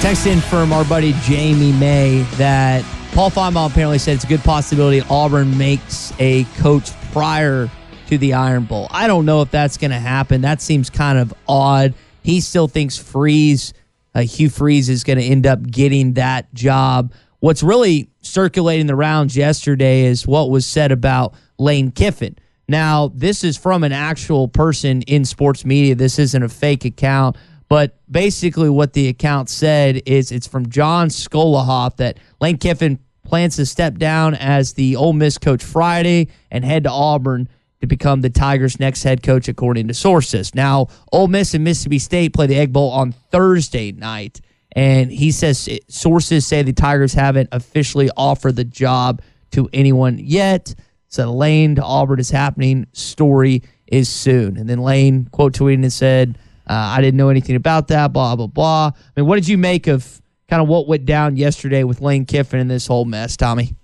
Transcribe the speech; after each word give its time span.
Text 0.00 0.26
in 0.26 0.40
from 0.40 0.72
our 0.72 0.82
buddy 0.86 1.12
Jamie 1.24 1.72
May 1.72 2.22
that 2.36 2.82
Paul 3.12 3.30
Finebaum 3.30 3.70
apparently 3.70 3.98
said 3.98 4.14
it's 4.14 4.24
a 4.24 4.26
good 4.26 4.40
possibility 4.40 5.02
Auburn 5.10 5.58
makes 5.58 6.10
a 6.18 6.44
coach 6.56 6.90
prior 7.12 7.70
to 8.06 8.16
the 8.16 8.32
Iron 8.32 8.64
Bowl. 8.64 8.88
I 8.90 9.06
don't 9.06 9.26
know 9.26 9.42
if 9.42 9.50
that's 9.50 9.76
going 9.76 9.90
to 9.90 9.98
happen. 9.98 10.40
That 10.40 10.62
seems 10.62 10.88
kind 10.88 11.18
of 11.18 11.34
odd. 11.46 11.92
He 12.22 12.40
still 12.40 12.66
thinks 12.66 12.96
Freeze, 12.96 13.74
uh, 14.14 14.22
Hugh 14.22 14.48
Freeze, 14.48 14.88
is 14.88 15.04
going 15.04 15.18
to 15.18 15.24
end 15.24 15.46
up 15.46 15.62
getting 15.62 16.14
that 16.14 16.52
job. 16.54 17.12
What's 17.40 17.62
really 17.62 18.08
circulating 18.22 18.86
the 18.86 18.96
rounds 18.96 19.36
yesterday 19.36 20.04
is 20.04 20.26
what 20.26 20.48
was 20.48 20.64
said 20.64 20.92
about 20.92 21.34
Lane 21.58 21.90
Kiffin. 21.90 22.36
Now, 22.68 23.12
this 23.14 23.44
is 23.44 23.58
from 23.58 23.84
an 23.84 23.92
actual 23.92 24.48
person 24.48 25.02
in 25.02 25.26
sports 25.26 25.66
media. 25.66 25.94
This 25.94 26.18
isn't 26.18 26.42
a 26.42 26.48
fake 26.48 26.86
account. 26.86 27.36
But 27.70 27.96
basically, 28.10 28.68
what 28.68 28.94
the 28.94 29.06
account 29.06 29.48
said 29.48 30.02
is 30.04 30.32
it's 30.32 30.48
from 30.48 30.68
John 30.68 31.08
Skolahoff 31.08 31.96
that 31.98 32.18
Lane 32.40 32.58
Kiffin 32.58 32.98
plans 33.24 33.56
to 33.56 33.64
step 33.64 33.96
down 33.96 34.34
as 34.34 34.72
the 34.72 34.96
Ole 34.96 35.12
Miss 35.12 35.38
coach 35.38 35.62
Friday 35.62 36.28
and 36.50 36.64
head 36.64 36.82
to 36.82 36.90
Auburn 36.90 37.48
to 37.80 37.86
become 37.86 38.22
the 38.22 38.28
Tigers' 38.28 38.80
next 38.80 39.04
head 39.04 39.22
coach, 39.22 39.46
according 39.46 39.86
to 39.86 39.94
sources. 39.94 40.52
Now, 40.52 40.88
Ole 41.12 41.28
Miss 41.28 41.54
and 41.54 41.62
Mississippi 41.62 42.00
State 42.00 42.34
play 42.34 42.48
the 42.48 42.56
Egg 42.56 42.72
Bowl 42.72 42.90
on 42.90 43.12
Thursday 43.12 43.92
night, 43.92 44.40
and 44.72 45.12
he 45.12 45.30
says 45.30 45.68
sources 45.86 46.44
say 46.44 46.62
the 46.62 46.72
Tigers 46.72 47.14
haven't 47.14 47.50
officially 47.52 48.10
offered 48.16 48.56
the 48.56 48.64
job 48.64 49.22
to 49.52 49.70
anyone 49.72 50.18
yet. 50.18 50.74
So 51.06 51.32
Lane 51.32 51.76
to 51.76 51.84
Auburn 51.84 52.18
is 52.18 52.30
happening. 52.30 52.88
Story 52.94 53.62
is 53.86 54.08
soon. 54.08 54.56
And 54.56 54.68
then 54.68 54.80
Lane 54.80 55.26
quote 55.26 55.52
tweeting 55.52 55.84
and 55.84 55.92
said. 55.92 56.36
Uh, 56.70 56.94
I 56.96 57.00
didn't 57.00 57.18
know 57.18 57.30
anything 57.30 57.56
about 57.56 57.88
that, 57.88 58.12
blah, 58.12 58.36
blah, 58.36 58.46
blah. 58.46 58.92
I 58.94 59.20
mean, 59.20 59.26
what 59.26 59.34
did 59.34 59.48
you 59.48 59.58
make 59.58 59.88
of 59.88 60.22
kind 60.48 60.62
of 60.62 60.68
what 60.68 60.86
went 60.86 61.04
down 61.04 61.36
yesterday 61.36 61.82
with 61.82 62.00
Lane 62.00 62.24
Kiffin 62.24 62.60
and 62.60 62.70
this 62.70 62.86
whole 62.86 63.04
mess, 63.04 63.36
Tommy? 63.36 63.74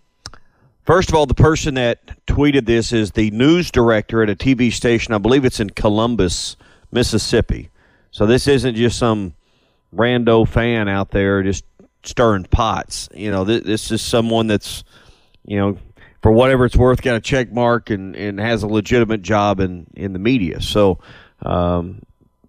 First 0.85 1.09
of 1.09 1.17
all, 1.17 1.27
the 1.27 1.35
person 1.35 1.75
that 1.75 2.25
tweeted 2.29 2.65
this 2.65 2.93
is 2.93 3.11
the 3.11 3.33
news 3.33 3.73
director 3.73 4.23
at 4.23 4.31
a 4.31 4.37
TV 4.37 4.73
station. 4.73 5.13
I 5.15 5.19
believe 5.19 5.45
it's 5.45 5.59
in 5.59 5.71
Columbus, 5.71 6.55
Mississippi. 6.93 7.71
So 8.13 8.25
this 8.25 8.47
isn't 8.47 8.77
just 8.77 9.01
some 9.01 9.35
rando 9.93 10.47
fan 10.47 10.89
out 10.89 11.11
there 11.11 11.43
just 11.43 11.65
stirring 12.05 12.45
pots. 12.45 13.09
You 13.13 13.33
know, 13.33 13.45
th- 13.45 13.65
this 13.65 13.91
is 13.91 14.01
someone 14.01 14.47
that's, 14.47 14.85
you 15.45 15.59
know, 15.59 15.77
for 16.23 16.31
whatever 16.31 16.65
it's 16.65 16.77
worth, 16.77 17.03
got 17.03 17.17
a 17.17 17.21
check 17.21 17.51
mark 17.51 17.91
and, 17.91 18.15
and 18.15 18.39
has 18.39 18.63
a 18.63 18.69
legitimate 18.69 19.23
job 19.23 19.59
in, 19.59 19.89
in 19.97 20.13
the 20.13 20.21
media. 20.21 20.61
So, 20.61 21.01
um, 21.43 22.03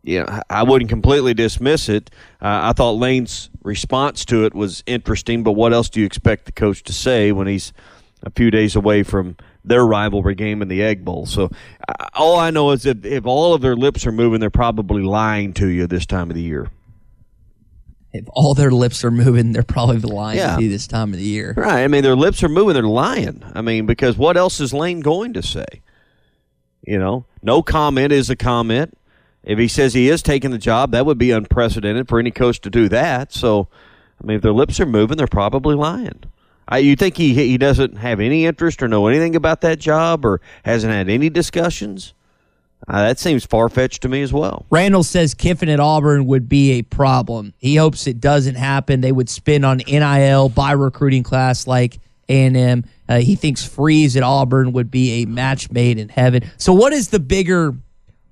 you 0.07 0.21
know, 0.21 0.41
I 0.49 0.63
wouldn't 0.63 0.89
completely 0.89 1.33
dismiss 1.33 1.89
it. 1.89 2.09
Uh, 2.41 2.71
I 2.71 2.73
thought 2.73 2.91
Lane's 2.91 3.49
response 3.61 4.23
to 4.25 4.45
it 4.45 4.55
was 4.55 4.81
interesting, 4.87 5.43
but 5.43 5.51
what 5.51 5.73
else 5.73 5.89
do 5.89 5.99
you 5.99 6.05
expect 6.05 6.45
the 6.45 6.53
coach 6.53 6.81
to 6.83 6.93
say 6.93 7.33
when 7.33 7.45
he's 7.45 7.73
a 8.23 8.31
few 8.31 8.49
days 8.49 8.75
away 8.75 9.03
from 9.03 9.35
their 9.65 9.85
rivalry 9.85 10.33
game 10.33 10.61
in 10.61 10.69
the 10.69 10.81
Egg 10.81 11.03
Bowl? 11.03 11.25
So 11.25 11.51
all 12.13 12.39
I 12.39 12.51
know 12.51 12.71
is 12.71 12.83
that 12.83 13.05
if 13.05 13.25
all 13.25 13.53
of 13.53 13.61
their 13.61 13.75
lips 13.75 14.07
are 14.07 14.13
moving, 14.13 14.39
they're 14.39 14.49
probably 14.49 15.03
lying 15.03 15.51
to 15.55 15.67
you 15.67 15.87
this 15.87 16.05
time 16.05 16.29
of 16.29 16.35
the 16.35 16.41
year. 16.41 16.71
If 18.13 18.23
all 18.31 18.53
their 18.53 18.71
lips 18.71 19.03
are 19.03 19.11
moving, 19.11 19.51
they're 19.51 19.63
probably 19.63 19.99
lying 19.99 20.37
yeah. 20.37 20.55
to 20.55 20.63
you 20.63 20.69
this 20.69 20.87
time 20.87 21.11
of 21.11 21.19
the 21.19 21.25
year. 21.25 21.53
Right. 21.57 21.83
I 21.83 21.87
mean, 21.89 22.03
their 22.03 22.15
lips 22.15 22.41
are 22.43 22.49
moving, 22.49 22.75
they're 22.75 22.83
lying. 22.83 23.43
I 23.53 23.61
mean, 23.61 23.85
because 23.85 24.17
what 24.17 24.37
else 24.37 24.61
is 24.61 24.73
Lane 24.73 25.01
going 25.01 25.33
to 25.33 25.43
say? 25.43 25.65
You 26.81 26.97
know, 26.97 27.25
no 27.43 27.61
comment 27.61 28.13
is 28.13 28.29
a 28.29 28.37
comment 28.37 28.97
if 29.47 29.57
he 29.57 29.69
says 29.69 29.93
he 29.93 30.09
is 30.09 30.21
taking 30.21 30.51
the 30.51 30.57
job, 30.57 30.91
that 30.91 31.05
would 31.05 31.17
be 31.17 31.31
unprecedented 31.31 32.09
for 32.09 32.19
any 32.19 32.31
coach 32.31 32.59
to 32.61 32.69
do 32.69 32.89
that. 32.89 33.31
So, 33.31 33.69
I 34.21 34.27
mean, 34.27 34.35
if 34.35 34.43
their 34.43 34.51
lips 34.51 34.77
are 34.81 34.85
moving, 34.85 35.17
they're 35.17 35.25
probably 35.25 35.73
lying. 35.73 36.21
I, 36.67 36.79
you 36.79 36.97
think 36.97 37.15
he 37.15 37.33
he 37.33 37.57
doesn't 37.57 37.95
have 37.95 38.19
any 38.19 38.45
interest 38.45 38.83
or 38.83 38.89
know 38.89 39.07
anything 39.07 39.37
about 39.37 39.61
that 39.61 39.79
job 39.79 40.25
or 40.25 40.41
hasn't 40.65 40.91
had 40.91 41.09
any 41.09 41.29
discussions? 41.29 42.13
Uh, 42.89 43.07
that 43.07 43.19
seems 43.19 43.45
far 43.45 43.69
fetched 43.69 44.01
to 44.01 44.09
me 44.09 44.21
as 44.21 44.33
well. 44.33 44.65
Randall 44.69 45.03
says 45.03 45.33
Kiffin 45.33 45.69
at 45.69 45.79
Auburn 45.79 46.25
would 46.25 46.49
be 46.49 46.73
a 46.73 46.81
problem. 46.81 47.53
He 47.57 47.77
hopes 47.77 48.05
it 48.05 48.19
doesn't 48.19 48.55
happen. 48.55 48.99
They 48.99 49.13
would 49.13 49.29
spin 49.29 49.63
on 49.63 49.77
NIL 49.77 50.49
by 50.49 50.73
recruiting 50.73 51.23
class 51.23 51.67
like 51.67 51.99
A&M. 52.27 52.83
Uh, 53.07 53.19
he 53.19 53.35
thinks 53.35 53.65
Freeze 53.65 54.17
at 54.17 54.23
Auburn 54.23 54.73
would 54.73 54.91
be 54.91 55.23
a 55.23 55.25
match 55.25 55.71
made 55.71 55.97
in 55.97 56.09
heaven. 56.09 56.43
So, 56.57 56.73
what 56.73 56.91
is 56.91 57.09
the 57.09 57.19
bigger 57.19 57.73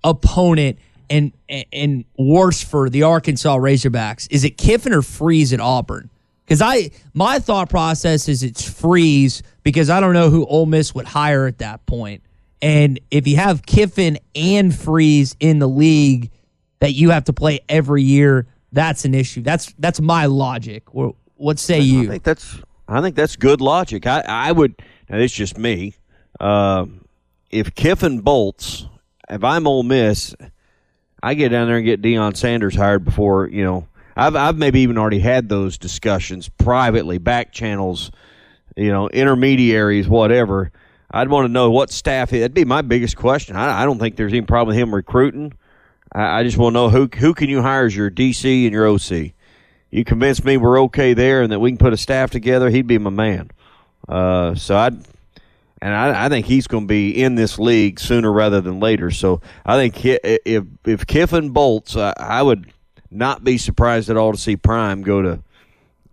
opponent 0.03 0.77
and 1.09 1.31
and 1.49 2.05
worse 2.17 2.63
for 2.63 2.89
the 2.89 3.03
Arkansas 3.03 3.57
Razorbacks? 3.57 4.27
Is 4.31 4.43
it 4.43 4.57
Kiffin 4.57 4.93
or 4.93 5.01
Freeze 5.01 5.53
at 5.53 5.59
Auburn? 5.59 6.09
Because 6.45 6.61
I 6.61 6.91
my 7.13 7.39
thought 7.39 7.69
process 7.69 8.27
is 8.27 8.43
it's 8.43 8.67
Freeze 8.67 9.43
because 9.63 9.89
I 9.89 9.99
don't 9.99 10.13
know 10.13 10.29
who 10.29 10.45
Ole 10.45 10.65
Miss 10.65 10.93
would 10.93 11.05
hire 11.05 11.47
at 11.47 11.59
that 11.59 11.85
point. 11.85 12.21
And 12.61 12.99
if 13.11 13.27
you 13.27 13.35
have 13.37 13.65
Kiffin 13.65 14.17
and 14.35 14.73
Freeze 14.73 15.35
in 15.39 15.59
the 15.59 15.67
league, 15.67 16.31
that 16.79 16.93
you 16.93 17.09
have 17.09 17.25
to 17.25 17.33
play 17.33 17.59
every 17.67 18.03
year, 18.03 18.47
that's 18.71 19.05
an 19.05 19.13
issue. 19.13 19.41
That's 19.41 19.73
that's 19.79 20.01
my 20.01 20.25
logic. 20.25 20.93
What 20.93 21.59
say 21.59 21.79
you? 21.79 22.03
I 22.03 22.07
think 22.07 22.23
that's 22.23 22.57
I 22.87 23.01
think 23.01 23.15
that's 23.15 23.35
good 23.35 23.61
logic. 23.61 24.05
I 24.05 24.23
I 24.27 24.51
would 24.51 24.75
now 25.09 25.17
it's 25.17 25.33
just 25.33 25.57
me. 25.57 25.95
Uh, 26.39 26.85
if 27.49 27.73
Kiffin 27.73 28.19
bolts, 28.19 28.85
if 29.29 29.43
I'm 29.43 29.65
Ole 29.65 29.83
Miss, 29.83 30.35
I 31.25 31.33
get 31.33 31.49
down 31.49 31.65
there 31.65 31.77
and 31.77 31.85
get 31.85 32.03
Deion 32.03 32.37
Sanders 32.37 32.75
hired 32.75 33.03
before 33.03 33.49
you 33.49 33.63
know. 33.63 33.87
I've 34.15 34.35
I've 34.35 34.57
maybe 34.57 34.81
even 34.81 34.99
already 34.99 35.17
had 35.17 35.49
those 35.49 35.79
discussions 35.79 36.49
privately, 36.49 37.17
back 37.17 37.51
channels, 37.51 38.11
you 38.75 38.91
know, 38.91 39.09
intermediaries, 39.09 40.07
whatever. 40.07 40.71
I'd 41.09 41.29
want 41.29 41.45
to 41.45 41.51
know 41.51 41.71
what 41.71 41.89
staff. 41.89 42.29
That'd 42.29 42.53
be 42.53 42.63
my 42.63 42.83
biggest 42.83 43.17
question. 43.17 43.55
I, 43.55 43.81
I 43.81 43.85
don't 43.85 43.97
think 43.97 44.17
there's 44.17 44.33
any 44.33 44.43
problem 44.43 44.75
with 44.75 44.77
him 44.77 44.93
recruiting. 44.93 45.53
I, 46.13 46.41
I 46.41 46.43
just 46.43 46.57
want 46.57 46.73
to 46.75 46.79
know 46.79 46.89
who 46.89 47.09
who 47.17 47.33
can 47.33 47.49
you 47.49 47.63
hire 47.63 47.85
as 47.85 47.95
your 47.95 48.11
DC 48.11 48.63
and 48.65 48.71
your 48.71 48.87
OC. 48.87 49.33
You 49.89 50.05
convince 50.05 50.43
me 50.43 50.57
we're 50.57 50.79
okay 50.83 51.15
there 51.15 51.41
and 51.41 51.51
that 51.51 51.59
we 51.59 51.71
can 51.71 51.79
put 51.79 51.91
a 51.91 51.97
staff 51.97 52.29
together. 52.29 52.69
He'd 52.69 52.85
be 52.85 52.99
my 52.99 53.09
man. 53.09 53.49
Uh, 54.07 54.53
so 54.53 54.77
I'd 54.77 55.03
and 55.85 55.93
I, 55.93 56.25
I, 56.25 56.29
think 56.29 56.47
he's 56.47 56.65
going 56.65 56.85
to 56.85 56.87
be 56.87 57.11
in 57.11 57.35
this 57.35 57.59
league 57.59 57.99
sooner 57.99 58.31
rather 58.31 58.59
than 58.59 58.79
later. 58.79 59.11
So 59.11 59.41
I 59.63 59.75
think 59.75 60.03
if 60.03 60.65
if 60.83 61.05
Kiffin 61.05 61.51
bolts, 61.51 61.95
I, 61.95 62.11
I 62.17 62.41
would 62.41 62.73
not 63.11 63.43
be 63.43 63.59
surprised 63.59 64.09
at 64.09 64.17
all 64.17 64.31
to 64.31 64.37
see 64.37 64.55
Prime 64.57 65.03
go 65.03 65.21
to 65.21 65.43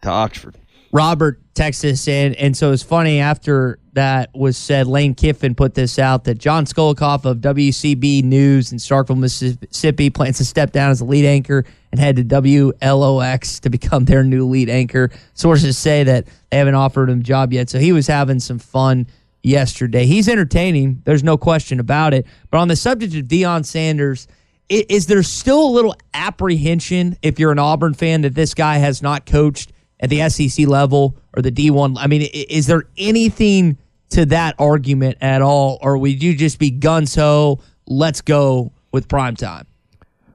to 0.03 0.11
Oxford. 0.11 0.57
Robert, 0.93 1.41
Texas, 1.55 2.07
and 2.07 2.37
and 2.37 2.55
so 2.55 2.73
it's 2.73 2.83
funny 2.83 3.19
after 3.21 3.79
that 3.95 4.29
was 4.35 4.59
said. 4.59 4.87
Lane 4.87 5.15
Kiffin 5.15 5.55
put 5.55 5.73
this 5.73 5.99
out 5.99 6.25
that 6.25 6.37
John 6.37 6.67
Skolikoff 6.67 7.25
of 7.25 7.39
WCBI 7.39 8.25
News 8.25 8.73
in 8.73 8.79
Starkville, 8.79 9.19
Mississippi, 9.19 10.11
plans 10.11 10.37
to 10.37 10.45
step 10.45 10.73
down 10.73 10.91
as 10.91 10.99
the 10.99 11.07
lead 11.07 11.25
anchor 11.25 11.65
and 11.93 11.99
head 11.99 12.17
to 12.17 12.25
WLOX 12.25 13.61
to 13.61 13.71
become 13.71 14.05
their 14.05 14.23
new 14.23 14.47
lead 14.47 14.69
anchor. 14.69 15.09
Sources 15.33 15.79
say 15.79 16.05
that 16.05 16.27
they 16.51 16.59
haven't 16.59 16.75
offered 16.75 17.09
him 17.09 17.21
a 17.21 17.23
job 17.23 17.55
yet, 17.55 17.71
so 17.71 17.79
he 17.79 17.93
was 17.93 18.07
having 18.07 18.39
some 18.39 18.59
fun 18.59 19.07
yesterday. 19.43 20.07
He's 20.07 20.29
entertaining. 20.29 21.03
There's 21.05 21.25
no 21.25 21.37
question 21.37 21.81
about 21.81 22.15
it. 22.15 22.27
But 22.51 22.59
on 22.59 22.69
the 22.69 22.77
subject 22.77 23.15
of 23.15 23.25
Deion 23.25 23.65
Sanders. 23.65 24.29
Is 24.69 25.07
there 25.07 25.23
still 25.23 25.67
a 25.67 25.69
little 25.69 25.95
apprehension 26.15 27.19
if 27.21 27.39
you're 27.39 27.53
an 27.53 27.59
Auburn 27.59 27.93
fan 27.93 28.23
that 28.23 28.35
this 28.35 28.55
guy 28.55 28.79
has 28.79 29.03
not 29.03 29.27
coached 29.27 29.71
at 30.01 30.09
the 30.09 30.27
SEC 30.31 30.67
level 30.67 31.15
or 31.37 31.43
the 31.43 31.53
D1? 31.53 31.97
I 31.99 32.07
mean, 32.07 32.23
is 32.33 32.69
there 32.69 32.85
anything 32.97 33.77
to 34.11 34.25
that 34.27 34.55
argument 34.59 35.19
at 35.21 35.43
all, 35.43 35.79
or 35.83 35.99
would 35.99 36.23
you 36.23 36.35
just 36.35 36.59
be 36.59 36.71
guns 36.71 37.15
ho, 37.15 37.61
let's 37.87 38.23
go 38.23 38.73
with 38.93 39.09
prime 39.09 39.37
time? 39.37 39.67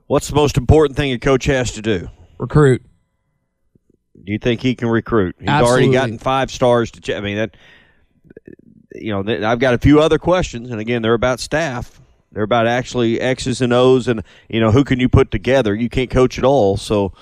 What's 0.06 0.28
the 0.28 0.36
most 0.36 0.58
important 0.58 0.98
thing 0.98 1.12
a 1.14 1.20
coach 1.20 1.46
has 1.46 1.72
to 1.74 1.82
do? 1.82 2.08
Recruit. 2.38 2.84
Do 4.24 4.32
you 4.32 4.40
think 4.40 4.62
he 4.62 4.76
can 4.76 4.90
recruit? 4.90 5.36
He's 5.40 5.48
Absolutely. 5.48 5.86
already 5.86 5.94
gotten 5.94 6.20
five 6.20 6.52
stars 6.52 6.92
to. 6.92 7.02
Ch- 7.02 7.12
I 7.12 7.22
mean 7.22 7.38
that. 7.38 7.56
You 9.02 9.24
know, 9.24 9.48
I've 9.48 9.60
got 9.60 9.74
a 9.74 9.78
few 9.78 10.00
other 10.02 10.18
questions, 10.18 10.70
and 10.70 10.80
again, 10.80 11.02
they're 11.02 11.14
about 11.14 11.40
staff. 11.40 12.00
They're 12.32 12.44
about 12.44 12.68
actually 12.68 13.22
X's 13.22 13.62
and 13.62 13.74
O's, 13.74 14.08
and 14.08 14.24
you 14.50 14.60
know 14.60 14.72
who 14.72 14.84
can 14.84 15.00
you 15.00 15.10
put 15.10 15.32
together. 15.32 15.74
You 15.74 15.90
can't 15.90 16.10
coach 16.10 16.38
it 16.38 16.44
all, 16.44 16.78
so 16.78 17.14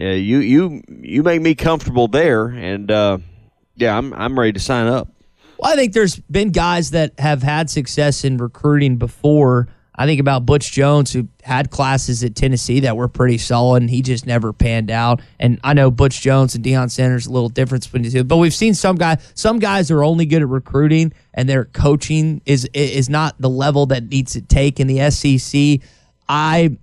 uh, 0.00 0.04
you 0.04 0.38
you 0.38 0.82
you 0.88 1.22
make 1.22 1.42
me 1.42 1.54
comfortable 1.54 2.08
there, 2.08 2.46
and 2.46 2.90
uh, 2.90 3.18
yeah, 3.76 3.96
I'm 3.96 4.12
I'm 4.14 4.38
ready 4.38 4.52
to 4.52 4.60
sign 4.60 4.86
up. 4.86 5.08
Well, 5.58 5.72
I 5.72 5.76
think 5.76 5.92
there's 5.92 6.16
been 6.16 6.50
guys 6.50 6.92
that 6.92 7.18
have 7.18 7.42
had 7.42 7.68
success 7.68 8.24
in 8.24 8.38
recruiting 8.38 8.96
before. 8.96 9.68
I 10.00 10.06
think 10.06 10.18
about 10.18 10.46
Butch 10.46 10.72
Jones, 10.72 11.12
who 11.12 11.28
had 11.42 11.70
classes 11.70 12.24
at 12.24 12.34
Tennessee 12.34 12.80
that 12.80 12.96
were 12.96 13.06
pretty 13.06 13.36
solid, 13.36 13.82
and 13.82 13.90
he 13.90 14.00
just 14.00 14.24
never 14.24 14.50
panned 14.50 14.90
out. 14.90 15.20
And 15.38 15.60
I 15.62 15.74
know 15.74 15.90
Butch 15.90 16.22
Jones 16.22 16.54
and 16.54 16.64
Deion 16.64 16.90
Sanders 16.90 17.26
a 17.26 17.30
little 17.30 17.50
difference 17.50 17.86
between 17.86 18.04
the 18.04 18.10
two, 18.10 18.24
but 18.24 18.38
we've 18.38 18.54
seen 18.54 18.72
some 18.72 18.96
guys. 18.96 19.18
Some 19.34 19.58
guys 19.58 19.90
are 19.90 20.02
only 20.02 20.24
good 20.24 20.40
at 20.40 20.48
recruiting, 20.48 21.12
and 21.34 21.46
their 21.46 21.66
coaching 21.66 22.40
is 22.46 22.66
is 22.72 23.10
not 23.10 23.36
the 23.38 23.50
level 23.50 23.84
that 23.86 24.08
needs 24.08 24.32
to 24.32 24.40
take 24.40 24.80
in 24.80 24.86
the 24.86 25.10
SEC. 25.10 25.86
I, 26.26 26.78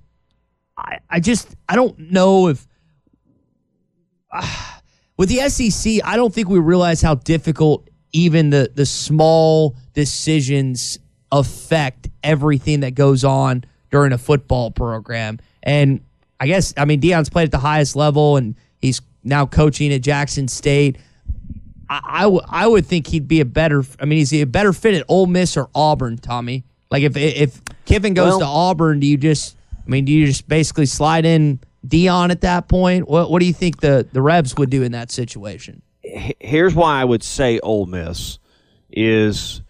I, 0.78 1.00
I 1.10 1.20
just 1.20 1.56
I 1.68 1.76
don't 1.76 1.98
know 1.98 2.50
if 2.50 2.68
with 5.18 5.30
the 5.30 5.50
SEC, 5.50 6.02
I 6.04 6.18
don't 6.18 6.32
think 6.32 6.50
we 6.50 6.60
realize 6.60 7.02
how 7.02 7.16
difficult 7.16 7.90
even 8.12 8.52
the 8.52 8.72
the 8.76 8.86
small 8.86 9.76
decisions 9.94 11.00
affect 11.32 12.07
everything 12.24 12.82
that 12.82 12.96
goes 12.96 13.24
on 13.24 13.64
during 13.92 14.12
a 14.12 14.18
football 14.18 14.72
program. 14.72 15.40
And 15.64 16.02
I 16.40 16.48
guess 16.48 16.74
I 16.78 16.86
mean 16.86 17.02
Deion's 17.02 17.30
played 17.30 17.46
at 17.46 17.52
the 17.52 17.58
highest 17.58 17.96
level, 17.96 18.38
and 18.38 18.56
he's 18.80 19.02
now 19.24 19.46
coaching 19.46 19.92
at 19.94 20.02
Jackson 20.02 20.48
State. 20.48 20.98
I, 21.90 22.02
I, 22.06 22.22
w- 22.24 22.42
I 22.48 22.68
would 22.68 22.86
think 22.86 23.08
he'd 23.08 23.28
be 23.28 23.40
a 23.40 23.46
better. 23.46 23.84
I 24.00 24.06
mean, 24.06 24.20
is 24.20 24.30
he 24.30 24.42
a 24.42 24.46
better 24.46 24.74
fit 24.74 24.94
at 24.94 25.06
Ole 25.08 25.28
Miss 25.28 25.58
or 25.58 25.70
Auburn, 25.74 26.18
Tommy? 26.18 26.64
Like 26.92 27.04
if 27.04 27.18
if 27.18 27.62
Kiffin 27.86 28.14
goes 28.14 28.32
well, 28.32 28.40
to 28.40 28.46
Auburn, 28.46 29.00
do 29.00 29.08
you 29.08 29.18
just? 29.18 29.56
I 29.86 29.90
mean, 29.90 30.06
do 30.06 30.12
you 30.12 30.26
just 30.26 30.48
basically 30.48 30.86
slide 30.86 31.26
in 31.26 31.60
Deion 31.86 32.30
at 32.30 32.42
that 32.42 32.68
point? 32.68 33.08
What 33.08 33.32
What 33.32 33.40
do 33.40 33.46
you 33.46 33.54
think 33.54 33.82
the 33.82 34.08
the 34.12 34.22
Rebs 34.22 34.56
would 34.58 34.70
do 34.70 34.84
in 34.84 34.92
that 34.94 35.12
situation? 35.12 35.82
Here's 36.02 36.74
why 36.74 37.02
I 37.02 37.04
would 37.04 37.24
say 37.24 37.60
Ole 37.60 37.86
Miss 37.86 38.40
is 38.90 39.62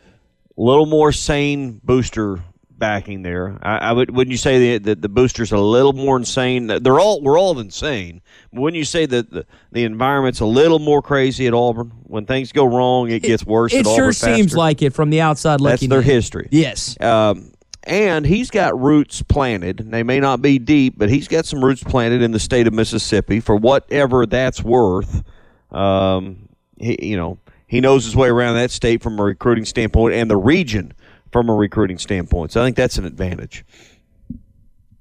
a 0.57 0.61
little 0.61 0.85
more 0.85 1.11
sane 1.11 1.79
booster 1.83 2.39
backing 2.71 3.23
there. 3.23 3.57
I, 3.61 3.77
I 3.77 3.91
would 3.91 4.11
wouldn't 4.15 4.31
you 4.31 4.37
say 4.37 4.73
that 4.73 4.83
the, 4.83 4.95
the 4.95 5.09
boosters 5.09 5.51
a 5.51 5.57
little 5.57 5.93
more 5.93 6.17
insane? 6.17 6.67
They're 6.67 6.99
all 6.99 7.21
we're 7.21 7.39
all 7.39 7.59
insane. 7.59 8.21
But 8.51 8.61
wouldn't 8.61 8.77
you 8.77 8.85
say 8.85 9.05
that 9.05 9.31
the, 9.31 9.45
the 9.71 9.83
environment's 9.83 10.39
a 10.39 10.45
little 10.45 10.79
more 10.79 11.01
crazy 11.01 11.47
at 11.47 11.53
Auburn? 11.53 11.89
When 12.03 12.25
things 12.25 12.51
go 12.51 12.65
wrong, 12.65 13.09
it 13.09 13.21
gets 13.21 13.45
worse. 13.45 13.73
It, 13.73 13.85
it 13.87 13.95
sure 13.95 14.13
seems 14.13 14.55
like 14.55 14.81
it 14.81 14.93
from 14.93 15.09
the 15.09 15.21
outside 15.21 15.61
looking. 15.61 15.89
That's 15.89 15.89
their 15.89 15.99
in. 15.99 16.05
history. 16.05 16.49
Yes. 16.51 16.99
Um, 17.01 17.51
and 17.83 18.25
he's 18.25 18.51
got 18.51 18.79
roots 18.79 19.21
planted. 19.21 19.77
They 19.91 20.03
may 20.03 20.19
not 20.19 20.41
be 20.41 20.59
deep, 20.59 20.95
but 20.97 21.09
he's 21.09 21.29
got 21.29 21.45
some 21.45 21.63
roots 21.63 21.83
planted 21.83 22.21
in 22.21 22.31
the 22.31 22.39
state 22.39 22.67
of 22.67 22.73
Mississippi 22.73 23.39
for 23.39 23.55
whatever 23.55 24.25
that's 24.25 24.61
worth. 24.61 25.23
Um, 25.71 26.49
he, 26.77 26.97
you 27.01 27.17
know, 27.17 27.39
he 27.67 27.81
knows 27.81 28.05
his 28.05 28.15
way 28.15 28.29
around 28.29 28.55
that 28.55 28.71
state 28.71 29.03
from 29.03 29.19
a 29.19 29.23
recruiting 29.23 29.65
standpoint 29.65 30.15
and 30.15 30.29
the 30.29 30.37
region 30.37 30.93
from 31.31 31.49
a 31.49 31.53
recruiting 31.53 31.97
standpoint. 31.97 32.51
So 32.51 32.61
I 32.61 32.65
think 32.65 32.77
that's 32.77 32.97
an 32.97 33.05
advantage. 33.05 33.65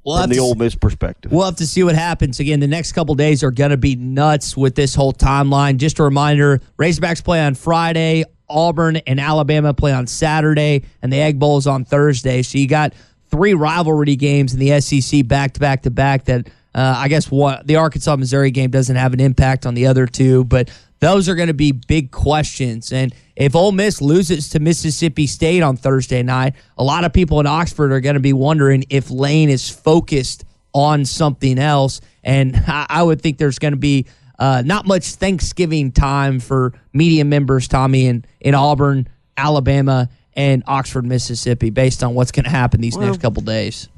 We'll 0.05 0.21
from 0.21 0.31
the 0.31 0.39
Ole 0.39 0.55
Miss 0.55 0.75
perspective. 0.75 1.33
We'll 1.33 1.47
have 1.47 1.57
to 1.57 1.67
see 1.67 1.83
what 1.83 1.97
happens. 1.97 2.39
Again, 2.39 2.61
the 2.61 2.69
next 2.69 2.93
couple 2.93 3.15
days 3.17 3.43
are 3.43 3.51
going 3.51 3.73
to 3.73 3.77
be 3.77 3.97
nuts 3.97 4.57
with 4.57 4.75
this 4.77 4.95
whole 4.95 5.13
timeline. 5.13 5.79
Just 5.79 5.99
a 5.99 6.05
reminder 6.05 6.61
Razorbacks 6.79 7.25
play 7.25 7.45
on 7.45 7.55
Friday, 7.55 8.25
Auburn 8.49 8.97
and 8.99 9.19
Alabama 9.19 9.75
play 9.75 9.93
on 9.93 10.07
Saturday, 10.07 10.85
and 11.03 11.13
the 11.13 11.17
Egg 11.17 11.41
Bowl 11.41 11.59
is 11.59 11.67
on 11.67 11.85
Thursday. 11.85 12.43
So 12.43 12.59
you 12.59 12.69
got 12.69 12.93
three 13.31 13.55
rivalry 13.55 14.15
games 14.15 14.55
in 14.55 14.61
the 14.61 14.81
SEC 14.81 15.27
back 15.27 15.53
to 15.55 15.61
back 15.61 15.83
to 15.83 15.91
back 15.91 16.25
that 16.27 16.49
uh, 16.77 16.95
I 16.99 17.09
guess 17.09 17.31
what 17.31 17.67
the 17.67 17.77
Arkansas 17.77 18.15
Missouri 18.17 18.51
game 18.51 18.71
doesn't 18.71 18.97
have 18.97 19.15
an 19.15 19.21
impact 19.21 19.67
on 19.67 19.75
the 19.75 19.87
other 19.87 20.07
two, 20.07 20.45
but 20.45 20.71
those 21.01 21.29
are 21.29 21.35
going 21.35 21.49
to 21.49 21.55
be 21.55 21.73
big 21.73 22.11
questions. 22.11 22.93
And 22.93 23.15
if 23.35 23.55
Ole 23.55 23.73
Miss 23.73 24.01
loses 24.01 24.49
to 24.51 24.61
Mississippi 24.61 25.27
State 25.27 25.63
on 25.63 25.77
Thursday 25.77 26.23
night, 26.23 26.55
a 26.79 26.85
lot 26.85 27.05
of 27.05 27.13
people 27.13 27.41
in 27.41 27.47
Oxford 27.47 27.93
are 27.93 28.01
going 28.01 28.15
to 28.15 28.21
be 28.21 28.33
wondering 28.33 28.85
if 28.89 29.11
Lane 29.11 29.51
is 29.51 29.69
focused 29.69 30.45
on 30.73 31.05
something 31.05 31.59
else. 31.59 32.01
And 32.25 32.57
I, 32.67 33.03
would 33.03 33.21
think 33.21 33.39
there's 33.39 33.59
going 33.59 33.75
to 33.75 33.79
be 33.79 34.07
uh, 34.39 34.63
not 34.65 34.87
much 34.87 35.05
Thanksgiving 35.07 35.93
time 35.93 36.41
for 36.41 36.73
media 36.93 37.25
members, 37.25 37.69
Tommy, 37.69 38.07
in, 38.07 38.25
in 38.41 38.55
Auburn, 38.55 39.09
Alabama, 39.37 40.09
and 40.35 40.63
Oxford, 40.67 41.05
Mississippi, 41.05 41.71
based 41.71 42.03
on 42.03 42.15
what's 42.15 42.33
going 42.33 42.45
to 42.45 42.51
happen 42.51 42.81
these 42.81 42.97
well, 42.97 43.07
next 43.07 43.21
couple 43.21 43.43
days. 43.43 43.89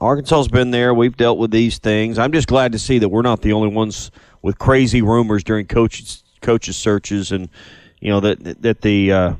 Arkansas's 0.00 0.48
been 0.48 0.70
there. 0.70 0.94
We've 0.94 1.16
dealt 1.16 1.38
with 1.38 1.50
these 1.50 1.78
things. 1.78 2.18
I'm 2.18 2.32
just 2.32 2.48
glad 2.48 2.72
to 2.72 2.78
see 2.78 2.98
that 2.98 3.08
we're 3.08 3.22
not 3.22 3.42
the 3.42 3.52
only 3.52 3.68
ones 3.68 4.10
with 4.40 4.58
crazy 4.58 5.02
rumors 5.02 5.44
during 5.44 5.66
coaches 5.66 6.22
coaches 6.40 6.76
searches, 6.76 7.32
and 7.32 7.48
you 8.00 8.10
know 8.10 8.20
that 8.20 8.62
that 8.62 8.80
the 8.80 9.12
uh, 9.12 9.34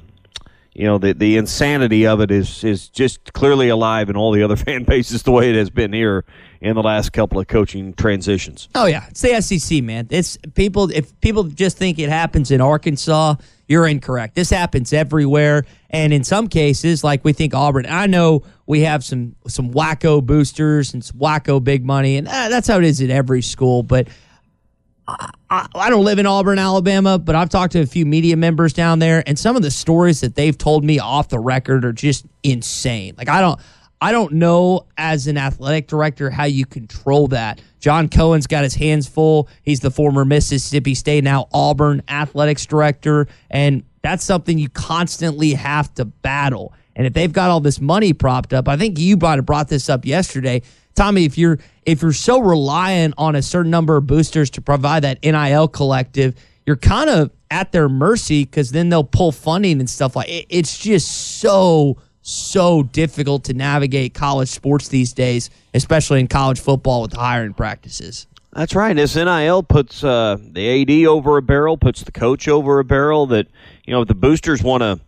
you 0.75 0.85
know 0.85 0.99
the 0.99 1.12
the 1.12 1.37
insanity 1.37 2.07
of 2.07 2.21
it 2.21 2.30
is 2.30 2.62
is 2.62 2.88
just 2.88 3.33
clearly 3.33 3.69
alive 3.69 4.09
in 4.09 4.16
all 4.16 4.33
the 4.33 4.42
other 4.42 4.57
fan 4.64 4.85
bases 4.85 5.23
the 5.23 5.33
way 5.33 5.50
it 5.50 5.57
has 5.57 5.71
been 5.71 5.92
here 5.92 6.25
in 6.61 6.75
the 6.75 6.83
last 6.83 7.12
couple 7.12 7.40
of 7.40 7.49
coaching 7.49 7.92
transitions. 7.95 8.69
Oh 8.75 8.87
yeah, 8.87 9.07
it's 9.09 9.21
the 9.21 9.40
SEC, 9.40 9.83
man. 9.83 10.07
It's 10.11 10.37
people. 10.54 10.90
If 10.90 11.19
people 11.21 11.45
just 11.45 11.76
think 11.76 11.99
it 11.99 12.09
happens 12.09 12.50
in 12.50 12.61
Arkansas, 12.61 13.37
you're 13.66 13.87
incorrect. 13.87 14.35
This 14.35 14.50
happens 14.50 14.92
everywhere, 14.92 15.64
and 15.90 16.12
in 16.12 16.23
some 16.23 16.49
cases, 16.49 17.02
like 17.02 17.25
we 17.25 17.33
think 17.33 17.54
Auburn. 17.54 17.87
I 17.87 18.07
know 18.07 18.45
we 18.66 18.80
have 18.80 19.04
some 19.04 19.35
some 19.49 19.73
wacko 19.73 20.25
boosters 20.25 20.95
and 20.95 21.04
some 21.04 21.19
wacko 21.19 21.62
big 21.62 21.85
money, 21.85 22.16
and 22.16 22.28
uh, 22.28 22.49
that's 22.49 22.69
how 22.69 22.78
it 22.78 22.85
is 22.85 23.00
at 23.00 23.11
every 23.11 23.42
school. 23.42 23.83
But 23.83 24.09
I, 25.50 25.67
I, 25.75 25.90
don't 25.90 26.05
live 26.05 26.19
in 26.19 26.26
Auburn, 26.26 26.59
Alabama, 26.59 27.19
but 27.19 27.35
I've 27.35 27.49
talked 27.49 27.73
to 27.73 27.81
a 27.81 27.87
few 27.87 28.07
media 28.07 28.37
members 28.37 28.73
down 28.73 28.99
there, 28.99 29.23
and 29.26 29.38
some 29.38 29.57
of 29.57 29.62
the 29.62 29.71
stories 29.71 30.21
that 30.21 30.35
they've 30.35 30.57
told 30.57 30.85
me 30.85 30.99
off 30.99 31.29
the 31.29 31.38
record 31.38 31.85
are 31.85 31.93
just 31.93 32.26
insane. 32.43 33.14
Like 33.17 33.29
I 33.29 33.40
don't, 33.40 33.61
I 34.00 34.12
don't 34.12 34.35
know 34.35 34.87
as 34.97 35.26
an 35.26 35.37
athletic 35.37 35.87
director 35.87 36.31
how 36.31 36.45
you 36.45 36.64
control 36.64 37.29
that. 37.29 37.61
John 37.81 38.09
Cohen's 38.09 38.47
got 38.47 38.62
his 38.62 38.75
hands 38.75 39.07
full. 39.07 39.49
He's 39.62 39.81
the 39.81 39.90
former 39.90 40.25
Mississippi 40.25 40.95
State, 40.95 41.25
now 41.25 41.49
Auburn 41.52 42.02
athletics 42.09 42.64
director. 42.64 43.26
And 43.50 43.85
that's 44.02 44.25
something 44.25 44.59
you 44.59 44.69
constantly 44.71 45.52
have 45.55 45.93
to 45.95 46.07
battle. 46.07 46.73
And 46.97 47.07
if 47.07 47.12
they've 47.12 47.33
got 47.33 47.50
all 47.50 47.61
this 47.61 47.81
money 47.81 48.12
propped 48.12 48.52
up, 48.52 48.69
I 48.69 48.76
think 48.76 48.99
you 48.99 49.17
might 49.17 49.37
have 49.37 49.47
brought 49.47 49.69
this 49.69 49.88
up 49.88 50.05
yesterday. 50.05 50.62
Tommy, 50.94 51.25
if 51.25 51.38
you're 51.38 51.59
if 51.87 52.02
you're 52.02 52.12
so 52.12 52.40
reliant 52.40 53.14
on 53.16 53.35
a 53.35 53.42
certain 53.42 53.70
number 53.70 53.97
of 53.97 54.06
boosters 54.06 54.50
to 54.50 54.61
provide 54.61 55.04
that 55.04 55.23
NIL 55.23 55.68
collective, 55.68 56.35
you're 56.66 56.76
kind 56.76 57.11
of 57.11 57.30
at 57.50 57.73
their 57.73 57.88
mercy 57.88 58.44
because 58.44 58.70
then 58.70 58.88
they'll 58.88 59.04
pull 59.04 59.32
funding 59.32 59.80
and 59.80 59.90
stuff 59.90 60.14
like 60.14 60.28
it, 60.28 60.47
it's 60.49 60.78
just 60.78 61.40
so 61.40 61.97
so 62.23 62.82
difficult 62.82 63.44
to 63.44 63.54
navigate 63.54 64.14
college 64.14 64.49
sports 64.49 64.88
these 64.88 65.12
days, 65.12 65.50
especially 65.75 66.20
in 66.20 66.28
college 66.28 66.61
football 66.61 67.02
with 67.02 67.12
the 67.12 67.18
hiring 67.18 67.54
practices. 67.54 68.26
That's 68.52 68.75
right. 68.75 68.94
This 68.94 69.14
NIL 69.14 69.62
puts 69.62 70.02
uh, 70.02 70.37
the 70.40 70.82
AD 70.82 71.06
over 71.06 71.37
a 71.37 71.42
barrel, 71.42 71.76
puts 71.76 72.02
the 72.02 72.12
coach 72.12 72.49
over 72.49 72.80
a 72.80 72.85
barrel. 72.85 73.26
That 73.26 73.47
you 73.85 73.92
know, 73.92 74.02
if 74.02 74.09
the 74.09 74.14
boosters 74.14 74.62
want 74.62 74.82
to 74.82 75.00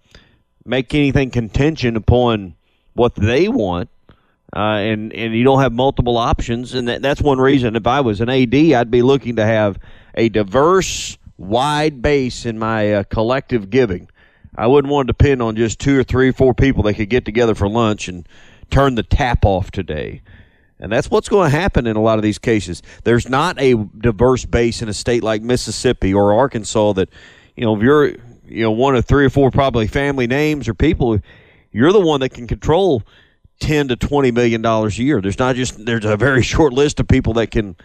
make 0.65 0.95
anything 0.95 1.31
contention 1.31 1.97
upon 1.97 2.55
what 2.95 3.15
they 3.17 3.49
want, 3.49 3.91
uh, 4.55 4.61
and 4.61 5.13
and 5.13 5.35
you 5.35 5.45
don't 5.45 5.61
have 5.61 5.73
multiple 5.73 6.19
options, 6.19 6.75
and 6.75 6.89
that, 6.89 7.01
that's 7.03 7.23
one 7.23 7.39
reason. 7.39 7.75
If 7.77 7.87
I 7.87 8.01
was 8.01 8.21
an 8.21 8.29
AD, 8.29 8.55
I'd 8.55 8.91
be 8.91 9.03
looking 9.03 9.37
to 9.37 9.45
have 9.45 9.79
a 10.15 10.29
diverse, 10.29 11.17
wide 11.39 12.03
base 12.03 12.45
in 12.45 12.59
my 12.59 12.95
uh, 12.95 13.03
collective 13.05 13.71
giving. 13.71 14.09
I 14.55 14.67
wouldn't 14.67 14.93
want 14.93 15.09
to 15.09 15.13
depend 15.15 15.41
on 15.41 15.57
just 15.57 15.79
two 15.79 15.99
or 15.99 16.05
three 16.05 16.29
or 16.29 16.33
four 16.35 16.53
people 16.53 16.83
that 16.83 16.95
could 16.95 17.09
get 17.09 17.25
together 17.25 17.55
for 17.55 17.69
lunch 17.69 18.09
and 18.09 18.29
turn 18.71 18.95
the 18.95 19.03
tap 19.03 19.47
off 19.47 19.71
today. 19.71 20.21
And 20.79 20.93
that's 20.93 21.11
what's 21.11 21.29
going 21.29 21.51
to 21.51 21.57
happen 21.57 21.87
in 21.87 21.97
a 21.97 22.03
lot 22.03 22.19
of 22.19 22.23
these 22.23 22.39
cases. 22.39 22.83
There's 23.05 23.29
not 23.29 23.59
a 23.61 23.75
diverse 23.75 24.45
base 24.45 24.83
in 24.83 24.89
a 24.89 24.93
state 24.93 25.23
like 25.23 25.41
Mississippi 25.41 26.13
or 26.13 26.35
Arkansas 26.35 26.95
that, 26.95 27.09
you 27.57 27.65
know, 27.65 27.77
if 27.77 27.83
you're, 27.83 28.09
you 28.45 28.65
know, 28.65 28.73
one 28.73 28.97
of 28.97 29.07
three 29.07 29.25
or 29.25 29.31
four 29.31 29.51
probably 29.51 29.87
family 29.87 30.27
names 30.27 30.69
or 30.69 30.75
people, 30.75 31.19
you're 31.71 31.93
the 31.93 32.01
one 32.01 32.21
that 32.21 32.31
can 32.31 32.47
control 32.47 33.03
10 33.63 33.89
to 33.89 33.97
20 33.97 34.33
million 34.33 34.61
dollars 34.61 34.99
a 34.99 35.03
year. 35.03 35.21
There's 35.21 35.39
not 35.39 35.57
just 35.57 35.85
there's 35.87 36.05
a 36.05 36.17
very 36.17 36.43
short 36.53 36.73
list 36.73 37.01
of 37.01 37.09
people 37.09 37.35
that 37.35 37.51
can 37.51 37.77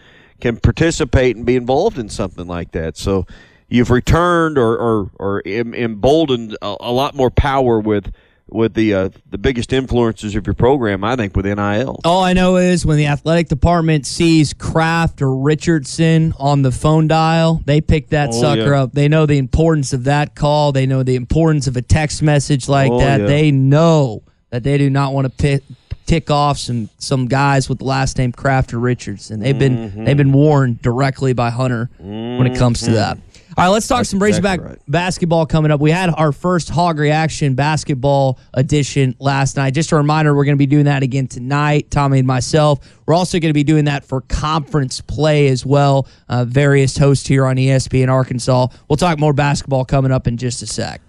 can 0.42 0.58
participate 0.58 1.36
and 1.36 1.46
be 1.46 1.56
involved 1.56 1.98
in 1.98 2.10
something 2.10 2.48
like 2.48 2.72
that. 2.72 2.98
So 2.98 3.26
you've 3.70 3.92
returned 3.92 4.58
or 4.58 4.78
or, 4.78 5.12
or 5.16 5.42
emboldened 5.46 6.58
a, 6.62 6.76
a 6.80 6.92
lot 6.92 7.16
more 7.16 7.30
power 7.30 7.80
with 7.80 8.12
with 8.50 8.74
the 8.74 8.94
uh, 8.94 9.10
the 9.30 9.38
biggest 9.38 9.72
influences 9.72 10.36
of 10.36 10.48
your 10.48 10.54
program, 10.56 11.04
I 11.04 11.16
think, 11.16 11.36
with 11.36 11.46
NIL. 11.46 12.00
All 12.04 12.24
I 12.24 12.34
know 12.34 12.56
is 12.56 12.86
when 12.86 12.98
the 12.98 13.08
athletic 13.08 13.50
department 13.50 14.08
sees 14.08 14.54
Kraft 14.54 15.22
or 15.22 15.36
Richardson 15.36 16.34
on 16.40 16.62
the 16.62 16.72
phone 16.72 17.08
dial, 17.08 17.62
they 17.66 17.82
pick 17.82 18.10
that 18.10 18.30
oh, 18.30 18.42
sucker 18.42 18.72
yeah. 18.72 18.84
up. 18.84 18.94
They 18.94 19.08
know 19.08 19.26
the 19.26 19.38
importance 19.38 19.94
of 19.94 20.06
that 20.06 20.34
call. 20.36 20.72
They 20.72 20.86
know 20.86 21.04
the 21.04 21.16
importance 21.16 21.68
of 21.68 21.78
a 21.78 21.82
text 21.82 22.24
message 22.24 22.68
like 22.68 22.92
oh, 22.92 23.00
that. 23.00 23.22
Yeah. 23.22 23.28
They 23.28 23.52
know 23.52 24.24
that 24.50 24.64
they 24.64 24.78
do 24.78 24.90
not 24.90 25.14
want 25.14 25.26
to 25.26 25.30
pick, 25.30 25.64
tick 26.06 26.32
off 26.32 26.58
some 26.58 26.90
some 26.98 27.28
guys 27.28 27.70
with 27.70 27.80
the 27.80 27.86
last 27.86 28.18
name 28.18 28.32
Kraft 28.32 28.74
or 28.74 28.80
Richardson. 28.80 29.40
They've 29.40 29.58
been 29.58 29.78
mm-hmm. 29.78 30.06
they've 30.06 30.18
been 30.18 30.32
warned 30.32 30.82
directly 30.82 31.34
by 31.34 31.50
Hunter 31.50 31.90
mm-hmm. 32.02 32.38
when 32.38 32.48
it 32.48 32.58
comes 32.58 32.80
to 32.82 32.88
mm-hmm. 32.88 32.96
that. 32.96 33.18
All 33.58 33.64
right, 33.66 33.70
let's 33.70 33.88
talk 33.88 34.00
That's 34.00 34.10
some 34.10 34.22
Razorback 34.22 34.60
exactly 34.60 34.78
right. 34.78 34.92
basketball 34.92 35.48
coming 35.48 35.72
up. 35.72 35.82
We 35.82 35.90
had 35.90 36.12
our 36.12 36.32
first 36.32 36.70
Hog 36.70 37.00
Reaction 37.00 37.56
basketball 37.56 38.38
edition 38.54 39.16
last 39.20 39.58
night. 39.58 39.74
Just 39.74 39.92
a 39.92 39.96
reminder, 39.96 40.36
we're 40.36 40.46
going 40.46 40.56
to 40.56 40.60
be 40.60 40.68
doing 40.68 40.86
that 40.86 41.02
again 41.02 41.26
tonight, 41.26 41.90
Tommy 41.90 42.20
and 42.20 42.28
myself. 42.28 42.80
We're 43.08 43.16
also 43.16 43.40
going 43.40 43.50
to 43.50 43.56
be 43.56 43.64
doing 43.64 43.86
that 43.86 44.06
for 44.06 44.22
conference 44.22 45.02
play 45.02 45.48
as 45.48 45.66
well. 45.66 46.08
Uh, 46.30 46.46
various 46.46 46.98
hosts 46.98 47.26
here 47.26 47.48
on 47.48 47.56
ESPN 47.56 48.10
Arkansas. 48.10 48.68
We'll 48.88 48.98
talk 48.98 49.18
more 49.18 49.34
basketball 49.34 49.86
coming 49.86 50.12
up 50.12 50.28
in 50.28 50.38
just 50.38 50.62
a 50.62 50.68
sec. 50.68 51.02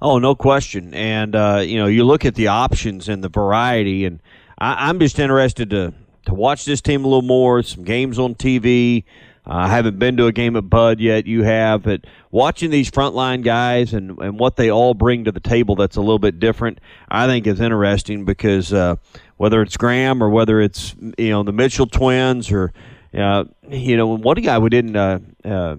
Oh, 0.01 0.17
no 0.17 0.33
question. 0.33 0.91
And 0.95 1.35
uh, 1.35 1.61
you 1.63 1.77
know, 1.77 1.85
you 1.85 2.03
look 2.03 2.25
at 2.25 2.33
the 2.33 2.47
options 2.47 3.07
and 3.07 3.23
the 3.23 3.29
variety, 3.29 4.05
and 4.05 4.21
I, 4.57 4.89
am 4.89 4.99
just 4.99 5.19
interested 5.19 5.69
to 5.69 5.93
to 6.25 6.33
watch 6.33 6.65
this 6.65 6.81
team 6.81 7.05
a 7.05 7.07
little 7.07 7.21
more. 7.21 7.61
Some 7.61 7.83
games 7.83 8.17
on 8.17 8.33
TV. 8.33 9.03
Uh, 9.45 9.53
I 9.53 9.67
haven't 9.67 9.99
been 9.99 10.17
to 10.17 10.27
a 10.27 10.31
game 10.31 10.55
at 10.55 10.69
Bud 10.69 10.99
yet. 10.99 11.27
You 11.27 11.43
have, 11.43 11.83
but 11.83 12.05
watching 12.31 12.69
these 12.69 12.89
frontline 12.89 13.43
guys 13.43 13.93
and, 13.93 14.17
and 14.19 14.39
what 14.39 14.55
they 14.55 14.71
all 14.71 14.93
bring 14.93 15.25
to 15.25 15.31
the 15.31 15.39
table 15.39 15.75
that's 15.75 15.97
a 15.97 16.01
little 16.01 16.19
bit 16.19 16.39
different, 16.39 16.79
I 17.09 17.27
think 17.27 17.45
is 17.45 17.59
interesting 17.59 18.25
because 18.25 18.71
uh, 18.71 18.95
whether 19.37 19.61
it's 19.61 19.75
Graham 19.75 20.23
or 20.23 20.29
whether 20.29 20.61
it's 20.61 20.95
you 21.17 21.29
know 21.29 21.43
the 21.43 21.51
Mitchell 21.51 21.87
twins 21.87 22.51
or 22.51 22.71
uh, 23.13 23.45
you 23.69 23.97
know 23.97 24.07
one 24.07 24.37
guy 24.37 24.59
we 24.59 24.69
didn't 24.69 24.95
uh, 24.95 25.19
uh, 25.43 25.75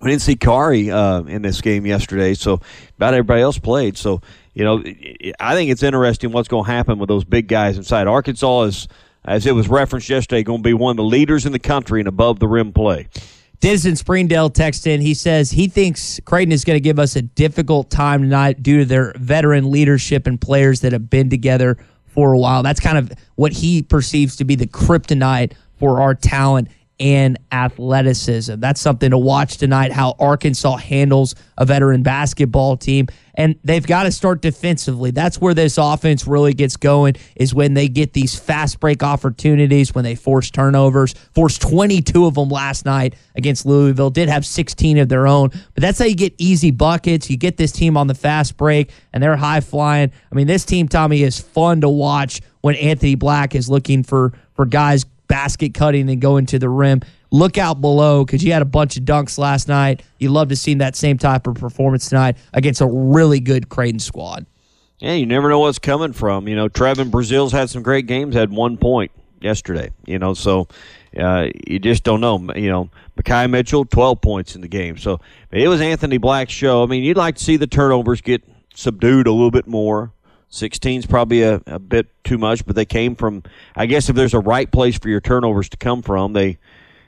we 0.00 0.10
didn't 0.10 0.22
see 0.22 0.36
Kari 0.36 0.90
uh, 0.90 1.22
in 1.22 1.42
this 1.42 1.60
game 1.60 1.86
yesterday, 1.86 2.34
so 2.34 2.60
about 2.96 3.14
everybody 3.14 3.42
else 3.42 3.58
played. 3.58 3.96
So 3.96 4.20
you 4.54 4.64
know, 4.64 4.82
I 5.38 5.54
think 5.54 5.70
it's 5.70 5.82
interesting 5.82 6.32
what's 6.32 6.48
going 6.48 6.64
to 6.64 6.70
happen 6.70 6.98
with 6.98 7.08
those 7.08 7.24
big 7.24 7.46
guys 7.46 7.76
inside. 7.76 8.06
Arkansas 8.06 8.62
is, 8.62 8.88
as 9.26 9.46
it 9.46 9.52
was 9.52 9.68
referenced 9.68 10.08
yesterday, 10.08 10.42
going 10.42 10.62
to 10.62 10.68
be 10.68 10.74
one 10.74 10.92
of 10.92 10.96
the 10.96 11.04
leaders 11.04 11.46
in 11.46 11.52
the 11.52 11.58
country 11.58 12.00
in 12.00 12.06
above 12.06 12.38
the 12.38 12.48
rim 12.48 12.72
play. 12.72 13.08
Denison 13.60 13.96
Springdale 13.96 14.50
texted 14.50 14.88
in. 14.88 15.00
He 15.00 15.14
says 15.14 15.50
he 15.50 15.68
thinks 15.68 16.20
Creighton 16.24 16.52
is 16.52 16.64
going 16.64 16.76
to 16.76 16.80
give 16.80 16.98
us 16.98 17.16
a 17.16 17.22
difficult 17.22 17.90
time 17.90 18.22
tonight 18.22 18.62
due 18.62 18.80
to 18.80 18.84
their 18.84 19.12
veteran 19.16 19.70
leadership 19.70 20.26
and 20.26 20.40
players 20.40 20.80
that 20.80 20.92
have 20.92 21.08
been 21.08 21.30
together 21.30 21.78
for 22.06 22.32
a 22.32 22.38
while. 22.38 22.62
That's 22.62 22.80
kind 22.80 22.98
of 22.98 23.12
what 23.34 23.52
he 23.52 23.82
perceives 23.82 24.36
to 24.36 24.44
be 24.44 24.54
the 24.54 24.66
kryptonite 24.66 25.54
for 25.78 26.00
our 26.00 26.14
talent 26.14 26.68
and 26.98 27.38
athleticism. 27.52 28.58
That's 28.58 28.80
something 28.80 29.10
to 29.10 29.18
watch 29.18 29.58
tonight 29.58 29.92
how 29.92 30.14
Arkansas 30.18 30.76
handles 30.76 31.34
a 31.58 31.64
veteran 31.64 32.02
basketball 32.02 32.76
team 32.76 33.08
and 33.36 33.56
they've 33.62 33.86
got 33.86 34.04
to 34.04 34.12
start 34.12 34.40
defensively. 34.40 35.10
That's 35.10 35.40
where 35.40 35.54
this 35.54 35.78
offense 35.78 36.26
really 36.26 36.54
gets 36.54 36.76
going 36.76 37.16
is 37.34 37.54
when 37.54 37.74
they 37.74 37.88
get 37.88 38.14
these 38.14 38.38
fast 38.38 38.80
break 38.80 39.02
opportunities, 39.02 39.94
when 39.94 40.04
they 40.04 40.14
force 40.14 40.50
turnovers. 40.50 41.14
Forced 41.32 41.60
22 41.60 42.26
of 42.26 42.34
them 42.34 42.48
last 42.48 42.86
night 42.86 43.14
against 43.34 43.66
Louisville. 43.66 44.10
Did 44.10 44.28
have 44.28 44.46
16 44.46 44.98
of 44.98 45.08
their 45.08 45.26
own, 45.26 45.50
but 45.50 45.82
that's 45.82 45.98
how 45.98 46.06
you 46.06 46.14
get 46.14 46.34
easy 46.38 46.70
buckets. 46.70 47.28
You 47.28 47.36
get 47.36 47.56
this 47.56 47.72
team 47.72 47.96
on 47.96 48.06
the 48.06 48.14
fast 48.14 48.56
break 48.56 48.90
and 49.12 49.22
they're 49.22 49.36
high 49.36 49.60
flying. 49.60 50.12
I 50.32 50.34
mean, 50.34 50.46
this 50.46 50.64
team 50.64 50.88
Tommy 50.88 51.22
is 51.22 51.38
fun 51.38 51.82
to 51.82 51.88
watch 51.88 52.40
when 52.62 52.74
Anthony 52.76 53.14
Black 53.14 53.54
is 53.54 53.68
looking 53.68 54.02
for 54.02 54.32
for 54.54 54.64
guys 54.64 55.04
basket 55.28 55.74
cutting 55.74 56.08
and 56.10 56.20
going 56.20 56.46
to 56.46 56.58
the 56.58 56.68
rim. 56.68 57.00
Look 57.30 57.58
out 57.58 57.80
below 57.80 58.24
because 58.24 58.44
you 58.44 58.52
had 58.52 58.62
a 58.62 58.66
bunch 58.66 58.96
of 58.96 59.04
dunks 59.04 59.38
last 59.38 59.68
night. 59.68 60.02
You 60.18 60.30
love 60.30 60.48
to 60.48 60.56
see 60.56 60.74
that 60.74 60.96
same 60.96 61.18
type 61.18 61.46
of 61.46 61.56
performance 61.56 62.08
tonight 62.08 62.36
against 62.52 62.80
a 62.80 62.86
really 62.86 63.40
good 63.40 63.68
Creighton 63.68 63.98
squad. 63.98 64.46
Yeah, 64.98 65.14
you 65.14 65.26
never 65.26 65.48
know 65.48 65.58
what's 65.58 65.78
coming 65.78 66.12
from. 66.12 66.48
You 66.48 66.56
know, 66.56 66.68
Trevon 66.68 67.10
Brazile's 67.10 67.52
had 67.52 67.68
some 67.68 67.82
great 67.82 68.06
games. 68.06 68.34
Had 68.34 68.50
one 68.50 68.78
point 68.78 69.10
yesterday. 69.40 69.90
You 70.06 70.18
know, 70.18 70.32
so 70.32 70.68
uh, 71.18 71.48
you 71.66 71.78
just 71.78 72.04
don't 72.04 72.20
know. 72.20 72.38
You 72.54 72.70
know, 72.70 72.90
Makhi 73.18 73.50
Mitchell, 73.50 73.84
twelve 73.84 74.20
points 74.20 74.54
in 74.54 74.62
the 74.62 74.68
game. 74.68 74.96
So 74.96 75.20
it 75.50 75.68
was 75.68 75.80
Anthony 75.80 76.16
Black's 76.18 76.52
show. 76.52 76.82
I 76.82 76.86
mean, 76.86 77.02
you'd 77.02 77.16
like 77.16 77.36
to 77.36 77.44
see 77.44 77.56
the 77.56 77.66
turnovers 77.66 78.20
get 78.20 78.42
subdued 78.74 79.26
a 79.26 79.32
little 79.32 79.50
bit 79.50 79.66
more. 79.66 80.12
16 80.48 81.00
is 81.00 81.06
probably 81.06 81.42
a, 81.42 81.60
a 81.66 81.78
bit 81.78 82.08
too 82.24 82.38
much, 82.38 82.64
but 82.64 82.76
they 82.76 82.84
came 82.84 83.14
from, 83.14 83.42
I 83.74 83.86
guess, 83.86 84.08
if 84.08 84.16
there's 84.16 84.34
a 84.34 84.40
right 84.40 84.70
place 84.70 84.98
for 84.98 85.08
your 85.08 85.20
turnovers 85.20 85.68
to 85.70 85.76
come 85.76 86.02
from, 86.02 86.32
they, 86.32 86.58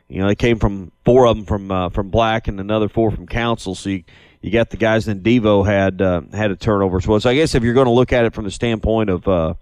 you 0.08 0.20
know, 0.20 0.28
they 0.28 0.34
came 0.34 0.58
from 0.58 0.92
four 1.04 1.26
of 1.26 1.36
them 1.36 1.46
from 1.46 1.70
uh, 1.70 1.88
from 1.90 2.10
Black 2.10 2.48
and 2.48 2.60
another 2.60 2.88
four 2.88 3.10
from 3.10 3.26
Council. 3.26 3.74
So 3.74 3.90
you, 3.90 4.04
you 4.40 4.50
got 4.50 4.70
the 4.70 4.76
guys. 4.76 5.06
Then 5.06 5.20
Devo 5.20 5.66
had 5.66 6.00
uh, 6.00 6.22
had 6.32 6.50
a 6.50 6.56
turnover 6.56 6.96
as 6.96 7.06
well. 7.06 7.20
So 7.20 7.30
I 7.30 7.34
guess 7.34 7.54
if 7.54 7.62
you're 7.62 7.74
going 7.74 7.86
to 7.86 7.92
look 7.92 8.12
at 8.12 8.24
it 8.24 8.34
from 8.34 8.44
the 8.44 8.50
standpoint 8.50 9.10
of 9.10 9.28
uh, 9.28 9.54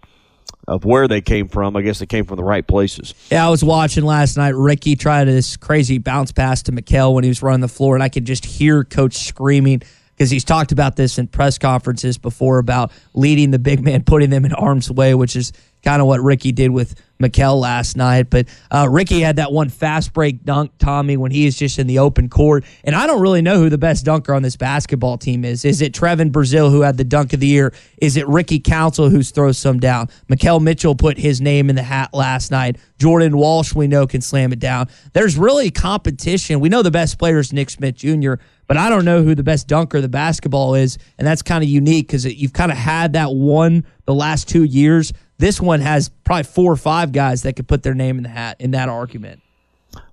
of 0.69 0.85
where 0.85 1.09
they 1.09 1.21
came 1.21 1.49
from, 1.49 1.77
I 1.77 1.83
guess 1.83 1.99
they 1.99 2.07
came 2.07 2.25
from 2.25 2.37
the 2.37 2.45
right 2.45 2.67
places. 2.67 3.15
Yeah, 3.31 3.47
I 3.47 3.51
was 3.51 3.63
watching 3.63 4.05
last 4.05 4.37
night. 4.37 4.55
Ricky 4.55 4.97
tried 4.97 5.25
this 5.25 5.57
crazy 5.57 5.99
bounce 5.99 6.33
pass 6.33 6.63
to 6.65 6.73
Makhel 6.73 7.15
when 7.15 7.25
he 7.25 7.29
was 7.29 7.43
running 7.43 7.61
the 7.61 7.69
floor, 7.69 7.95
and 7.95 8.03
I 8.03 8.09
could 8.09 8.25
just 8.25 8.45
hear 8.45 8.85
Coach 8.85 9.15
screaming 9.15 9.83
because 10.17 10.31
he's 10.31 10.45
talked 10.45 10.73
about 10.73 10.97
this 10.97 11.19
in 11.19 11.27
press 11.27 11.59
conferences 11.59 12.17
before 12.17 12.59
about 12.59 12.91
leading 13.13 13.51
the 13.51 13.59
big 13.59 13.83
man, 13.83 14.03
putting 14.07 14.31
them 14.31 14.45
in 14.45 14.51
harm's 14.51 14.91
way, 14.91 15.15
which 15.15 15.37
is 15.37 15.53
kind 15.85 16.01
of 16.01 16.09
what 16.09 16.21
Ricky 16.21 16.53
did 16.53 16.71
with 16.71 16.95
Makhel 17.21 17.61
last 17.61 17.97
night. 17.97 18.31
But 18.31 18.47
uh, 18.71 18.89
Ricky 18.91 19.21
had 19.21 19.37
that 19.37 19.53
one 19.53 19.69
fast 19.69 20.13
break 20.13 20.45
dunk, 20.45 20.73
Tommy, 20.79 21.17
when 21.17 21.31
he 21.31 21.47
is 21.47 21.57
just 21.57 21.79
in 21.79 21.87
the 21.87 21.99
open 21.99 22.29
court. 22.29 22.65
And 22.85 22.95
I 22.95 23.07
don't 23.07 23.21
really 23.21 23.43
know 23.43 23.59
who 23.59 23.69
the 23.69 23.79
best 23.79 24.05
dunker 24.05 24.35
on 24.35 24.43
this 24.43 24.57
basketball 24.57 25.19
team 25.19 25.45
is. 25.45 25.65
Is 25.65 25.81
it 25.81 25.93
Trevon 25.93 26.31
Brazile 26.31 26.71
who 26.71 26.83
had 26.83 26.97
the 26.97 27.05
dunk 27.05 27.33
of 27.33 27.41
the 27.41 27.47
year? 27.47 27.73
Is 27.99 28.17
it 28.17 28.27
Ricky 28.29 28.61
Council 28.61 29.09
who 29.09 29.23
throws 29.23 29.59
some 29.59 29.81
down? 29.81 30.09
Makhel 30.29 30.61
Mitchell 30.61 30.95
put 30.95 31.19
his 31.19 31.41
name 31.41 31.71
in 31.71 31.77
the 31.77 31.83
hat 31.83 32.13
last 32.13 32.51
night. 32.51 32.77
Jordan 32.99 33.37
Walsh, 33.37 33.75
we 33.75 33.87
know, 33.87 34.07
can 34.07 34.21
slam 34.21 34.53
it 34.53 34.59
down. 34.59 34.89
There's 35.13 35.37
really 35.37 35.71
competition. 35.71 36.61
We 36.61 36.69
know 36.69 36.83
the 36.83 36.91
best 36.91 37.19
player 37.19 37.39
is 37.39 37.53
Nick 37.53 37.71
Smith 37.71 37.97
Jr., 37.97 38.35
but 38.67 38.77
I 38.77 38.89
don't 38.89 39.05
know 39.05 39.23
who 39.23 39.35
the 39.35 39.43
best 39.43 39.69
dunker 39.69 40.01
the 40.01 40.09
basketball 40.09 40.75
is. 40.75 40.99
And 41.19 41.27
that's 41.27 41.43
kind 41.43 41.63
of 41.63 41.71
unique 41.71 42.09
because 42.09 42.25
you've 42.25 42.53
kind 42.53 42.73
of 42.73 42.79
had 42.79 43.13
that 43.13 43.33
one 43.33 43.85
the 44.07 44.15
last 44.15 44.49
two 44.49 44.65
years. 44.65 45.13
This 45.39 45.61
one 45.61 45.81
has 45.81 46.09
probably 46.09 46.45
four 46.45 46.73
or 46.73 46.77
five 46.77 47.13
guys 47.13 47.43
that 47.43 47.57
could 47.57 47.69
put 47.69 47.83
their 47.83 47.95
name 47.95 48.17
in 48.17 48.23
the 48.23 48.31
hat 48.31 48.57
in 48.61 48.71
that 48.73 48.89
argument. 48.89 49.43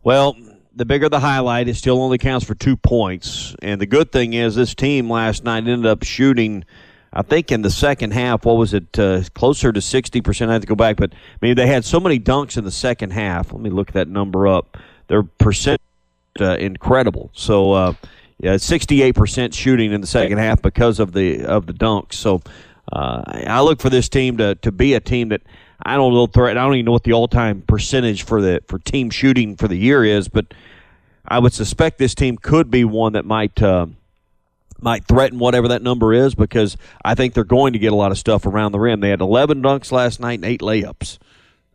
Well, 0.03 0.35
the 0.75 0.85
bigger 0.85 1.09
the 1.09 1.19
highlight, 1.19 1.67
it 1.67 1.75
still 1.75 2.01
only 2.01 2.17
counts 2.17 2.45
for 2.45 2.55
two 2.55 2.75
points. 2.75 3.55
And 3.61 3.79
the 3.79 3.85
good 3.85 4.11
thing 4.11 4.33
is, 4.33 4.55
this 4.55 4.75
team 4.75 5.09
last 5.09 5.43
night 5.43 5.67
ended 5.67 5.85
up 5.85 6.03
shooting. 6.03 6.65
I 7.11 7.21
think 7.21 7.51
in 7.51 7.61
the 7.61 7.69
second 7.69 8.11
half, 8.11 8.43
what 8.45 8.57
was 8.57 8.73
it, 8.73 8.97
uh, 8.97 9.21
closer 9.35 9.71
to 9.71 9.79
60%? 9.79 10.49
I 10.49 10.53
have 10.53 10.61
to 10.61 10.67
go 10.67 10.75
back, 10.75 10.97
but 10.97 11.13
I 11.13 11.45
mean, 11.45 11.55
they 11.55 11.67
had 11.67 11.85
so 11.85 11.99
many 11.99 12.19
dunks 12.19 12.57
in 12.57 12.63
the 12.63 12.71
second 12.71 13.11
half. 13.11 13.53
Let 13.53 13.61
me 13.61 13.69
look 13.69 13.91
that 13.91 14.07
number 14.07 14.47
up. 14.47 14.77
Their 15.07 15.23
percent 15.23 15.79
uh, 16.39 16.55
incredible. 16.57 17.29
So, 17.33 17.73
uh, 17.73 17.93
yeah, 18.39 18.55
68% 18.55 19.53
shooting 19.53 19.93
in 19.93 20.01
the 20.01 20.07
second 20.07 20.39
half 20.39 20.61
because 20.61 20.99
of 20.99 21.13
the 21.13 21.45
of 21.45 21.67
the 21.67 21.73
dunks. 21.73 22.13
So, 22.13 22.41
uh, 22.91 23.23
I 23.27 23.61
look 23.61 23.79
for 23.81 23.89
this 23.89 24.09
team 24.09 24.37
to, 24.37 24.55
to 24.55 24.71
be 24.71 24.93
a 24.93 24.99
team 24.99 25.29
that 25.29 25.41
I 25.81 25.95
don't 25.95 26.13
know 26.13 26.27
threat. 26.27 26.57
I 26.57 26.63
don't 26.63 26.75
even 26.75 26.85
know 26.85 26.91
what 26.91 27.03
the 27.03 27.13
all 27.13 27.27
time 27.27 27.61
percentage 27.61 28.23
for 28.23 28.41
the 28.41 28.61
for 28.67 28.79
team 28.79 29.09
shooting 29.09 29.55
for 29.55 29.67
the 29.67 29.77
year 29.77 30.03
is, 30.03 30.27
but 30.27 30.53
I 31.25 31.39
would 31.39 31.53
suspect 31.53 31.97
this 31.97 32.15
team 32.15 32.37
could 32.37 32.69
be 32.69 32.83
one 32.83 33.13
that 33.13 33.25
might 33.25 33.61
uh, 33.61 33.87
might 34.79 35.05
threaten 35.05 35.39
whatever 35.39 35.69
that 35.69 35.81
number 35.81 36.13
is 36.13 36.35
because 36.35 36.77
I 37.03 37.15
think 37.15 37.33
they're 37.33 37.43
going 37.43 37.73
to 37.73 37.79
get 37.79 37.93
a 37.93 37.95
lot 37.95 38.11
of 38.11 38.17
stuff 38.17 38.45
around 38.45 38.73
the 38.73 38.79
rim. 38.79 38.99
They 38.99 39.09
had 39.09 39.21
11 39.21 39.63
dunks 39.63 39.91
last 39.91 40.19
night 40.19 40.39
and 40.39 40.45
eight 40.45 40.59
layups. 40.61 41.19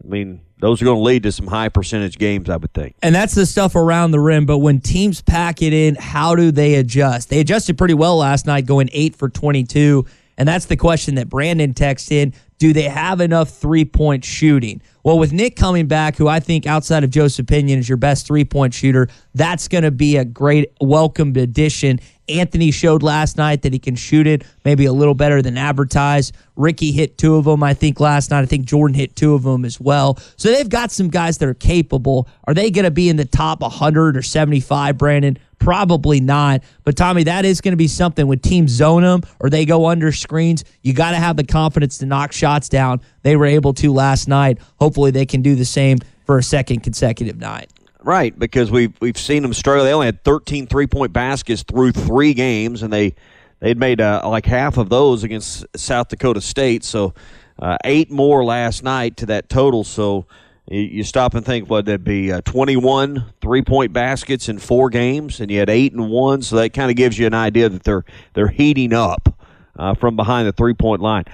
I 0.05 0.07
mean, 0.07 0.43
those 0.61 0.81
are 0.81 0.85
going 0.85 0.99
to 0.99 1.03
lead 1.03 1.23
to 1.25 1.33
some 1.33 1.47
high 1.47 1.71
percentage 1.71 2.19
games, 2.19 2.49
I 2.51 2.57
would 2.57 2.73
think. 2.73 2.97
And 3.03 3.15
that's 3.15 3.35
the 3.35 3.47
stuff 3.47 3.75
around 3.75 4.11
the 4.11 4.21
rim. 4.21 4.47
But 4.47 4.59
when 4.59 4.81
teams 4.81 5.23
pack 5.23 5.63
it 5.63 5.73
in, 5.73 5.97
how 5.97 6.35
do 6.35 6.53
they 6.53 6.75
adjust? 6.75 7.31
They 7.31 7.41
adjusted 7.41 7.79
pretty 7.79 7.95
well 7.95 8.19
last 8.19 8.47
night, 8.47 8.67
going 8.67 8.91
eight 8.93 9.17
for 9.17 9.29
22 9.29 10.05
and 10.39 10.49
that's 10.49 10.67
the 10.67 10.77
question 10.77 11.17
that 11.17 11.29
Brandon 11.29 11.75
texted 11.75 12.13
in. 12.13 12.35
Do 12.59 12.73
they 12.73 12.85
have 12.85 13.21
enough 13.21 13.51
three 13.51 13.85
point 13.85 14.25
shooting? 14.25 14.81
Well, 15.05 15.19
with 15.19 15.33
Nick 15.33 15.57
coming 15.57 15.87
back, 15.87 16.17
who 16.17 16.29
I 16.29 16.41
think 16.41 16.67
outside 16.67 17.05
of 17.05 17.11
Joseph 17.11 17.47
Pinion 17.47 17.79
is 17.79 17.89
your 17.89 17.99
best 17.99 18.27
three 18.27 18.45
point 18.45 18.73
shooter, 18.73 19.09
that's 19.35 19.69
going 19.69 19.85
to 19.85 19.91
be 19.91 20.17
a 20.17 20.25
great 20.25 20.73
welcomed 20.81 21.37
addition. 21.37 22.01
Anthony 22.29 22.71
showed 22.71 23.03
last 23.03 23.37
night 23.37 23.63
that 23.63 23.73
he 23.73 23.79
can 23.79 23.97
shoot 23.97 24.27
it 24.27 24.45
maybe 24.65 24.85
a 24.85 24.93
little 24.93 25.15
better 25.15 25.43
than 25.43 25.57
advertised. 25.57 26.35
Ricky 26.57 26.93
hit 26.93 27.19
two 27.19 27.37
of 27.37 27.45
them, 27.45 27.63
I 27.63 27.75
think, 27.75 28.01
last 28.01 28.31
night. 28.31 28.43
I 28.43 28.47
think 28.47 28.65
Jordan 28.65 28.95
hit 28.95 29.17
two 29.17 29.35
of 29.35 29.43
them 29.43 29.65
as 29.65 29.81
well. 29.81 30.19
So 30.37 30.53
they've 30.53 30.69
got 30.69 30.91
some 30.91 31.09
guys 31.09 31.39
that 31.39 31.49
are 31.49 31.55
capable. 31.55 32.29
Are 32.45 32.55
they 32.55 32.71
going 32.71 32.85
to 32.85 32.91
be 32.91 33.09
in 33.09 33.17
the 33.17 33.25
top 33.25 33.61
100 33.61 34.17
or 34.17 34.23
75, 34.23 34.99
Brandon? 34.99 35.39
Probably 35.59 36.21
not. 36.21 36.63
But 36.85 36.97
Tommy, 36.97 37.25
that 37.25 37.45
is 37.45 37.61
going 37.61 37.73
to 37.73 37.77
be 37.77 37.89
something 37.89 38.27
when 38.27 38.39
teams 38.39 38.71
zone 38.71 39.03
them 39.03 39.23
or 39.41 39.51
they 39.51 39.65
go 39.65 39.87
under 39.87 40.13
screens. 40.13 40.65
You 40.83 40.93
got 40.93 41.11
to 41.11 41.17
have 41.17 41.37
the 41.37 41.45
confidence 41.45 41.99
to 41.99 42.07
knock 42.07 42.33
shots 42.33 42.69
down. 42.69 43.01
They 43.23 43.37
were 43.37 43.47
able 43.47 43.75
to 43.75 43.93
last 43.93 44.29
night. 44.29 44.59
Hopefully, 44.79 45.11
they 45.11 45.27
can 45.27 45.43
do 45.43 45.55
the 45.55 45.65
same 45.65 45.99
for 46.25 46.39
a 46.39 46.43
second 46.43 46.83
consecutive 46.83 47.39
night. 47.39 47.71
Right, 48.03 48.37
because 48.39 48.71
we've 48.71 48.93
we've 49.01 49.19
seen 49.19 49.43
them 49.43 49.53
struggle. 49.53 49.85
They 49.85 49.93
only 49.93 50.07
had 50.07 50.23
13 50.23 50.67
three 50.69 50.87
point 50.87 51.13
baskets 51.13 51.65
through 51.65 51.93
three 51.93 52.33
games, 52.33 52.83
and 52.83 52.93
they 52.93 53.17
they'd 53.61 53.79
made 53.79 54.01
uh, 54.01 54.23
like 54.25 54.47
half 54.47 54.77
of 54.77 54.89
those 54.89 55.25
against 55.25 55.67
South 55.77 56.09
Dakota 56.09 56.41
State. 56.41 56.85
So 56.85 57.15
uh, 57.59 57.77
eight 57.85 58.11
more 58.11 58.45
last 58.45 58.85
night 58.85 59.17
to 59.19 59.27
that 59.27 59.49
total. 59.49 59.83
So 59.83 60.27
you 60.71 61.03
stop 61.03 61.35
and 61.35 61.45
think 61.45 61.71
what 61.71 61.87
that'd 61.87 62.05
be 62.05 62.31
uh, 62.31 62.43
21 62.43 63.25
three 63.41 63.63
point 63.63 63.93
baskets 63.93 64.49
in 64.49 64.59
four 64.59 64.91
games 64.91 65.41
and 65.41 65.51
you 65.51 65.59
had 65.59 65.71
eight 65.71 65.93
and 65.93 66.11
one 66.11 66.43
so 66.43 66.57
that 66.57 66.75
kind 66.75 66.91
of 66.91 66.97
gives 66.97 67.19
you 67.19 67.27
an 67.27 67.35
idea 67.35 67.69
that 67.69 67.85
they're 67.85 68.05
they're 68.35 68.49
heating 68.49 68.93
up 68.93 69.35
uh, 69.79 69.95
from 69.95 70.15
behind 70.15 70.47
the 70.47 70.53
three 70.53 70.75
point 70.75 71.01
line 71.01 71.25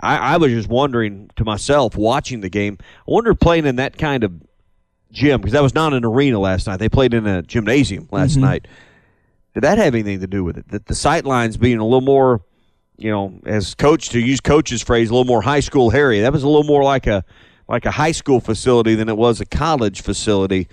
I, 0.00 0.34
I, 0.34 0.36
was 0.36 0.52
just 0.52 0.68
wondering 0.68 1.28
to 1.36 1.44
myself 1.44 1.96
watching 1.96 2.40
the 2.40 2.48
game 2.48 2.78
i 2.80 2.84
wonder 3.06 3.34
playing 3.34 3.66
in 3.66 3.76
that 3.76 3.98
kind 3.98 4.22
of 4.22 4.32
gym 5.12 5.40
because 5.40 5.52
that 5.52 5.62
was 5.62 5.74
not 5.74 5.92
an 5.92 6.04
arena 6.04 6.38
last 6.38 6.66
night. 6.66 6.78
They 6.78 6.88
played 6.88 7.14
in 7.14 7.26
a 7.26 7.42
gymnasium 7.42 8.08
last 8.10 8.32
mm-hmm. 8.32 8.42
night. 8.42 8.68
Did 9.54 9.62
that 9.62 9.78
have 9.78 9.94
anything 9.94 10.20
to 10.20 10.26
do 10.26 10.44
with 10.44 10.56
it? 10.58 10.68
That 10.68 10.86
the 10.86 10.94
sight 10.94 11.24
lines 11.24 11.56
being 11.56 11.78
a 11.78 11.84
little 11.84 12.00
more 12.00 12.42
you 12.96 13.10
know 13.10 13.40
as 13.46 13.74
coach 13.74 14.10
to 14.10 14.18
use 14.18 14.40
coach's 14.40 14.82
phrase 14.82 15.08
a 15.08 15.12
little 15.12 15.24
more 15.24 15.40
high 15.40 15.60
school 15.60 15.90
harry 15.90 16.18
that 16.18 16.32
was 16.32 16.42
a 16.42 16.48
little 16.48 16.64
more 16.64 16.82
like 16.82 17.06
a 17.06 17.24
like 17.68 17.84
a 17.84 17.90
high 17.90 18.12
school 18.12 18.40
facility 18.40 18.94
than 18.94 19.08
it 19.08 19.16
was 19.16 19.40
a 19.40 19.46
college 19.46 20.00
facility. 20.00 20.68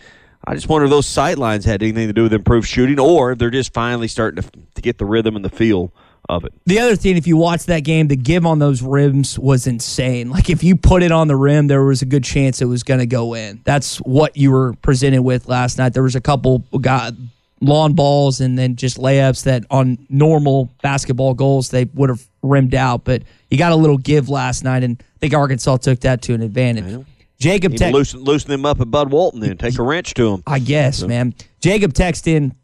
I 0.48 0.56
just 0.56 0.70
wonder 0.70 0.86
if 0.86 0.92
those 0.92 1.08
sightlines 1.08 1.66
had 1.66 1.84
anything 1.84 2.08
to 2.08 2.14
do 2.14 2.24
with 2.24 2.34
improved 2.34 2.68
shooting, 2.68 3.00
or 3.00 3.36
they're 3.36 3.50
just 3.50 3.74
finally 3.74 4.08
starting 4.08 4.42
to, 4.42 4.50
to 4.76 4.82
get 4.82 4.98
the 4.98 5.06
rhythm 5.06 5.36
and 5.36 5.44
the 5.44 5.50
feel 5.50 5.94
of 6.30 6.46
it. 6.46 6.54
The 6.66 6.80
other 6.80 6.96
thing, 6.96 7.18
if 7.18 7.28
you 7.28 7.38
watch 7.38 7.66
that 7.66 7.82
game, 7.82 8.08
the 8.08 8.16
give 8.16 8.46
on 8.46 8.60
those 8.60 8.82
rims 8.82 9.38
was 9.40 9.68
insane. 9.68 10.30
Like 10.30 10.50
if 10.50 10.64
you 10.64 10.76
put 10.76 11.04
it 11.04 11.12
on 11.12 11.28
the 11.28 11.36
rim, 11.36 11.68
there 11.68 11.84
was 11.84 12.02
a 12.02 12.06
good 12.06 12.24
chance 12.24 12.62
it 12.62 12.66
was 12.66 12.84
going 12.84 13.00
to 13.00 13.06
go 13.06 13.34
in. 13.34 13.62
That's 13.64 13.98
what 13.98 14.36
you 14.36 14.52
were 14.52 14.74
presented 14.82 15.22
with 15.22 15.48
last 15.48 15.78
night. 15.78 15.94
There 15.94 16.04
was 16.04 16.16
a 16.16 16.22
couple 16.22 16.60
got 16.80 17.14
lawn 17.62 17.94
balls 17.94 18.42
and 18.42 18.58
then 18.58 18.76
just 18.76 18.98
layups 18.98 19.44
that 19.44 19.64
on 19.72 19.98
normal 20.10 20.70
basketball 20.82 21.34
goals 21.34 21.70
they 21.70 21.86
would 21.86 22.10
have 22.10 22.28
rimmed 22.44 22.76
out, 22.76 23.04
but 23.04 23.24
you 23.50 23.58
got 23.58 23.72
a 23.72 23.76
little 23.76 23.98
give 23.98 24.30
last 24.30 24.64
night, 24.64 24.84
and 24.84 25.02
I 25.02 25.20
think 25.20 25.34
Arkansas 25.34 25.78
took 25.78 26.02
that 26.02 26.22
to 26.24 26.34
an 26.34 26.42
advantage. 26.42 27.06
Jacob 27.38 27.76
te- 27.76 27.92
loosen, 27.92 28.22
loosen 28.22 28.50
them 28.52 28.66
up 28.66 28.80
at 28.80 28.90
Bud 28.90 29.12
Walton 29.12 29.42
then. 29.42 29.58
Take 29.58 29.78
a 29.78 29.84
wrench 29.84 30.14
to 30.16 30.32
them. 30.32 30.44
I 30.48 30.60
guess, 30.60 31.00
so. 31.00 31.08
man. 31.08 31.34
Jacob 31.60 31.94
texted 31.94 32.28
in 32.28 32.56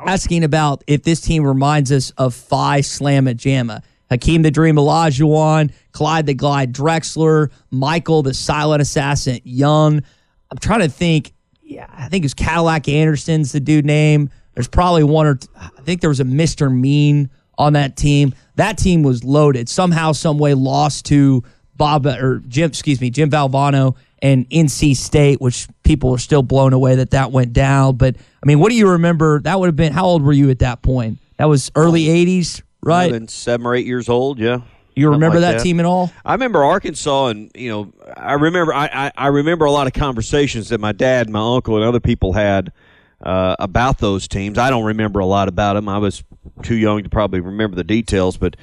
asking 0.00 0.44
about 0.44 0.84
if 0.86 1.02
this 1.02 1.20
team 1.20 1.44
reminds 1.44 1.92
us 1.92 2.10
of 2.12 2.34
Phi 2.34 2.80
Slamma 2.80 3.34
Jamma. 3.34 3.82
Hakeem 4.10 4.42
the 4.42 4.52
Dream 4.52 4.76
Olajuwon, 4.76 5.72
Clyde 5.92 6.26
the 6.26 6.34
Glide 6.34 6.72
Drexler, 6.72 7.50
Michael 7.70 8.22
the 8.22 8.34
Silent 8.34 8.80
Assassin 8.80 9.40
Young. 9.42 10.02
I'm 10.50 10.58
trying 10.58 10.80
to 10.80 10.88
think. 10.88 11.32
Yeah, 11.62 11.88
I 11.92 12.08
think 12.08 12.24
it's 12.24 12.34
Cadillac 12.34 12.88
Anderson's 12.88 13.50
the 13.50 13.58
dude 13.58 13.84
name. 13.84 14.30
There's 14.54 14.68
probably 14.68 15.02
one 15.02 15.26
or 15.26 15.34
t- 15.34 15.48
I 15.56 15.82
think 15.82 16.00
there 16.00 16.10
was 16.10 16.20
a 16.20 16.24
Mr. 16.24 16.72
Mean 16.72 17.28
on 17.58 17.72
that 17.72 17.96
team. 17.96 18.34
That 18.54 18.78
team 18.78 19.02
was 19.02 19.24
loaded. 19.24 19.68
Somehow, 19.68 20.12
some 20.12 20.38
way, 20.38 20.54
lost 20.54 21.06
to 21.06 21.42
Bob 21.74 22.06
or 22.06 22.40
Jim. 22.46 22.68
Excuse 22.68 23.00
me, 23.00 23.10
Jim 23.10 23.28
Valvano 23.28 23.96
and 24.22 24.48
NC 24.50 24.96
State, 24.96 25.40
which 25.40 25.68
people 25.82 26.12
are 26.12 26.18
still 26.18 26.42
blown 26.42 26.72
away 26.72 26.96
that 26.96 27.10
that 27.10 27.32
went 27.32 27.52
down. 27.52 27.96
But 27.96 28.16
I 28.16 28.46
mean, 28.46 28.58
what 28.58 28.70
do 28.70 28.76
you 28.76 28.90
remember? 28.90 29.40
That 29.40 29.58
would 29.60 29.66
have 29.66 29.76
been. 29.76 29.92
How 29.92 30.06
old 30.06 30.22
were 30.22 30.32
you 30.32 30.50
at 30.50 30.60
that 30.60 30.82
point? 30.82 31.18
That 31.36 31.46
was 31.46 31.70
early 31.74 32.04
'80s, 32.04 32.62
right? 32.82 33.10
Been 33.10 33.28
seven 33.28 33.66
or 33.66 33.74
eight 33.74 33.86
years 33.86 34.08
old. 34.08 34.38
Yeah. 34.38 34.60
You 34.98 35.10
remember 35.10 35.38
like 35.38 35.56
that, 35.56 35.62
team 35.62 35.78
at 35.78 35.84
all? 35.84 36.10
I 36.24 36.32
remember 36.32 36.64
Arkansas, 36.64 37.26
and 37.26 37.50
you 37.54 37.68
know, 37.68 37.92
I 38.16 38.32
remember 38.32 38.72
I, 38.72 38.88
I, 38.90 39.12
I 39.14 39.26
remember 39.26 39.66
a 39.66 39.70
lot 39.70 39.86
of 39.86 39.92
conversations 39.92 40.70
that 40.70 40.80
my 40.80 40.92
dad, 40.92 41.28
my 41.28 41.54
uncle, 41.54 41.76
and 41.76 41.84
other 41.84 42.00
people 42.00 42.32
had 42.32 42.72
uh, 43.20 43.56
about 43.58 43.98
those 43.98 44.26
teams. 44.26 44.56
I 44.56 44.70
don't 44.70 44.84
remember 44.84 45.20
a 45.20 45.26
lot 45.26 45.48
about 45.48 45.74
them. 45.74 45.86
I 45.86 45.98
was 45.98 46.24
too 46.62 46.76
young 46.76 47.02
to 47.02 47.10
probably 47.10 47.40
remember 47.40 47.76
the 47.76 47.84
details, 47.84 48.38
but 48.38 48.56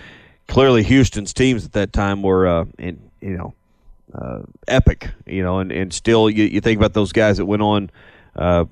clearly 0.47 0.81
Houston's 0.83 1.33
teams 1.33 1.65
at 1.65 1.73
that 1.73 1.93
time 1.93 2.23
were, 2.23 2.47
uh, 2.47 2.65
in, 2.79 2.99
you 3.21 3.37
know, 3.37 3.53
epic. 4.67 5.09
You 5.25 5.43
know, 5.43 5.59
and, 5.59 5.71
and 5.71 5.93
still 5.93 6.29
you, 6.29 6.45
you 6.45 6.61
think 6.61 6.77
about 6.77 6.93
those 6.93 7.11
guys 7.11 7.37
that 7.37 7.45
went 7.45 7.61
on, 7.61 7.89
uh, 8.35 8.65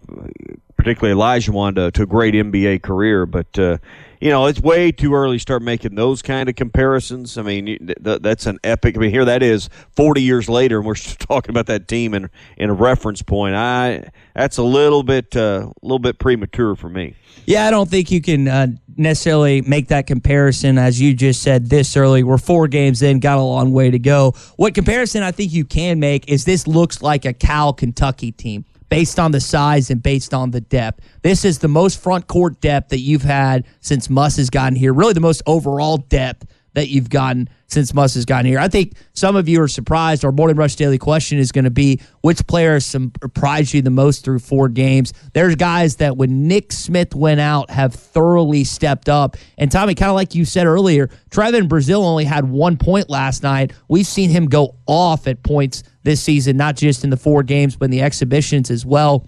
uh, 0.81 0.83
particularly 0.83 1.19
Olajuwon, 1.19 1.75
to, 1.75 1.91
to 1.91 2.03
a 2.03 2.07
great 2.07 2.33
NBA 2.33 2.81
career, 2.81 3.25
but. 3.25 3.57
Uh, 3.57 3.77
you 4.21 4.29
know, 4.29 4.45
it's 4.45 4.61
way 4.61 4.91
too 4.91 5.15
early 5.15 5.37
to 5.37 5.39
start 5.39 5.63
making 5.63 5.95
those 5.95 6.21
kind 6.21 6.47
of 6.47 6.55
comparisons. 6.55 7.39
I 7.39 7.41
mean, 7.41 7.65
th- 7.65 8.21
that's 8.21 8.45
an 8.45 8.59
epic. 8.63 8.95
I 8.95 8.99
mean, 8.99 9.09
here 9.09 9.25
that 9.25 9.41
is 9.41 9.67
40 9.95 10.21
years 10.21 10.47
later, 10.47 10.77
and 10.77 10.85
we're 10.85 10.93
talking 11.19 11.49
about 11.49 11.65
that 11.65 11.87
team 11.87 12.13
in 12.13 12.29
in 12.55 12.69
a 12.69 12.73
reference 12.73 13.23
point. 13.23 13.55
I 13.55 14.11
that's 14.35 14.57
a 14.57 14.63
little 14.63 15.01
bit 15.01 15.35
a 15.35 15.43
uh, 15.43 15.71
little 15.81 15.97
bit 15.97 16.19
premature 16.19 16.75
for 16.75 16.87
me. 16.87 17.15
Yeah, 17.47 17.65
I 17.65 17.71
don't 17.71 17.89
think 17.89 18.11
you 18.11 18.21
can 18.21 18.47
uh, 18.47 18.67
necessarily 18.95 19.61
make 19.61 19.87
that 19.87 20.05
comparison 20.05 20.77
as 20.77 21.01
you 21.01 21.15
just 21.15 21.41
said 21.41 21.71
this 21.71 21.97
early. 21.97 22.21
We're 22.21 22.37
four 22.37 22.67
games 22.67 23.01
in, 23.01 23.19
got 23.19 23.39
a 23.39 23.41
long 23.41 23.73
way 23.73 23.89
to 23.89 23.97
go. 23.97 24.35
What 24.57 24.75
comparison 24.75 25.23
I 25.23 25.31
think 25.31 25.51
you 25.51 25.65
can 25.65 25.99
make 25.99 26.29
is 26.29 26.45
this 26.45 26.67
looks 26.67 27.01
like 27.01 27.25
a 27.25 27.33
Cal 27.33 27.73
Kentucky 27.73 28.31
team 28.31 28.65
based 28.91 29.17
on 29.17 29.31
the 29.31 29.39
size 29.39 29.89
and 29.89 30.03
based 30.03 30.33
on 30.33 30.51
the 30.51 30.59
depth. 30.59 30.99
This 31.21 31.45
is 31.45 31.59
the 31.59 31.69
most 31.69 32.03
front 32.03 32.27
court 32.27 32.59
depth 32.59 32.89
that 32.89 32.99
you've 32.99 33.23
had 33.23 33.65
since 33.79 34.09
Muss 34.09 34.35
has 34.35 34.49
gotten 34.49 34.75
here. 34.75 34.93
Really, 34.93 35.13
the 35.13 35.21
most 35.21 35.41
overall 35.47 35.95
depth 35.95 36.45
that 36.73 36.89
you've 36.89 37.09
gotten 37.09 37.47
since 37.71 37.93
Muss 37.93 38.13
has 38.15 38.25
gotten 38.25 38.45
here. 38.45 38.59
I 38.59 38.67
think 38.67 38.93
some 39.13 39.35
of 39.35 39.47
you 39.47 39.61
are 39.61 39.67
surprised. 39.67 40.25
Our 40.25 40.31
Morning 40.31 40.57
Rush 40.57 40.75
Daily 40.75 40.97
question 40.97 41.37
is 41.39 41.51
going 41.51 41.65
to 41.65 41.71
be 41.71 42.01
which 42.21 42.45
player 42.47 42.79
surprised 42.79 43.73
you 43.73 43.81
the 43.81 43.89
most 43.89 44.25
through 44.25 44.39
four 44.39 44.67
games? 44.67 45.13
There's 45.33 45.55
guys 45.55 45.97
that 45.97 46.17
when 46.17 46.47
Nick 46.47 46.71
Smith 46.71 47.15
went 47.15 47.39
out 47.39 47.69
have 47.69 47.93
thoroughly 47.93 48.63
stepped 48.63 49.09
up. 49.09 49.37
And 49.57 49.71
Tommy, 49.71 49.95
kind 49.95 50.09
of 50.09 50.15
like 50.15 50.35
you 50.35 50.45
said 50.45 50.67
earlier, 50.67 51.07
Trevon 51.29 51.67
Brazile 51.67 52.03
only 52.03 52.25
had 52.25 52.49
one 52.49 52.77
point 52.77 53.09
last 53.09 53.43
night. 53.43 53.73
We've 53.87 54.07
seen 54.07 54.29
him 54.29 54.45
go 54.45 54.75
off 54.85 55.27
at 55.27 55.41
points 55.43 55.83
this 56.03 56.21
season, 56.21 56.57
not 56.57 56.75
just 56.75 57.03
in 57.03 57.09
the 57.09 57.17
four 57.17 57.43
games, 57.43 57.75
but 57.75 57.85
in 57.85 57.91
the 57.91 58.01
exhibitions 58.01 58.69
as 58.69 58.85
well. 58.85 59.27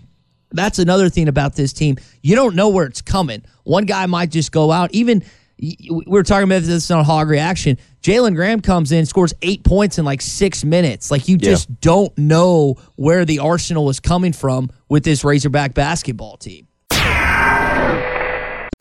That's 0.52 0.78
another 0.80 1.10
thing 1.10 1.28
about 1.28 1.56
this 1.56 1.74
team. 1.74 1.98
You 2.22 2.36
don't 2.36 2.56
know 2.56 2.70
where 2.70 2.86
it's 2.86 3.02
coming. 3.02 3.44
One 3.64 3.86
guy 3.86 4.06
might 4.06 4.30
just 4.30 4.52
go 4.52 4.72
out. 4.72 4.94
Even 4.94 5.24
we 5.58 6.04
were 6.08 6.24
talking 6.24 6.46
about 6.46 6.64
this 6.64 6.90
on 6.92 7.06
Hog 7.06 7.30
Reaction. 7.30 7.78
Jalen 8.02 8.36
Graham 8.36 8.62
comes 8.62 8.92
in, 8.92 9.06
scores 9.06 9.34
eight 9.42 9.64
points 9.64 9.98
in 9.98 10.06
like 10.06 10.22
six 10.22 10.64
minutes. 10.64 11.12
Like 11.12 11.28
you 11.28 11.38
just 11.38 11.70
yeah. 11.70 11.76
don't 11.82 12.18
know 12.18 12.76
where 12.96 13.26
the 13.26 13.40
arsenal 13.40 13.90
is 13.90 14.00
coming 14.00 14.34
from 14.34 14.70
with 14.90 15.04
this 15.04 15.24
Razorback 15.24 15.74
basketball 15.74 16.38
team. 16.38 16.68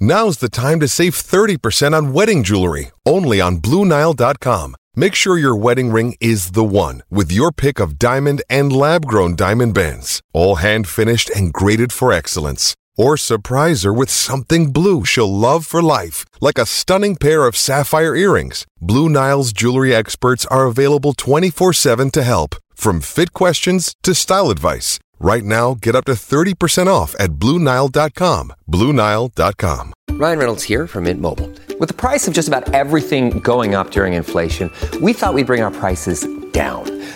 Now's 0.00 0.38
the 0.38 0.48
time 0.48 0.80
to 0.80 0.88
save 0.88 1.14
30% 1.14 1.96
on 1.96 2.12
wedding 2.12 2.42
jewelry, 2.42 2.90
only 3.06 3.40
on 3.40 3.58
BlueNile.com. 3.58 4.74
Make 4.96 5.14
sure 5.14 5.38
your 5.38 5.54
wedding 5.54 5.90
ring 5.92 6.16
is 6.20 6.50
the 6.50 6.64
one 6.64 7.02
with 7.08 7.30
your 7.30 7.52
pick 7.52 7.78
of 7.78 7.98
diamond 7.98 8.42
and 8.50 8.72
lab 8.72 9.06
grown 9.06 9.36
diamond 9.36 9.74
bands, 9.74 10.20
all 10.34 10.56
hand 10.56 10.88
finished 10.88 11.30
and 11.30 11.52
graded 11.52 11.92
for 11.92 12.12
excellence. 12.12 12.74
Or 12.96 13.16
surprise 13.16 13.82
her 13.82 13.92
with 13.92 14.10
something 14.10 14.72
blue 14.72 15.04
she'll 15.04 15.32
love 15.32 15.66
for 15.66 15.82
life, 15.82 16.24
like 16.40 16.58
a 16.58 16.66
stunning 16.66 17.16
pair 17.16 17.46
of 17.46 17.56
sapphire 17.56 18.14
earrings. 18.14 18.66
Blue 18.80 19.08
Nile's 19.08 19.52
jewelry 19.52 19.94
experts 19.94 20.46
are 20.46 20.66
available 20.66 21.12
24 21.14 21.72
7 21.72 22.10
to 22.10 22.22
help, 22.22 22.56
from 22.74 23.00
fit 23.00 23.32
questions 23.32 23.94
to 24.02 24.14
style 24.14 24.50
advice. 24.50 24.98
Right 25.18 25.44
now, 25.44 25.74
get 25.74 25.94
up 25.94 26.04
to 26.06 26.12
30% 26.12 26.88
off 26.88 27.14
at 27.20 27.30
BlueNile.com. 27.34 28.52
BlueNile.com. 28.68 29.92
Ryan 30.10 30.38
Reynolds 30.38 30.62
here 30.64 30.86
from 30.86 31.04
Mint 31.04 31.20
Mobile. 31.20 31.50
With 31.78 31.88
the 31.88 31.94
price 31.94 32.28
of 32.28 32.34
just 32.34 32.48
about 32.48 32.74
everything 32.74 33.38
going 33.40 33.74
up 33.74 33.92
during 33.92 34.14
inflation, 34.14 34.70
we 35.00 35.12
thought 35.12 35.34
we'd 35.34 35.46
bring 35.46 35.62
our 35.62 35.70
prices 35.70 36.26
down. 36.52 37.01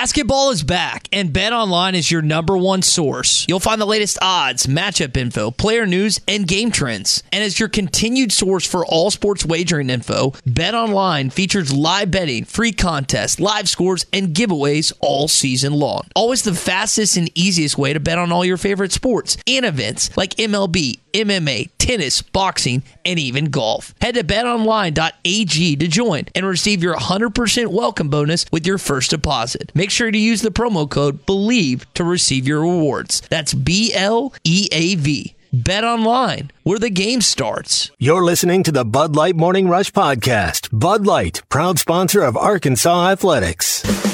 Basketball 0.00 0.50
is 0.50 0.62
back, 0.62 1.08
and 1.12 1.30
Bet 1.30 1.52
Online 1.52 1.94
is 1.94 2.10
your 2.10 2.22
number 2.22 2.56
one 2.56 2.80
source. 2.80 3.44
You'll 3.46 3.60
find 3.60 3.78
the 3.78 3.84
latest 3.84 4.16
odds, 4.22 4.66
matchup 4.66 5.14
info, 5.14 5.50
player 5.50 5.84
news, 5.84 6.18
and 6.26 6.48
game 6.48 6.70
trends. 6.70 7.22
And 7.30 7.44
as 7.44 7.60
your 7.60 7.68
continued 7.68 8.32
source 8.32 8.66
for 8.66 8.82
all 8.86 9.10
sports 9.10 9.44
wagering 9.44 9.90
info, 9.90 10.32
Bet 10.46 10.74
Online 10.74 11.28
features 11.28 11.70
live 11.74 12.10
betting, 12.10 12.46
free 12.46 12.72
contests, 12.72 13.38
live 13.40 13.68
scores, 13.68 14.06
and 14.10 14.34
giveaways 14.34 14.90
all 15.00 15.28
season 15.28 15.74
long. 15.74 16.04
Always 16.16 16.44
the 16.44 16.54
fastest 16.54 17.18
and 17.18 17.30
easiest 17.34 17.76
way 17.76 17.92
to 17.92 18.00
bet 18.00 18.16
on 18.16 18.32
all 18.32 18.42
your 18.42 18.56
favorite 18.56 18.92
sports 18.92 19.36
and 19.46 19.66
events 19.66 20.16
like 20.16 20.34
MLB, 20.36 20.98
MMA, 21.12 21.68
tennis, 21.76 22.22
boxing, 22.22 22.82
and 23.04 23.18
even 23.18 23.46
golf. 23.46 23.94
Head 24.00 24.14
to 24.14 24.24
betonline.ag 24.24 25.76
to 25.76 25.88
join 25.88 26.24
and 26.34 26.46
receive 26.46 26.82
your 26.82 26.96
100% 26.96 27.66
welcome 27.66 28.08
bonus 28.08 28.46
with 28.52 28.66
your 28.66 28.78
first 28.78 29.10
deposit. 29.10 29.72
Make 29.74 29.89
sure 29.90 30.10
to 30.10 30.18
use 30.18 30.42
the 30.42 30.50
promo 30.50 30.88
code 30.88 31.26
BLEAV 31.26 31.84
to 31.94 32.04
receive 32.04 32.46
your 32.46 32.60
rewards. 32.60 33.20
That's 33.30 33.54
B 33.54 33.92
L 33.94 34.32
E 34.44 34.68
A 34.72 34.94
V. 34.94 35.34
Bet 35.52 35.82
online, 35.82 36.52
where 36.62 36.78
the 36.78 36.90
game 36.90 37.20
starts. 37.20 37.90
You're 37.98 38.24
listening 38.24 38.62
to 38.62 38.72
the 38.72 38.84
Bud 38.84 39.16
Light 39.16 39.34
Morning 39.34 39.68
Rush 39.68 39.90
Podcast. 39.90 40.68
Bud 40.72 41.06
Light, 41.06 41.42
proud 41.48 41.80
sponsor 41.80 42.22
of 42.22 42.36
Arkansas 42.36 43.08
Athletics. 43.10 44.09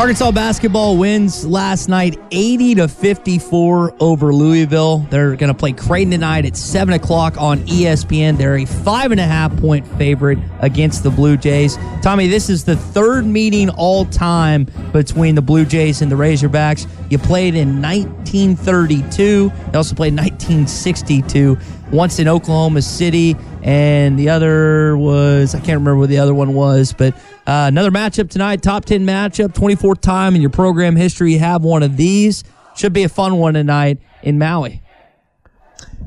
Arkansas 0.00 0.30
basketball 0.30 0.96
wins 0.96 1.44
last 1.44 1.86
night 1.90 2.18
80 2.30 2.76
to 2.76 2.88
54 2.88 3.96
over 4.00 4.32
Louisville. 4.32 5.00
They're 5.10 5.36
going 5.36 5.52
to 5.52 5.54
play 5.54 5.72
Creighton 5.72 6.10
tonight 6.10 6.46
at 6.46 6.56
7 6.56 6.94
o'clock 6.94 7.38
on 7.38 7.58
ESPN. 7.66 8.38
They're 8.38 8.56
a 8.56 8.64
five 8.64 9.10
and 9.10 9.20
a 9.20 9.26
half 9.26 9.54
point 9.58 9.86
favorite 9.98 10.38
against 10.60 11.02
the 11.02 11.10
Blue 11.10 11.36
Jays. 11.36 11.76
Tommy, 12.00 12.28
this 12.28 12.48
is 12.48 12.64
the 12.64 12.76
third 12.76 13.26
meeting 13.26 13.68
all 13.68 14.06
time 14.06 14.64
between 14.90 15.34
the 15.34 15.42
Blue 15.42 15.66
Jays 15.66 16.00
and 16.00 16.10
the 16.10 16.16
Razorbacks. 16.16 16.88
You 17.10 17.18
played 17.18 17.54
in 17.54 17.82
1932, 17.82 19.22
you 19.22 19.52
also 19.74 19.94
played 19.94 20.16
1962, 20.16 21.58
once 21.92 22.18
in 22.18 22.26
Oklahoma 22.26 22.80
City, 22.80 23.36
and 23.62 24.18
the 24.18 24.30
other 24.30 24.96
was, 24.96 25.54
I 25.54 25.58
can't 25.58 25.78
remember 25.80 25.96
what 25.96 26.08
the 26.08 26.18
other 26.18 26.32
one 26.32 26.54
was, 26.54 26.94
but 26.94 27.14
uh, 27.50 27.66
another 27.66 27.90
matchup 27.90 28.30
tonight, 28.30 28.62
top 28.62 28.84
10 28.84 29.04
matchup, 29.04 29.48
24th 29.48 30.00
time 30.00 30.36
in 30.36 30.40
your 30.40 30.50
program 30.50 30.94
history 30.94 31.32
you 31.32 31.40
have 31.40 31.64
one 31.64 31.82
of 31.82 31.96
these. 31.96 32.44
Should 32.76 32.92
be 32.92 33.02
a 33.02 33.08
fun 33.08 33.38
one 33.38 33.54
tonight 33.54 33.98
in 34.22 34.38
Maui. 34.38 34.80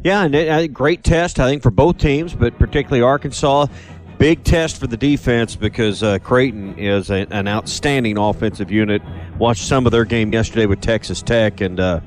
Yeah, 0.05 0.23
and 0.23 0.33
a 0.33 0.69
great 0.69 1.03
test, 1.03 1.41
I 1.41 1.49
think, 1.49 1.61
for 1.61 1.69
both 1.69 1.97
teams, 1.97 2.33
but 2.33 2.57
particularly 2.57 3.01
Arkansas. 3.01 3.67
Big 4.17 4.45
test 4.45 4.79
for 4.79 4.87
the 4.87 4.95
defense 4.95 5.57
because 5.57 6.01
uh, 6.01 6.17
Creighton 6.19 6.79
is 6.79 7.09
a, 7.09 7.27
an 7.29 7.49
outstanding 7.49 8.17
offensive 8.17 8.71
unit. 8.71 9.01
Watched 9.37 9.63
some 9.63 9.85
of 9.85 9.91
their 9.91 10.05
game 10.05 10.31
yesterday 10.31 10.65
with 10.65 10.79
Texas 10.79 11.21
Tech, 11.21 11.59
and 11.59 11.77
uh, 11.77 11.99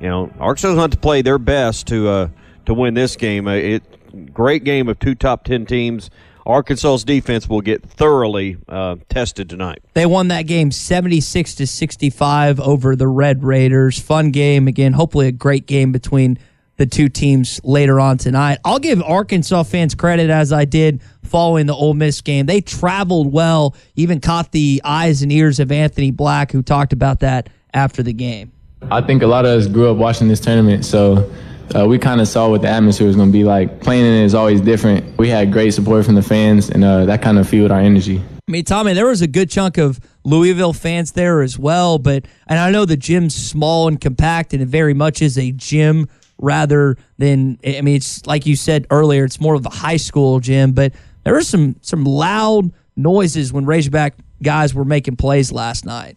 you 0.00 0.08
know 0.08 0.30
Arkansas 0.38 0.74
going 0.74 0.90
to 0.90 0.98
play 0.98 1.22
their 1.22 1.38
best 1.38 1.86
to 1.86 2.08
uh, 2.08 2.28
to 2.66 2.74
win 2.74 2.92
this 2.92 3.16
game. 3.16 3.48
Uh, 3.48 3.54
it 3.54 4.34
great 4.34 4.64
game 4.64 4.90
of 4.90 4.98
two 4.98 5.14
top 5.14 5.44
ten 5.44 5.64
teams. 5.64 6.10
Arkansas's 6.46 7.04
defense 7.04 7.48
will 7.48 7.60
get 7.60 7.82
thoroughly 7.82 8.56
uh, 8.68 8.96
tested 9.08 9.48
tonight. 9.48 9.82
They 9.94 10.06
won 10.06 10.28
that 10.28 10.42
game 10.42 10.70
76 10.70 11.54
to 11.56 11.66
65 11.66 12.60
over 12.60 12.96
the 12.96 13.08
Red 13.08 13.44
Raiders. 13.44 13.98
Fun 13.98 14.30
game 14.30 14.68
again. 14.68 14.92
Hopefully 14.92 15.28
a 15.28 15.32
great 15.32 15.66
game 15.66 15.92
between 15.92 16.38
the 16.76 16.86
two 16.86 17.08
teams 17.08 17.60
later 17.62 18.00
on 18.00 18.18
tonight. 18.18 18.58
I'll 18.64 18.78
give 18.78 19.02
Arkansas 19.02 19.62
fans 19.64 19.94
credit 19.94 20.30
as 20.30 20.52
I 20.52 20.64
did 20.64 21.00
following 21.22 21.66
the 21.66 21.74
Ole 21.74 21.94
Miss 21.94 22.20
game. 22.20 22.46
They 22.46 22.60
traveled 22.60 23.32
well, 23.32 23.76
even 23.94 24.20
caught 24.20 24.52
the 24.52 24.80
eyes 24.84 25.22
and 25.22 25.30
ears 25.30 25.60
of 25.60 25.70
Anthony 25.70 26.10
Black, 26.10 26.50
who 26.50 26.62
talked 26.62 26.92
about 26.92 27.20
that 27.20 27.50
after 27.72 28.02
the 28.02 28.12
game. 28.12 28.52
I 28.90 29.00
think 29.00 29.22
a 29.22 29.26
lot 29.26 29.44
of 29.44 29.58
us 29.58 29.66
grew 29.68 29.90
up 29.90 29.96
watching 29.96 30.28
this 30.28 30.40
tournament, 30.40 30.84
so 30.84 31.30
uh, 31.74 31.86
we 31.86 31.98
kind 31.98 32.20
of 32.20 32.28
saw 32.28 32.48
what 32.48 32.62
the 32.62 32.68
atmosphere 32.68 33.06
was 33.06 33.16
going 33.16 33.28
to 33.28 33.32
be 33.32 33.44
like. 33.44 33.80
Playing 33.80 34.04
in 34.04 34.12
it 34.12 34.24
is 34.24 34.34
always 34.34 34.60
different. 34.60 35.18
We 35.18 35.28
had 35.28 35.52
great 35.52 35.72
support 35.72 36.04
from 36.04 36.14
the 36.14 36.22
fans, 36.22 36.70
and 36.70 36.84
uh, 36.84 37.04
that 37.06 37.22
kind 37.22 37.38
of 37.38 37.48
fueled 37.48 37.70
our 37.70 37.80
energy. 37.80 38.22
I 38.48 38.50
mean, 38.50 38.64
Tommy, 38.64 38.92
there 38.92 39.06
was 39.06 39.22
a 39.22 39.26
good 39.26 39.50
chunk 39.50 39.78
of 39.78 40.00
Louisville 40.24 40.72
fans 40.72 41.12
there 41.12 41.42
as 41.42 41.58
well, 41.58 41.98
but 41.98 42.26
and 42.46 42.58
I 42.58 42.70
know 42.70 42.84
the 42.84 42.96
gym's 42.96 43.34
small 43.34 43.88
and 43.88 44.00
compact, 44.00 44.52
and 44.52 44.62
it 44.62 44.68
very 44.68 44.94
much 44.94 45.22
is 45.22 45.38
a 45.38 45.52
gym 45.52 46.08
rather 46.38 46.96
than 47.18 47.58
I 47.64 47.80
mean, 47.80 47.96
it's 47.96 48.26
like 48.26 48.46
you 48.46 48.56
said 48.56 48.86
earlier, 48.90 49.24
it's 49.24 49.40
more 49.40 49.54
of 49.54 49.64
a 49.64 49.70
high 49.70 49.96
school 49.96 50.40
gym, 50.40 50.72
but 50.72 50.92
there 51.24 51.34
were 51.34 51.42
some 51.42 51.76
some 51.82 52.04
loud 52.04 52.72
noises 52.96 53.52
when 53.52 53.64
Razorback 53.64 54.14
guys 54.42 54.74
were 54.74 54.84
making 54.84 55.16
plays 55.16 55.52
last 55.52 55.86
night. 55.86 56.16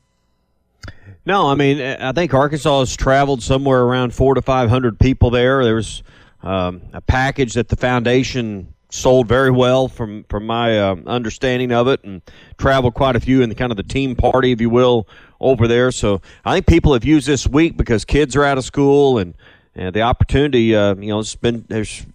No, 1.26 1.48
I 1.48 1.56
mean, 1.56 1.82
I 1.82 2.12
think 2.12 2.34
Arkansas 2.34 2.80
has 2.80 2.96
traveled 2.96 3.42
somewhere 3.42 3.82
around 3.82 4.14
four 4.14 4.36
to 4.36 4.42
five 4.42 4.70
hundred 4.70 5.00
people 5.00 5.32
there. 5.32 5.64
There 5.64 5.76
was 5.76 6.04
um, 6.44 6.82
a 6.94 7.02
package 7.02 7.54
that 7.54 7.70
the 7.70 7.76
foundation 7.76 8.74
sold 8.90 9.28
very 9.28 9.50
well 9.50 9.88
from 9.88 10.24
from 10.26 10.46
my 10.46 10.80
uh, 10.80 10.96
understanding 11.08 11.72
of 11.72 11.88
it, 11.88 12.04
and 12.04 12.22
traveled 12.60 12.94
quite 12.94 13.16
a 13.16 13.20
few 13.20 13.42
in 13.42 13.50
the 13.50 13.56
kind 13.56 13.72
of 13.72 13.78
the 13.78 13.84
team 13.84 14.16
party, 14.16 14.52
if 14.52 14.62
you 14.62 14.70
will, 14.70 15.08
over 15.40 15.68
there. 15.68 15.92
So 15.92 16.22
I 16.46 16.54
think 16.54 16.68
people 16.68 16.94
have 16.94 17.04
used 17.04 17.26
this 17.26 17.48
week 17.48 17.76
because 17.76 18.06
kids 18.06 18.36
are 18.36 18.44
out 18.44 18.58
of 18.58 18.64
school 18.64 19.18
and. 19.18 19.34
And 19.78 19.94
the 19.94 20.04
opportunity, 20.04 20.74
uh, 20.74 20.96
you 20.96 21.10
know, 21.10 21.20
it's 21.20 21.36
been 21.36 21.66
there's. 21.68 22.06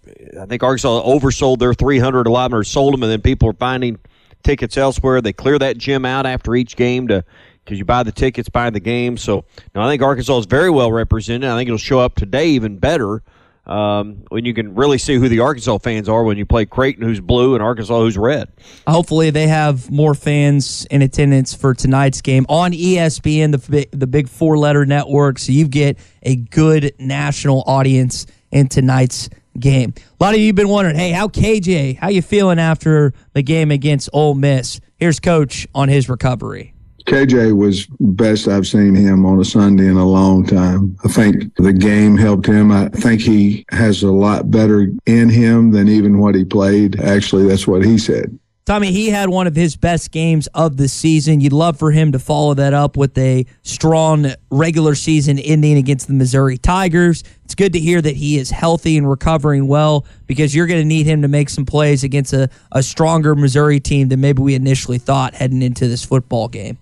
I 0.41 0.47
think 0.47 0.63
Arkansas 0.63 1.03
oversold 1.03 1.59
their 1.59 1.75
300 1.75 2.25
allotment 2.25 2.59
or 2.59 2.63
sold 2.63 2.91
them, 2.91 3.03
and 3.03 3.11
then 3.11 3.21
people 3.21 3.47
are 3.49 3.53
finding 3.53 3.99
tickets 4.41 4.77
elsewhere. 4.77 5.21
They 5.21 5.31
clear 5.31 5.59
that 5.59 5.77
gym 5.77 6.03
out 6.03 6.25
after 6.25 6.55
each 6.55 6.75
game 6.75 7.07
to 7.09 7.23
because 7.71 7.79
you 7.79 7.85
buy 7.85 8.03
the 8.03 8.11
tickets, 8.11 8.49
buy 8.49 8.69
the 8.69 8.81
game. 8.81 9.15
So 9.15 9.45
now 9.73 9.87
I 9.87 9.89
think 9.89 10.01
Arkansas 10.01 10.39
is 10.39 10.45
very 10.45 10.69
well 10.69 10.91
represented. 10.91 11.49
I 11.49 11.55
think 11.55 11.69
it'll 11.69 11.77
show 11.77 11.99
up 11.99 12.15
today 12.15 12.49
even 12.49 12.79
better 12.79 13.23
um, 13.65 14.25
when 14.27 14.43
you 14.43 14.53
can 14.53 14.75
really 14.75 14.97
see 14.97 15.15
who 15.15 15.29
the 15.29 15.39
Arkansas 15.39 15.77
fans 15.77 16.09
are 16.09 16.25
when 16.25 16.37
you 16.37 16.45
play 16.45 16.65
Creighton, 16.65 17.03
who's 17.03 17.21
blue, 17.21 17.53
and 17.53 17.63
Arkansas, 17.63 17.97
who's 17.97 18.17
red. 18.17 18.49
Hopefully, 18.87 19.29
they 19.29 19.47
have 19.47 19.89
more 19.89 20.13
fans 20.13 20.85
in 20.91 21.01
attendance 21.01 21.53
for 21.53 21.73
tonight's 21.73 22.21
game 22.21 22.45
on 22.49 22.73
ESPN, 22.73 23.51
the 23.53 23.87
the 23.91 24.07
big 24.07 24.27
four 24.27 24.57
letter 24.57 24.85
network. 24.85 25.39
So 25.39 25.53
you 25.53 25.69
get 25.69 25.97
a 26.23 26.35
good 26.35 26.93
national 26.99 27.63
audience 27.65 28.27
in 28.51 28.67
tonight's 28.67 29.29
game. 29.57 29.93
A 30.19 30.23
lot 30.23 30.33
of 30.33 30.41
you 30.41 30.51
been 30.51 30.67
wondering, 30.67 30.97
hey, 30.97 31.11
how 31.11 31.29
KJ, 31.29 31.97
how 31.99 32.09
you 32.09 32.21
feeling 32.21 32.59
after 32.59 33.13
the 33.31 33.43
game 33.43 33.71
against 33.71 34.09
Ole 34.11 34.35
Miss? 34.35 34.81
Here's 34.97 35.21
Coach 35.21 35.67
on 35.73 35.87
his 35.87 36.09
recovery. 36.09 36.73
KJ 37.03 37.57
was 37.57 37.87
best 37.99 38.47
I've 38.47 38.67
seen 38.67 38.95
him 38.95 39.25
on 39.25 39.39
a 39.39 39.45
Sunday 39.45 39.87
in 39.87 39.97
a 39.97 40.05
long 40.05 40.45
time. 40.45 40.97
I 41.03 41.07
think 41.07 41.55
the 41.55 41.73
game 41.73 42.17
helped 42.17 42.45
him. 42.45 42.71
I 42.71 42.89
think 42.89 43.21
he 43.21 43.65
has 43.69 44.03
a 44.03 44.11
lot 44.11 44.51
better 44.51 44.87
in 45.05 45.29
him 45.29 45.71
than 45.71 45.87
even 45.87 46.19
what 46.19 46.35
he 46.35 46.45
played. 46.45 46.99
Actually, 46.99 47.47
that's 47.47 47.67
what 47.67 47.85
he 47.85 47.97
said. 47.97 48.37
Tommy, 48.63 48.91
he 48.91 49.09
had 49.09 49.29
one 49.29 49.47
of 49.47 49.55
his 49.55 49.75
best 49.75 50.11
games 50.11 50.47
of 50.53 50.77
the 50.77 50.87
season. 50.87 51.41
You'd 51.41 51.51
love 51.51 51.79
for 51.79 51.91
him 51.91 52.11
to 52.11 52.19
follow 52.19 52.53
that 52.53 52.73
up 52.73 52.95
with 52.95 53.17
a 53.17 53.45
strong 53.63 54.27
regular 54.51 54.93
season 54.93 55.39
ending 55.39 55.77
against 55.77 56.07
the 56.07 56.13
Missouri 56.13 56.57
Tigers. 56.57 57.23
It's 57.43 57.55
good 57.55 57.73
to 57.73 57.79
hear 57.79 58.01
that 58.01 58.15
he 58.15 58.37
is 58.37 58.51
healthy 58.51 58.97
and 58.97 59.09
recovering 59.09 59.67
well 59.67 60.05
because 60.27 60.55
you're 60.55 60.67
going 60.67 60.79
to 60.79 60.87
need 60.87 61.07
him 61.07 61.23
to 61.23 61.27
make 61.27 61.49
some 61.49 61.65
plays 61.65 62.03
against 62.03 62.33
a, 62.33 62.49
a 62.71 62.83
stronger 62.83 63.35
Missouri 63.35 63.79
team 63.79 64.09
than 64.09 64.21
maybe 64.21 64.43
we 64.43 64.53
initially 64.53 64.99
thought 64.99 65.33
heading 65.33 65.63
into 65.63 65.87
this 65.87 66.05
football 66.05 66.47
game. 66.47 66.77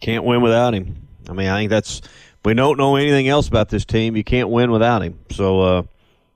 Can't 0.00 0.24
win 0.24 0.40
without 0.40 0.74
him. 0.74 1.08
I 1.28 1.32
mean, 1.32 1.48
I 1.48 1.58
think 1.58 1.70
that's 1.70 2.00
we 2.44 2.54
don't 2.54 2.78
know 2.78 2.96
anything 2.96 3.28
else 3.28 3.48
about 3.48 3.68
this 3.68 3.84
team. 3.84 4.16
You 4.16 4.24
can't 4.24 4.48
win 4.48 4.70
without 4.70 5.02
him. 5.02 5.18
So 5.30 5.60
uh, 5.60 5.82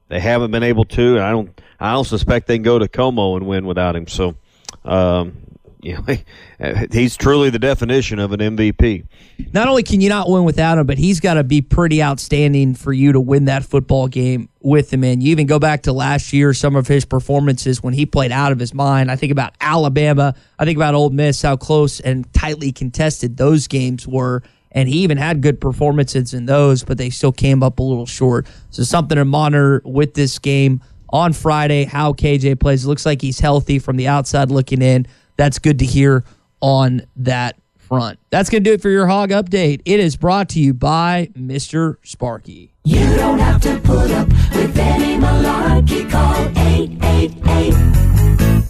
they 0.08 0.20
haven't 0.20 0.50
been 0.50 0.62
able 0.62 0.84
to, 0.84 1.16
and 1.16 1.24
I 1.24 1.30
don't. 1.30 1.60
I 1.80 1.92
don't 1.92 2.04
suspect 2.04 2.46
they 2.46 2.56
can 2.56 2.62
go 2.62 2.78
to 2.78 2.88
Como 2.88 3.36
and 3.36 3.46
win 3.46 3.66
without 3.66 3.96
him. 3.96 4.06
So, 4.06 4.36
um, 4.84 5.36
know, 6.58 6.84
he's 6.90 7.16
truly 7.16 7.50
the 7.50 7.58
definition 7.58 8.18
of 8.18 8.32
an 8.32 8.40
MVP. 8.40 9.06
Not 9.52 9.68
only 9.68 9.82
can 9.82 10.00
you 10.00 10.08
not 10.08 10.30
win 10.30 10.44
without 10.44 10.78
him, 10.78 10.86
but 10.86 10.96
he's 10.96 11.20
got 11.20 11.34
to 11.34 11.44
be 11.44 11.60
pretty 11.60 12.02
outstanding 12.02 12.74
for 12.74 12.92
you 12.92 13.12
to 13.12 13.20
win 13.20 13.44
that 13.46 13.64
football 13.64 14.08
game 14.08 14.48
with 14.60 14.90
him 14.90 15.04
And 15.04 15.22
You 15.22 15.30
even 15.32 15.46
go 15.46 15.58
back 15.58 15.82
to 15.82 15.92
last 15.92 16.32
year, 16.32 16.54
some 16.54 16.74
of 16.74 16.88
his 16.88 17.04
performances 17.04 17.82
when 17.82 17.92
he 17.92 18.06
played 18.06 18.32
out 18.32 18.50
of 18.50 18.58
his 18.58 18.72
mind. 18.72 19.10
I 19.10 19.16
think 19.16 19.30
about 19.30 19.54
Alabama. 19.60 20.34
I 20.58 20.64
think 20.64 20.78
about 20.78 20.94
Ole 20.94 21.10
Miss, 21.10 21.42
how 21.42 21.56
close 21.56 22.00
and 22.00 22.32
tightly 22.32 22.72
contested 22.72 23.36
those 23.36 23.66
games 23.66 24.08
were. 24.08 24.42
And 24.72 24.88
he 24.88 25.00
even 25.00 25.18
had 25.18 25.42
good 25.42 25.60
performances 25.60 26.32
in 26.32 26.46
those, 26.46 26.82
but 26.82 26.96
they 26.96 27.10
still 27.10 27.30
came 27.30 27.62
up 27.62 27.78
a 27.78 27.82
little 27.82 28.06
short. 28.06 28.46
So 28.70 28.82
something 28.84 29.16
to 29.16 29.24
monitor 29.24 29.82
with 29.84 30.14
this 30.14 30.38
game 30.38 30.80
on 31.10 31.32
Friday, 31.32 31.84
how 31.84 32.12
KJ 32.12 32.58
plays. 32.58 32.84
It 32.84 32.88
looks 32.88 33.06
like 33.06 33.20
he's 33.20 33.38
healthy 33.38 33.78
from 33.78 33.96
the 33.96 34.08
outside 34.08 34.50
looking 34.50 34.82
in. 34.82 35.06
That's 35.36 35.58
good 35.58 35.78
to 35.80 35.84
hear 35.84 36.24
on 36.60 37.02
that 37.16 37.56
front. 37.76 38.18
That's 38.30 38.50
going 38.50 38.64
to 38.64 38.70
do 38.70 38.74
it 38.74 38.82
for 38.82 38.90
your 38.90 39.06
hog 39.06 39.30
update. 39.30 39.82
It 39.84 40.00
is 40.00 40.16
brought 40.16 40.48
to 40.50 40.60
you 40.60 40.74
by 40.74 41.30
Mr. 41.36 41.96
Sparky. 42.02 42.74
You 42.84 43.04
don't 43.16 43.38
have 43.38 43.60
to 43.62 43.78
put 43.80 44.10
up 44.10 44.28
with 44.28 44.76
any 44.78 45.16
malarkey. 45.16 46.10
Call 46.10 46.34
888-8 46.34 47.94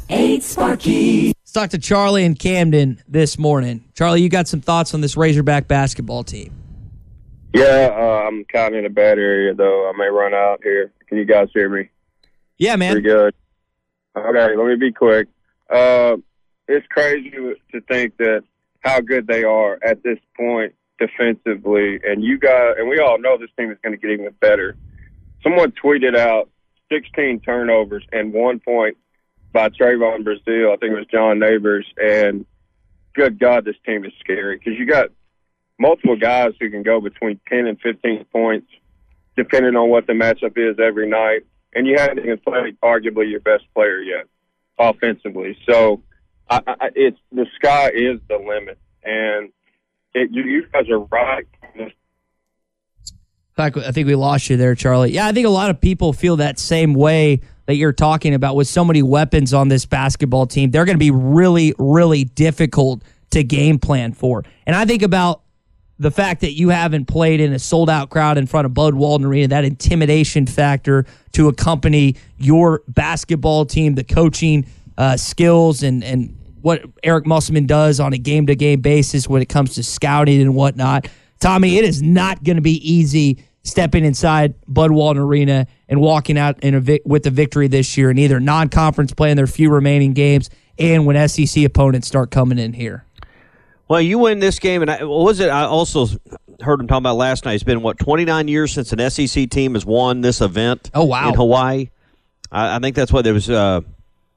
Let's 0.08 1.52
talk 1.52 1.70
to 1.70 1.78
Charlie 1.78 2.24
and 2.24 2.38
Camden 2.38 3.02
this 3.08 3.38
morning. 3.38 3.84
Charlie, 3.94 4.22
you 4.22 4.28
got 4.28 4.48
some 4.48 4.60
thoughts 4.60 4.94
on 4.94 5.00
this 5.00 5.16
Razorback 5.16 5.68
basketball 5.68 6.24
team? 6.24 6.52
Yeah, 7.52 7.90
uh, 7.92 8.26
I'm 8.26 8.44
kind 8.44 8.74
of 8.74 8.80
in 8.80 8.86
a 8.86 8.90
bad 8.90 9.18
area, 9.18 9.54
though. 9.54 9.88
I 9.88 9.96
may 9.96 10.06
run 10.06 10.34
out 10.34 10.60
here. 10.62 10.92
Can 11.08 11.18
you 11.18 11.24
guys 11.24 11.48
hear 11.54 11.68
me? 11.68 11.88
Yeah, 12.58 12.76
man. 12.76 12.92
Pretty 12.92 13.08
good. 13.08 13.34
Okay, 14.16 14.56
let 14.56 14.66
me 14.66 14.76
be 14.76 14.92
quick. 14.92 15.28
Uh, 15.70 16.16
it's 16.68 16.86
crazy 16.88 17.30
to 17.30 17.80
think 17.88 18.16
that 18.18 18.44
how 18.80 19.00
good 19.00 19.26
they 19.26 19.44
are 19.44 19.78
at 19.82 20.02
this 20.02 20.18
point 20.36 20.74
defensively, 20.98 22.00
and 22.04 22.22
you 22.22 22.38
guys, 22.38 22.74
and 22.78 22.88
we 22.88 23.00
all 23.00 23.18
know 23.18 23.36
this 23.36 23.50
team 23.58 23.70
is 23.70 23.78
going 23.82 23.94
to 23.94 24.00
get 24.00 24.10
even 24.10 24.30
better. 24.40 24.76
Someone 25.42 25.72
tweeted 25.72 26.16
out 26.16 26.50
16 26.92 27.40
turnovers 27.40 28.04
and 28.12 28.32
one 28.32 28.60
point 28.60 28.96
by 29.52 29.68
Trevon 29.68 30.24
Brazile. 30.24 30.72
I 30.72 30.76
think 30.76 30.92
it 30.92 30.96
was 30.96 31.06
John 31.10 31.38
Neighbors, 31.38 31.86
and 31.96 32.46
good 33.14 33.38
God, 33.38 33.64
this 33.64 33.76
team 33.84 34.04
is 34.04 34.12
scary 34.20 34.58
because 34.58 34.78
you 34.78 34.86
got 34.86 35.08
multiple 35.78 36.16
guys 36.16 36.52
who 36.60 36.70
can 36.70 36.82
go 36.82 37.00
between 37.00 37.40
10 37.48 37.66
and 37.66 37.80
15 37.80 38.26
points, 38.32 38.68
depending 39.36 39.76
on 39.76 39.88
what 39.88 40.06
the 40.06 40.12
matchup 40.12 40.56
is 40.56 40.78
every 40.78 41.08
night. 41.08 41.44
And 41.74 41.86
you 41.86 41.96
haven't 41.98 42.20
even 42.20 42.38
played 42.38 42.78
arguably 42.80 43.30
your 43.30 43.40
best 43.40 43.64
player 43.74 44.00
yet 44.00 44.26
offensively. 44.78 45.56
So 45.68 46.02
I, 46.48 46.60
I, 46.66 46.90
it's 46.94 47.18
the 47.32 47.46
sky 47.56 47.88
is 47.88 48.20
the 48.28 48.36
limit, 48.36 48.78
and 49.02 49.50
it, 50.14 50.30
you, 50.30 50.42
you 50.44 50.66
guys 50.72 50.88
are 50.90 50.98
right. 51.00 51.46
I 53.56 53.70
think 53.70 54.08
we 54.08 54.14
lost 54.16 54.50
you 54.50 54.56
there, 54.56 54.74
Charlie. 54.74 55.12
Yeah, 55.12 55.28
I 55.28 55.32
think 55.32 55.46
a 55.46 55.50
lot 55.50 55.70
of 55.70 55.80
people 55.80 56.12
feel 56.12 56.36
that 56.36 56.58
same 56.58 56.92
way 56.92 57.40
that 57.66 57.76
you're 57.76 57.92
talking 57.92 58.34
about 58.34 58.56
with 58.56 58.66
so 58.66 58.84
many 58.84 59.02
weapons 59.02 59.54
on 59.54 59.68
this 59.68 59.86
basketball 59.86 60.46
team. 60.46 60.70
They're 60.70 60.84
going 60.84 60.96
to 60.96 60.98
be 60.98 61.12
really, 61.12 61.72
really 61.78 62.24
difficult 62.24 63.02
to 63.30 63.44
game 63.44 63.78
plan 63.78 64.12
for. 64.12 64.44
And 64.66 64.74
I 64.74 64.84
think 64.84 65.02
about 65.02 65.42
the 65.98 66.10
fact 66.10 66.40
that 66.40 66.52
you 66.52 66.70
haven't 66.70 67.06
played 67.06 67.40
in 67.40 67.52
a 67.52 67.58
sold 67.58 67.88
out 67.88 68.10
crowd 68.10 68.36
in 68.38 68.46
front 68.46 68.66
of 68.66 68.74
Bud 68.74 68.94
Walton 68.94 69.26
Arena, 69.26 69.48
that 69.48 69.64
intimidation 69.64 70.46
factor 70.46 71.06
to 71.32 71.48
accompany 71.48 72.16
your 72.36 72.82
basketball 72.88 73.64
team, 73.64 73.94
the 73.94 74.04
coaching 74.04 74.66
uh, 74.96 75.16
skills, 75.16 75.82
and, 75.82 76.02
and 76.04 76.36
what 76.60 76.82
Eric 77.02 77.26
Musselman 77.26 77.66
does 77.66 78.00
on 78.00 78.12
a 78.12 78.18
game 78.18 78.46
to 78.46 78.54
game 78.54 78.80
basis 78.80 79.28
when 79.28 79.42
it 79.42 79.48
comes 79.48 79.74
to 79.74 79.82
scouting 79.82 80.40
and 80.40 80.54
whatnot. 80.54 81.08
Tommy, 81.40 81.76
it 81.78 81.84
is 81.84 82.02
not 82.02 82.42
going 82.42 82.56
to 82.56 82.62
be 82.62 82.76
easy 82.90 83.44
stepping 83.64 84.04
inside 84.04 84.54
Bud 84.68 84.90
Walton 84.90 85.22
Arena 85.22 85.66
and 85.88 86.00
walking 86.00 86.38
out 86.38 86.60
in 86.60 86.74
a 86.74 86.80
vic- 86.80 87.02
with 87.04 87.26
a 87.26 87.30
victory 87.30 87.66
this 87.66 87.96
year 87.96 88.10
in 88.10 88.18
either 88.18 88.38
non 88.40 88.68
conference 88.68 89.12
play 89.12 89.30
in 89.30 89.36
their 89.36 89.46
few 89.46 89.70
remaining 89.70 90.12
games 90.12 90.48
and 90.78 91.06
when 91.06 91.28
SEC 91.28 91.64
opponents 91.64 92.06
start 92.06 92.30
coming 92.30 92.58
in 92.58 92.72
here. 92.72 93.04
Well, 93.88 94.00
you 94.00 94.18
win 94.18 94.38
this 94.38 94.58
game, 94.58 94.80
and 94.80 94.90
I, 94.90 95.04
what 95.04 95.24
was 95.24 95.40
it? 95.40 95.50
I 95.50 95.64
also 95.64 96.06
heard 96.62 96.80
him 96.80 96.86
talking 96.86 97.02
about 97.02 97.16
last 97.16 97.44
night. 97.44 97.54
It's 97.54 97.64
been 97.64 97.82
what 97.82 97.98
twenty 97.98 98.24
nine 98.24 98.48
years 98.48 98.72
since 98.72 98.92
an 98.92 99.10
SEC 99.10 99.50
team 99.50 99.74
has 99.74 99.84
won 99.84 100.22
this 100.22 100.40
event. 100.40 100.90
Oh 100.94 101.04
wow! 101.04 101.28
In 101.28 101.34
Hawaii, 101.34 101.90
I, 102.50 102.76
I 102.76 102.78
think 102.78 102.96
that's 102.96 103.12
what 103.12 103.24
there 103.24 103.34
was. 103.34 103.50
Uh, 103.50 103.82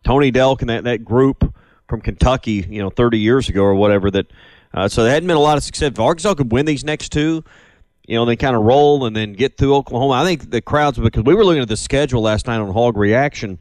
Tony 0.07 0.31
Delk 0.31 0.61
and 0.61 0.69
that, 0.69 0.85
that 0.85 1.03
group 1.03 1.53
from 1.89 1.99
Kentucky, 1.99 2.65
you 2.69 2.81
know, 2.81 2.89
thirty 2.89 3.19
years 3.19 3.49
ago 3.49 3.61
or 3.63 3.75
whatever. 3.75 4.09
That 4.09 4.27
uh, 4.73 4.87
so 4.87 5.03
there 5.03 5.11
hadn't 5.11 5.27
been 5.27 5.35
a 5.35 5.41
lot 5.41 5.57
of 5.57 5.63
success. 5.65 5.91
If 5.91 5.99
Arkansas 5.99 6.35
could 6.35 6.49
win 6.49 6.65
these 6.65 6.85
next 6.85 7.09
two, 7.11 7.43
you 8.07 8.15
know, 8.15 8.23
they 8.23 8.37
kind 8.37 8.55
of 8.55 8.63
roll 8.63 9.05
and 9.05 9.13
then 9.13 9.33
get 9.33 9.57
through 9.57 9.75
Oklahoma. 9.75 10.13
I 10.13 10.23
think 10.23 10.49
the 10.49 10.61
crowds 10.61 10.97
because 10.97 11.23
we 11.23 11.35
were 11.35 11.43
looking 11.43 11.61
at 11.61 11.67
the 11.67 11.75
schedule 11.75 12.21
last 12.21 12.47
night 12.47 12.59
on 12.59 12.71
Hog 12.71 12.95
Reaction 12.95 13.59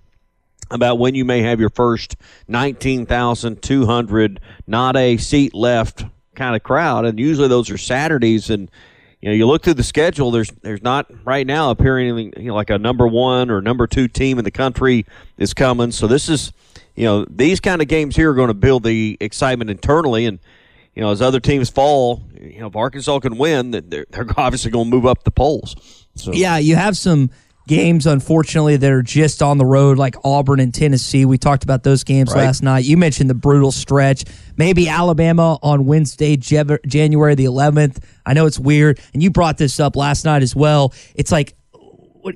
about 0.71 1.01
when 1.01 1.17
you 1.17 1.25
may 1.25 1.43
have 1.43 1.59
your 1.59 1.71
first 1.71 2.15
19,200 2.47 4.41
not 4.69 4.97
a 4.97 5.17
seat 5.17 5.53
left 5.53 6.05
kind 6.37 6.55
of 6.55 6.63
crowd 6.63 7.05
and 7.05 7.19
usually 7.19 7.49
those 7.49 7.71
are 7.71 7.79
Saturdays 7.79 8.51
and 8.51 8.71
you 9.21 9.29
know 9.29 9.35
you 9.35 9.47
look 9.47 9.63
through 9.63 9.75
the 9.75 9.83
schedule 9.83 10.31
there's 10.31 10.51
there's 10.63 10.83
not 10.83 11.11
right 11.25 11.47
now 11.47 11.71
appearing 11.71 12.33
you 12.37 12.49
know, 12.49 12.55
like 12.55 12.71
a 12.71 12.79
number 12.79 13.07
1 13.07 13.51
or 13.51 13.61
number 13.61 13.87
2 13.87 14.09
team 14.09 14.39
in 14.39 14.45
the 14.45 14.51
country 14.51 15.07
is 15.39 15.55
coming. 15.55 15.93
So 15.93 16.07
this 16.07 16.29
is 16.29 16.53
you 16.95 17.05
know 17.05 17.25
these 17.29 17.61
kind 17.61 17.83
of 17.83 17.89
games 17.89 18.17
here 18.17 18.31
are 18.31 18.35
going 18.35 18.49
to 18.49 18.55
build 18.55 18.83
the 18.83 19.17
excitement 19.21 19.71
internally. 19.71 20.27
And 20.27 20.39
you 20.95 21.03
know 21.03 21.11
as 21.11 21.23
other 21.23 21.41
teams 21.41 21.71
fall 21.71 22.23
you 22.41 22.61
know 22.61 22.67
if 22.67 22.77
Arkansas 22.77 23.21
can 23.21 23.39
win 23.39 23.71
they're, 23.71 24.07
they're 24.11 24.27
obviously 24.37 24.71
going 24.71 24.91
to 24.91 24.91
move 24.91 25.07
up 25.07 25.25
the 25.25 25.31
polls. 25.31 26.07
So 26.15 26.33
Yeah, 26.33 26.59
you 26.59 26.77
have 26.77 26.97
some 26.97 27.31
games, 27.67 28.07
unfortunately, 28.07 28.77
that 28.77 28.91
are 28.93 29.03
just 29.03 29.43
on 29.43 29.59
the 29.59 29.67
road, 29.67 29.99
like 29.99 30.15
Auburn 30.25 30.61
and 30.61 30.73
Tennessee. 30.73 31.25
We 31.25 31.39
talked 31.39 31.65
about 31.65 31.83
those 31.83 32.05
games 32.05 32.33
Right. 32.33 32.45
last 32.45 32.63
night. 32.63 32.85
You 32.85 32.97
mentioned 32.97 33.29
the 33.29 33.35
brutal 33.35 33.73
stretch. 33.73 34.25
Maybe 34.57 34.89
Alabama 34.89 35.59
on 35.63 35.85
Wednesday, 35.87 36.37
January 36.37 37.35
the 37.35 37.45
11th. 37.47 37.99
I 38.25 38.35
know 38.35 38.47
it's 38.47 38.59
weird, 38.59 39.01
and 39.13 39.23
you 39.23 39.31
brought 39.31 39.59
this 39.59 39.81
up 39.81 39.97
last 39.97 40.25
night 40.25 40.43
as 40.43 40.55
well. 40.55 40.93
It's 41.15 41.33
like, 41.33 41.55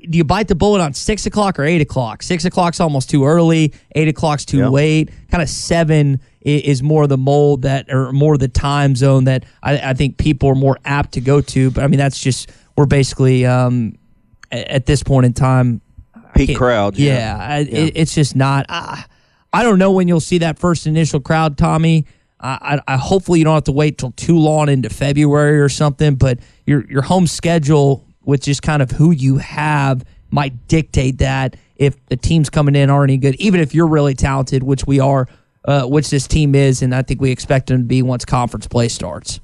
do 0.09 0.17
you 0.17 0.23
bite 0.23 0.47
the 0.47 0.55
bullet 0.55 0.79
on 0.81 0.93
six 0.93 1.25
o'clock 1.25 1.59
or 1.59 1.63
eight 1.63 1.81
o'clock? 1.81 2.23
Six 2.23 2.45
o'clock's 2.45 2.79
almost 2.79 3.09
too 3.09 3.25
early. 3.25 3.73
Eight 3.93 4.07
o'clock's 4.07 4.45
too 4.45 4.65
late. 4.69 5.09
Kind 5.29 5.41
of 5.43 5.49
seven 5.49 6.21
is 6.41 6.81
more 6.81 7.07
the 7.07 7.17
mold 7.17 7.63
that, 7.63 7.91
or 7.91 8.13
more 8.13 8.37
the 8.37 8.47
time 8.47 8.95
zone 8.95 9.25
that 9.25 9.43
I, 9.61 9.89
I 9.89 9.93
think 9.93 10.17
people 10.17 10.47
are 10.49 10.55
more 10.55 10.77
apt 10.85 11.13
to 11.15 11.21
go 11.21 11.41
to. 11.41 11.71
But 11.71 11.83
I 11.83 11.87
mean, 11.87 11.97
that's 11.99 12.17
just 12.19 12.49
we're 12.77 12.85
basically 12.85 13.45
um, 13.45 13.95
at 14.51 14.85
this 14.85 15.03
point 15.03 15.25
in 15.25 15.33
time 15.33 15.81
Peak 16.35 16.57
crowd, 16.57 16.97
Yeah, 16.97 17.13
yeah. 17.15 17.37
I, 17.39 17.59
Yeah. 17.59 17.79
It, 17.79 17.93
it's 17.95 18.15
just 18.15 18.35
not. 18.35 18.65
I, 18.69 19.03
I 19.53 19.63
don't 19.63 19.79
know 19.79 19.91
when 19.91 20.07
you'll 20.07 20.19
see 20.19 20.39
that 20.39 20.59
first 20.59 20.87
initial 20.87 21.19
crowd, 21.19 21.57
Tommy. 21.57 22.05
I, 22.39 22.79
I, 22.87 22.93
I 22.93 22.97
hopefully 22.97 23.39
you 23.39 23.45
don't 23.45 23.55
have 23.55 23.65
to 23.65 23.71
wait 23.71 23.97
till 23.97 24.11
too 24.11 24.37
long 24.37 24.69
into 24.69 24.89
February 24.89 25.59
or 25.59 25.69
something. 25.69 26.15
But 26.15 26.39
your 26.65 26.85
your 26.85 27.01
home 27.01 27.27
schedule 27.27 28.05
with 28.23 28.41
just 28.41 28.61
kind 28.61 28.81
of 28.81 28.91
who 28.91 29.11
you 29.11 29.37
have 29.37 30.05
might 30.29 30.67
dictate 30.67 31.17
that 31.17 31.57
if 31.75 32.03
the 32.07 32.15
teams 32.15 32.49
coming 32.49 32.75
in 32.75 32.89
aren't 32.89 33.09
any 33.11 33.17
good, 33.17 33.35
even 33.35 33.59
if 33.59 33.73
you're 33.73 33.87
really 33.87 34.13
talented, 34.13 34.63
which 34.63 34.85
we 34.85 34.99
are, 34.99 35.27
uh, 35.65 35.83
which 35.83 36.09
this 36.09 36.27
team 36.27 36.55
is, 36.55 36.81
and 36.81 36.95
I 36.95 37.01
think 37.01 37.19
we 37.19 37.31
expect 37.31 37.67
them 37.67 37.79
to 37.79 37.83
be 37.83 38.01
once 38.01 38.23
conference 38.23 38.67
play 38.67 38.87
starts. 38.87 39.39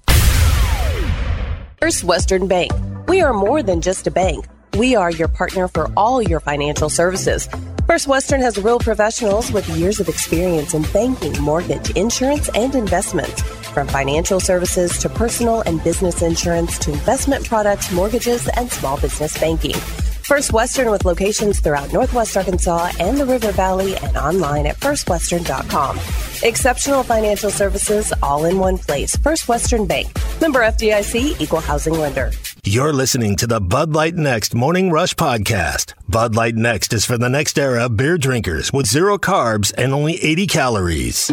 First 1.82 2.04
Western 2.04 2.48
Bank. 2.48 2.72
We 3.08 3.22
are 3.22 3.34
more 3.34 3.64
than 3.64 3.82
just 3.82 4.08
a 4.08 4.12
bank. 4.12 4.46
We 4.78 4.96
are 4.96 5.10
your 5.10 5.28
partner 5.28 5.68
for 5.68 5.90
all 5.98 6.22
your 6.22 6.40
financial 6.40 6.88
services. 6.88 7.50
First 7.88 8.08
Western 8.08 8.42
has 8.42 8.60
real 8.60 8.78
professionals 8.78 9.52
with 9.52 9.68
years 9.70 10.00
of 10.00 10.08
experience 10.08 10.76
in 10.76 10.84
banking, 10.94 11.36
mortgage, 11.42 11.90
insurance, 11.92 12.48
and 12.50 12.76
investments. 12.76 13.42
From 13.74 13.88
financial 13.88 14.40
services 14.40 15.00
to 15.00 15.10
personal 15.10 15.62
and 15.62 15.84
business 15.84 16.22
insurance 16.22 16.78
to 16.78 16.92
investment 16.92 17.48
products, 17.48 17.92
mortgages, 17.92 18.48
and 18.50 18.72
small 18.72 19.02
business 19.02 19.36
banking. 19.40 19.74
First 19.74 20.54
Western 20.54 20.92
with 20.92 21.06
locations 21.06 21.60
throughout 21.60 21.92
Northwest 21.92 22.38
Arkansas 22.38 22.92
and 23.00 23.18
the 23.18 23.26
River 23.26 23.52
Valley 23.54 23.96
and 23.96 24.16
online 24.16 24.68
at 24.68 24.76
firstwestern.com. 24.76 25.98
Exceptional 26.44 27.02
financial 27.02 27.50
services 27.50 28.14
all 28.22 28.46
in 28.46 28.60
one 28.60 28.78
place. 28.78 29.16
First 29.16 29.48
Western 29.48 29.88
Bank. 29.88 30.08
Member 30.40 30.60
FDIC, 30.60 31.42
equal 31.42 31.62
housing 31.62 31.94
lender. 31.94 32.30
You're 32.70 32.92
listening 32.92 33.38
to 33.38 33.48
the 33.48 33.62
Bud 33.62 33.94
Light 33.94 34.16
Next 34.16 34.54
Morning 34.54 34.92
Rush 34.92 35.16
Podcast. 35.16 35.94
Bud 36.10 36.36
Light 36.36 36.56
Next 36.56 36.92
is 36.92 37.06
for 37.06 37.18
the 37.18 37.30
next 37.30 37.58
era 37.58 37.88
beer 37.88 38.18
drinkers 38.18 38.74
with 38.74 38.86
zero 38.86 39.18
carbs 39.18 39.74
and 39.78 39.94
only 39.94 40.22
80 40.22 40.48
calories. 40.48 41.32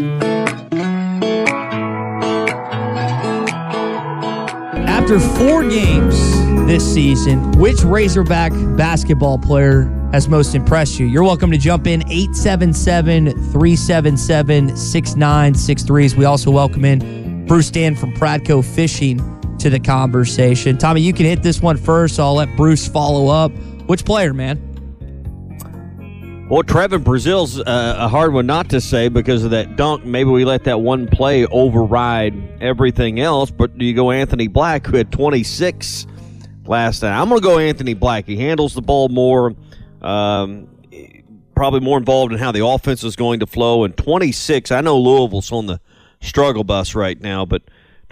After 4.87 5.19
four 5.19 5.69
games 5.69 6.17
this 6.69 6.95
season, 6.95 7.51
which 7.59 7.83
Razorback 7.83 8.53
basketball 8.77 9.37
player 9.37 9.87
has 10.13 10.29
most 10.29 10.55
impressed 10.55 11.01
you? 11.01 11.07
You're 11.07 11.25
welcome 11.25 11.51
to 11.51 11.59
jump 11.59 11.89
in 11.89 12.03
877 12.03 13.33
377 13.51 14.77
6963. 14.77 16.11
We 16.17 16.27
also 16.27 16.53
welcome 16.53 16.85
in 16.85 17.45
Bruce 17.49 17.71
Dan 17.71 17.97
from 17.97 18.13
Pradco 18.13 18.65
Fishing 18.65 19.19
to 19.59 19.71
the 19.71 19.81
conversation. 19.81 20.79
Tommy, 20.79 21.01
you 21.01 21.13
can 21.13 21.27
hit 21.27 21.43
this 21.43 21.61
one 21.61 21.77
first. 21.77 22.19
I'll 22.21 22.35
let 22.35 22.55
Bruce 22.57 22.87
follow 22.87 23.29
up. 23.29 23.53
Which 23.87 24.05
player, 24.05 24.33
man? 24.33 24.75
Well, 26.51 26.63
Trevon 26.63 27.03
Brazile's 27.03 27.59
uh, 27.59 27.97
a 27.99 28.07
hard 28.07 28.35
one 28.35 28.47
not 28.47 28.69
to 28.71 28.81
say 28.81 29.09
because 29.09 29.45
of 29.45 29.51
that 29.53 29.77
dunk. 29.77 30.05
Maybe 30.05 30.29
we 30.29 30.45
let 30.45 30.65
that 30.65 30.81
one 30.81 31.09
play 31.09 31.47
override 31.47 32.63
everything 32.63 33.19
else. 33.19 33.51
But 33.51 33.79
do 33.79 33.85
you 33.87 33.95
go 33.95 34.11
Anthony 34.11 34.47
Black, 34.47 34.87
who 34.87 34.99
had 34.99 35.11
26 35.11 36.07
last 36.67 37.03
night? 37.03 37.19
I'm 37.19 37.31
going 37.31 37.41
to 37.41 37.45
go 37.45 37.59
Anthony 37.59 37.95
Black. 37.95 38.27
He 38.27 38.37
handles 38.37 38.75
the 38.75 38.83
ball 38.83 39.09
more, 39.09 39.55
um, 40.03 40.69
probably 41.55 41.81
more 41.81 41.97
involved 41.97 42.35
in 42.35 42.39
how 42.39 42.53
the 42.53 42.65
offense 42.65 43.05
is 43.05 43.17
going 43.17 43.41
to 43.41 43.47
flow. 43.47 43.85
And 43.85 43.97
26, 43.97 44.71
I 44.71 44.83
know 44.83 44.99
Louisville's 44.99 45.51
on 45.51 45.65
the 45.65 45.81
struggle 46.21 46.63
bus 46.63 46.95
right 46.95 47.19
now, 47.19 47.47
but 47.47 47.63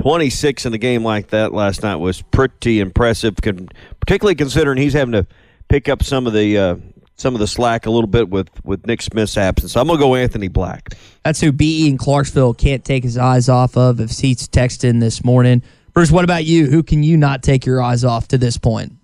26 0.02 0.66
in 0.66 0.74
a 0.74 0.78
game 0.78 1.04
like 1.04 1.28
that 1.28 1.52
last 1.52 1.84
night 1.84 1.94
was 1.94 2.22
pretty 2.22 2.80
impressive, 2.80 3.36
con- 3.40 3.68
particularly 4.00 4.34
considering 4.34 4.76
he's 4.76 4.94
having 4.94 5.12
to 5.12 5.24
pick 5.68 5.88
up 5.88 6.02
some 6.02 6.26
of 6.26 6.32
the 6.32 6.58
uh, 6.58 6.76
some 7.14 7.34
of 7.34 7.38
the 7.38 7.46
slack 7.46 7.86
a 7.86 7.90
little 7.90 8.08
bit 8.08 8.28
with 8.28 8.48
with 8.64 8.84
Nick 8.84 9.00
Smith's 9.00 9.36
absence. 9.36 9.76
I'm 9.76 9.86
gonna 9.86 10.00
go 10.00 10.16
Anthony 10.16 10.48
Black. 10.48 10.94
That's 11.24 11.40
who 11.40 11.52
BE 11.52 11.88
in 11.88 11.98
Clarksville 11.98 12.54
can't 12.54 12.84
take 12.84 13.04
his 13.04 13.16
eyes 13.16 13.48
off 13.48 13.76
of 13.76 14.00
if 14.00 14.10
he's 14.10 14.48
texting 14.48 14.98
this 14.98 15.24
morning. 15.24 15.62
Bruce, 15.94 16.10
what 16.10 16.24
about 16.24 16.44
you? 16.44 16.66
Who 16.66 16.82
can 16.82 17.04
you 17.04 17.16
not 17.16 17.44
take 17.44 17.64
your 17.64 17.80
eyes 17.80 18.04
off 18.04 18.26
to 18.28 18.38
this 18.38 18.58
point? 18.58 18.94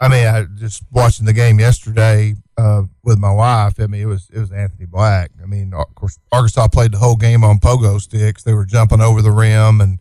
I 0.00 0.08
mean, 0.08 0.24
I 0.24 0.44
just 0.56 0.84
watching 0.92 1.26
the 1.26 1.32
game 1.32 1.58
yesterday 1.58 2.36
uh, 2.56 2.84
with 3.02 3.18
my 3.18 3.32
wife. 3.32 3.80
I 3.80 3.88
mean, 3.88 4.02
it 4.02 4.06
was 4.06 4.30
it 4.32 4.38
was 4.38 4.52
Anthony 4.52 4.86
Black. 4.86 5.32
I 5.42 5.46
mean, 5.46 5.74
of 5.74 5.92
course, 5.96 6.16
Arkansas 6.30 6.68
played 6.68 6.92
the 6.92 6.98
whole 6.98 7.16
game 7.16 7.42
on 7.42 7.58
pogo 7.58 8.00
sticks. 8.00 8.44
They 8.44 8.54
were 8.54 8.66
jumping 8.66 9.00
over 9.00 9.20
the 9.20 9.32
rim 9.32 9.80
and 9.80 9.98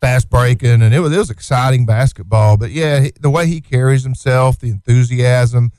fast 0.00 0.30
breaking, 0.30 0.82
and 0.82 0.94
it 0.94 1.00
was 1.00 1.12
it 1.12 1.18
was 1.18 1.30
exciting 1.30 1.86
basketball. 1.86 2.56
But 2.56 2.70
yeah, 2.70 3.00
he- 3.00 3.12
the 3.20 3.30
way 3.30 3.46
he 3.46 3.60
carries 3.60 4.02
himself, 4.02 4.58
the 4.58 4.70
enthusiasm, 4.70 5.72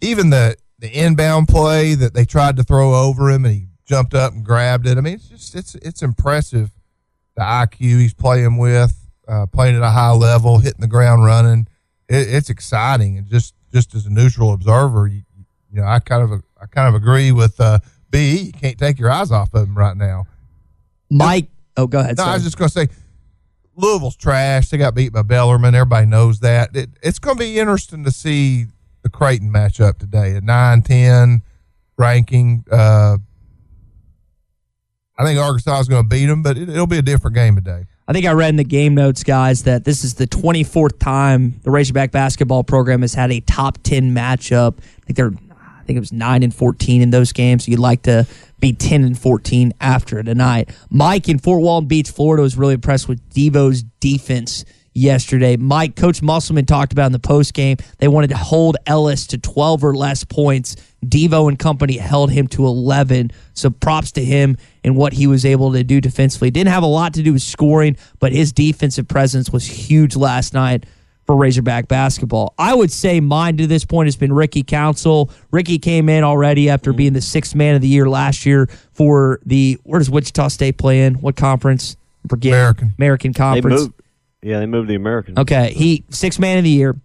even 0.00 0.30
the 0.30 0.56
the 0.78 0.90
inbound 0.90 1.48
play 1.48 1.94
that 1.94 2.14
they 2.14 2.24
tried 2.24 2.56
to 2.56 2.62
throw 2.64 2.94
over 2.94 3.30
him, 3.30 3.44
and 3.44 3.54
he 3.54 3.66
jumped 3.86 4.14
up 4.14 4.32
and 4.32 4.44
grabbed 4.44 4.86
it. 4.86 4.98
I 4.98 5.00
mean, 5.00 5.14
it's 5.14 5.28
just 5.28 5.54
it's 5.54 5.74
it's 5.76 6.02
impressive 6.02 6.70
the 7.36 7.42
IQ 7.42 7.78
he's 8.00 8.14
playing 8.14 8.56
with, 8.56 8.94
uh, 9.28 9.44
playing 9.46 9.76
at 9.76 9.82
a 9.82 9.90
high 9.90 10.12
level, 10.12 10.58
hitting 10.58 10.80
the 10.80 10.86
ground 10.86 11.22
running. 11.24 11.68
It, 12.08 12.28
it's 12.34 12.48
exciting, 12.50 13.18
and 13.18 13.26
just 13.26 13.54
just 13.72 13.94
as 13.94 14.06
a 14.06 14.10
neutral 14.10 14.52
observer, 14.52 15.06
you, 15.06 15.22
you 15.70 15.80
know, 15.80 15.86
I 15.86 15.98
kind 15.98 16.22
of 16.22 16.42
I 16.60 16.66
kind 16.66 16.88
of 16.88 16.94
agree 16.94 17.32
with 17.32 17.60
uh, 17.60 17.78
B. 18.10 18.38
You 18.38 18.52
can't 18.52 18.78
take 18.78 18.98
your 18.98 19.10
eyes 19.10 19.30
off 19.30 19.52
of 19.54 19.68
him 19.68 19.76
right 19.76 19.96
now. 19.96 20.26
Mike, 21.10 21.48
oh, 21.76 21.86
go 21.86 22.00
ahead. 22.00 22.16
No, 22.16 22.24
I 22.24 22.34
was 22.34 22.42
just 22.44 22.56
going 22.58 22.68
to 22.68 22.72
say, 22.72 22.88
Louisville's 23.76 24.16
trash. 24.16 24.70
They 24.70 24.78
got 24.78 24.94
beat 24.94 25.12
by 25.12 25.22
Bellarmine. 25.22 25.74
Everybody 25.74 26.06
knows 26.06 26.40
that. 26.40 26.74
It, 26.74 26.90
it's 27.02 27.18
going 27.18 27.36
to 27.36 27.40
be 27.40 27.58
interesting 27.58 28.04
to 28.04 28.10
see 28.10 28.66
the 29.02 29.10
Creighton 29.10 29.52
matchup 29.52 29.98
today 29.98 30.34
at 30.34 30.42
9 30.42 30.82
10 30.82 31.42
ranking. 31.98 32.64
Uh, 32.70 33.18
I 35.18 35.24
think 35.24 35.38
Arkansas 35.38 35.80
is 35.80 35.88
going 35.88 36.04
to 36.04 36.08
beat 36.08 36.26
them, 36.26 36.42
but 36.42 36.56
it, 36.58 36.68
it'll 36.68 36.86
be 36.86 36.98
a 36.98 37.02
different 37.02 37.36
game 37.36 37.54
today. 37.54 37.84
I 38.08 38.12
think 38.12 38.26
I 38.26 38.32
read 38.32 38.50
in 38.50 38.56
the 38.56 38.64
game 38.64 38.94
notes, 38.94 39.24
guys, 39.24 39.64
that 39.64 39.84
this 39.84 40.04
is 40.04 40.14
the 40.14 40.26
24th 40.26 40.98
time 40.98 41.60
the 41.64 41.70
Razorback 41.70 42.12
basketball 42.12 42.62
program 42.62 43.00
has 43.00 43.14
had 43.14 43.32
a 43.32 43.40
top 43.40 43.78
10 43.82 44.14
matchup. 44.14 44.78
I 44.78 45.06
think 45.06 45.16
they're, 45.16 45.32
think 45.86 45.96
it 45.96 46.00
was 46.00 46.12
9 46.12 46.42
and 46.42 46.54
14 46.54 47.00
in 47.00 47.10
those 47.10 47.32
games. 47.32 47.68
You'd 47.68 47.78
like 47.78 48.02
to 48.02 48.26
be 48.60 48.72
10 48.72 49.04
and 49.04 49.18
14 49.18 49.72
after 49.80 50.22
tonight. 50.22 50.70
Mike 50.90 51.28
in 51.28 51.38
Fort 51.38 51.62
Walton 51.62 51.88
Beach, 51.88 52.10
Florida, 52.10 52.42
was 52.42 52.56
really 52.56 52.74
impressed 52.74 53.08
with 53.08 53.20
Devo's 53.30 53.82
defense 54.00 54.64
yesterday. 54.96 55.56
Mike, 55.56 55.94
Coach 55.94 56.22
Musselman 56.22 56.64
talked 56.64 56.92
about 56.92 57.06
in 57.06 57.12
the 57.12 57.18
post 57.18 57.54
game, 57.54 57.76
they 57.98 58.08
wanted 58.08 58.30
to 58.30 58.36
hold 58.36 58.76
Ellis 58.86 59.26
to 59.28 59.38
12 59.38 59.84
or 59.84 59.94
less 59.94 60.24
points. 60.24 60.76
Devo 61.04 61.48
and 61.48 61.58
company 61.58 61.98
held 61.98 62.30
him 62.30 62.48
to 62.48 62.66
11. 62.66 63.30
So 63.52 63.70
props 63.70 64.12
to 64.12 64.24
him 64.24 64.56
and 64.82 64.96
what 64.96 65.12
he 65.12 65.26
was 65.26 65.44
able 65.44 65.72
to 65.72 65.84
do 65.84 66.00
defensively. 66.00 66.50
Didn't 66.50 66.72
have 66.72 66.82
a 66.82 66.86
lot 66.86 67.14
to 67.14 67.22
do 67.22 67.34
with 67.34 67.42
scoring, 67.42 67.96
but 68.18 68.32
his 68.32 68.52
defensive 68.52 69.06
presence 69.06 69.50
was 69.50 69.66
huge 69.66 70.16
last 70.16 70.54
night 70.54 70.86
for 71.26 71.36
Razorback 71.36 71.88
basketball. 71.88 72.54
I 72.56 72.74
would 72.74 72.92
say 72.92 73.20
mine 73.20 73.56
to 73.56 73.66
this 73.66 73.84
point 73.84 74.06
has 74.06 74.16
been 74.16 74.32
Ricky 74.32 74.62
Council. 74.62 75.30
Ricky 75.50 75.78
came 75.78 76.08
in 76.08 76.24
already 76.24 76.70
after 76.70 76.92
mm-hmm. 76.92 76.98
being 76.98 77.12
the 77.12 77.20
sixth 77.20 77.54
man 77.54 77.74
of 77.74 77.82
the 77.82 77.88
year 77.88 78.08
last 78.08 78.46
year 78.46 78.68
for 78.92 79.40
the 79.44 79.78
where 79.82 79.98
does 79.98 80.08
Wichita 80.08 80.48
State 80.48 80.78
play 80.78 81.02
in? 81.02 81.14
What 81.14 81.36
conference? 81.36 81.96
Forget 82.28 82.52
American. 82.52 82.94
American 82.98 83.32
They 83.32 83.38
Conference. 83.38 83.80
moved. 83.82 83.94
Yeah, 84.42 84.60
they 84.60 84.66
moved 84.66 84.88
the 84.88 84.94
American. 84.94 85.38
Okay, 85.38 85.72
he 85.72 86.04
six 86.10 86.38
man 86.38 86.58
of 86.58 86.64
the 86.64 86.70
year. 86.70 86.96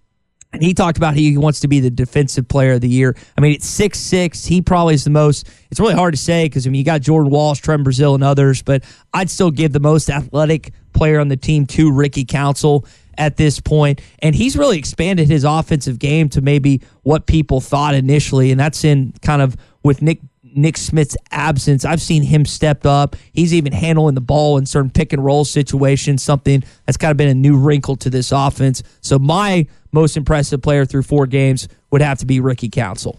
And 0.53 0.61
he 0.61 0.73
talked 0.73 0.97
about 0.97 1.15
he 1.15 1.37
wants 1.37 1.61
to 1.61 1.69
be 1.69 1.79
the 1.79 1.89
defensive 1.89 2.45
player 2.45 2.73
of 2.73 2.81
the 2.81 2.89
year. 2.89 3.15
I 3.37 3.41
mean, 3.41 3.53
it's 3.53 3.65
six 3.65 3.99
six. 3.99 4.45
He 4.45 4.61
probably 4.61 4.95
is 4.95 5.05
the 5.05 5.09
most. 5.09 5.49
It's 5.71 5.79
really 5.79 5.93
hard 5.93 6.13
to 6.13 6.19
say 6.19 6.45
because 6.45 6.67
I 6.67 6.69
mean 6.69 6.79
you 6.79 6.85
got 6.85 7.01
Jordan 7.01 7.31
Walsh, 7.31 7.59
Trent 7.59 7.85
Brazile, 7.85 8.15
and 8.15 8.23
others, 8.23 8.61
but 8.61 8.83
I'd 9.13 9.29
still 9.29 9.49
give 9.49 9.71
the 9.71 9.79
most 9.79 10.09
athletic 10.09 10.73
player 10.93 11.19
on 11.19 11.29
the 11.29 11.37
team 11.37 11.65
to 11.67 11.91
Ricky 11.91 12.25
Council 12.25 12.85
at 13.17 13.37
this 13.37 13.59
point. 13.59 14.01
And 14.19 14.35
he's 14.35 14.57
really 14.57 14.77
expanded 14.77 15.27
his 15.27 15.43
offensive 15.43 15.99
game 15.99 16.29
to 16.29 16.41
maybe 16.41 16.81
what 17.03 17.25
people 17.25 17.61
thought 17.61 17.95
initially, 17.95 18.51
and 18.51 18.59
that's 18.59 18.83
in 18.83 19.13
kind 19.21 19.41
of 19.41 19.55
with 19.83 20.01
Nick 20.01 20.19
Nick 20.53 20.77
Smith's 20.77 21.15
absence, 21.31 21.85
I've 21.85 22.01
seen 22.01 22.23
him 22.23 22.45
step 22.45 22.85
up. 22.85 23.15
He's 23.33 23.53
even 23.53 23.73
handling 23.73 24.15
the 24.15 24.21
ball 24.21 24.57
in 24.57 24.65
certain 24.65 24.89
pick 24.89 25.13
and 25.13 25.23
roll 25.23 25.45
situations, 25.45 26.23
something 26.23 26.63
that's 26.85 26.97
kind 26.97 27.11
of 27.11 27.17
been 27.17 27.29
a 27.29 27.33
new 27.33 27.57
wrinkle 27.57 27.95
to 27.97 28.09
this 28.09 28.31
offense. 28.31 28.83
So 29.01 29.17
my 29.17 29.67
most 29.91 30.17
impressive 30.17 30.61
player 30.61 30.85
through 30.85 31.03
four 31.03 31.27
games 31.27 31.67
would 31.91 32.01
have 32.01 32.19
to 32.19 32.25
be 32.25 32.39
Ricky 32.39 32.69
Council. 32.69 33.17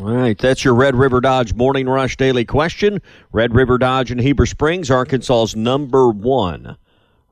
All 0.00 0.06
right, 0.06 0.38
that's 0.38 0.64
your 0.64 0.74
Red 0.74 0.94
River 0.96 1.20
Dodge 1.20 1.52
Morning 1.54 1.86
Rush 1.86 2.16
Daily 2.16 2.46
Question. 2.46 3.02
Red 3.30 3.54
River 3.54 3.76
Dodge 3.76 4.10
in 4.10 4.18
Heber 4.18 4.46
Springs, 4.46 4.90
Arkansas's 4.90 5.54
number 5.54 6.08
one 6.08 6.76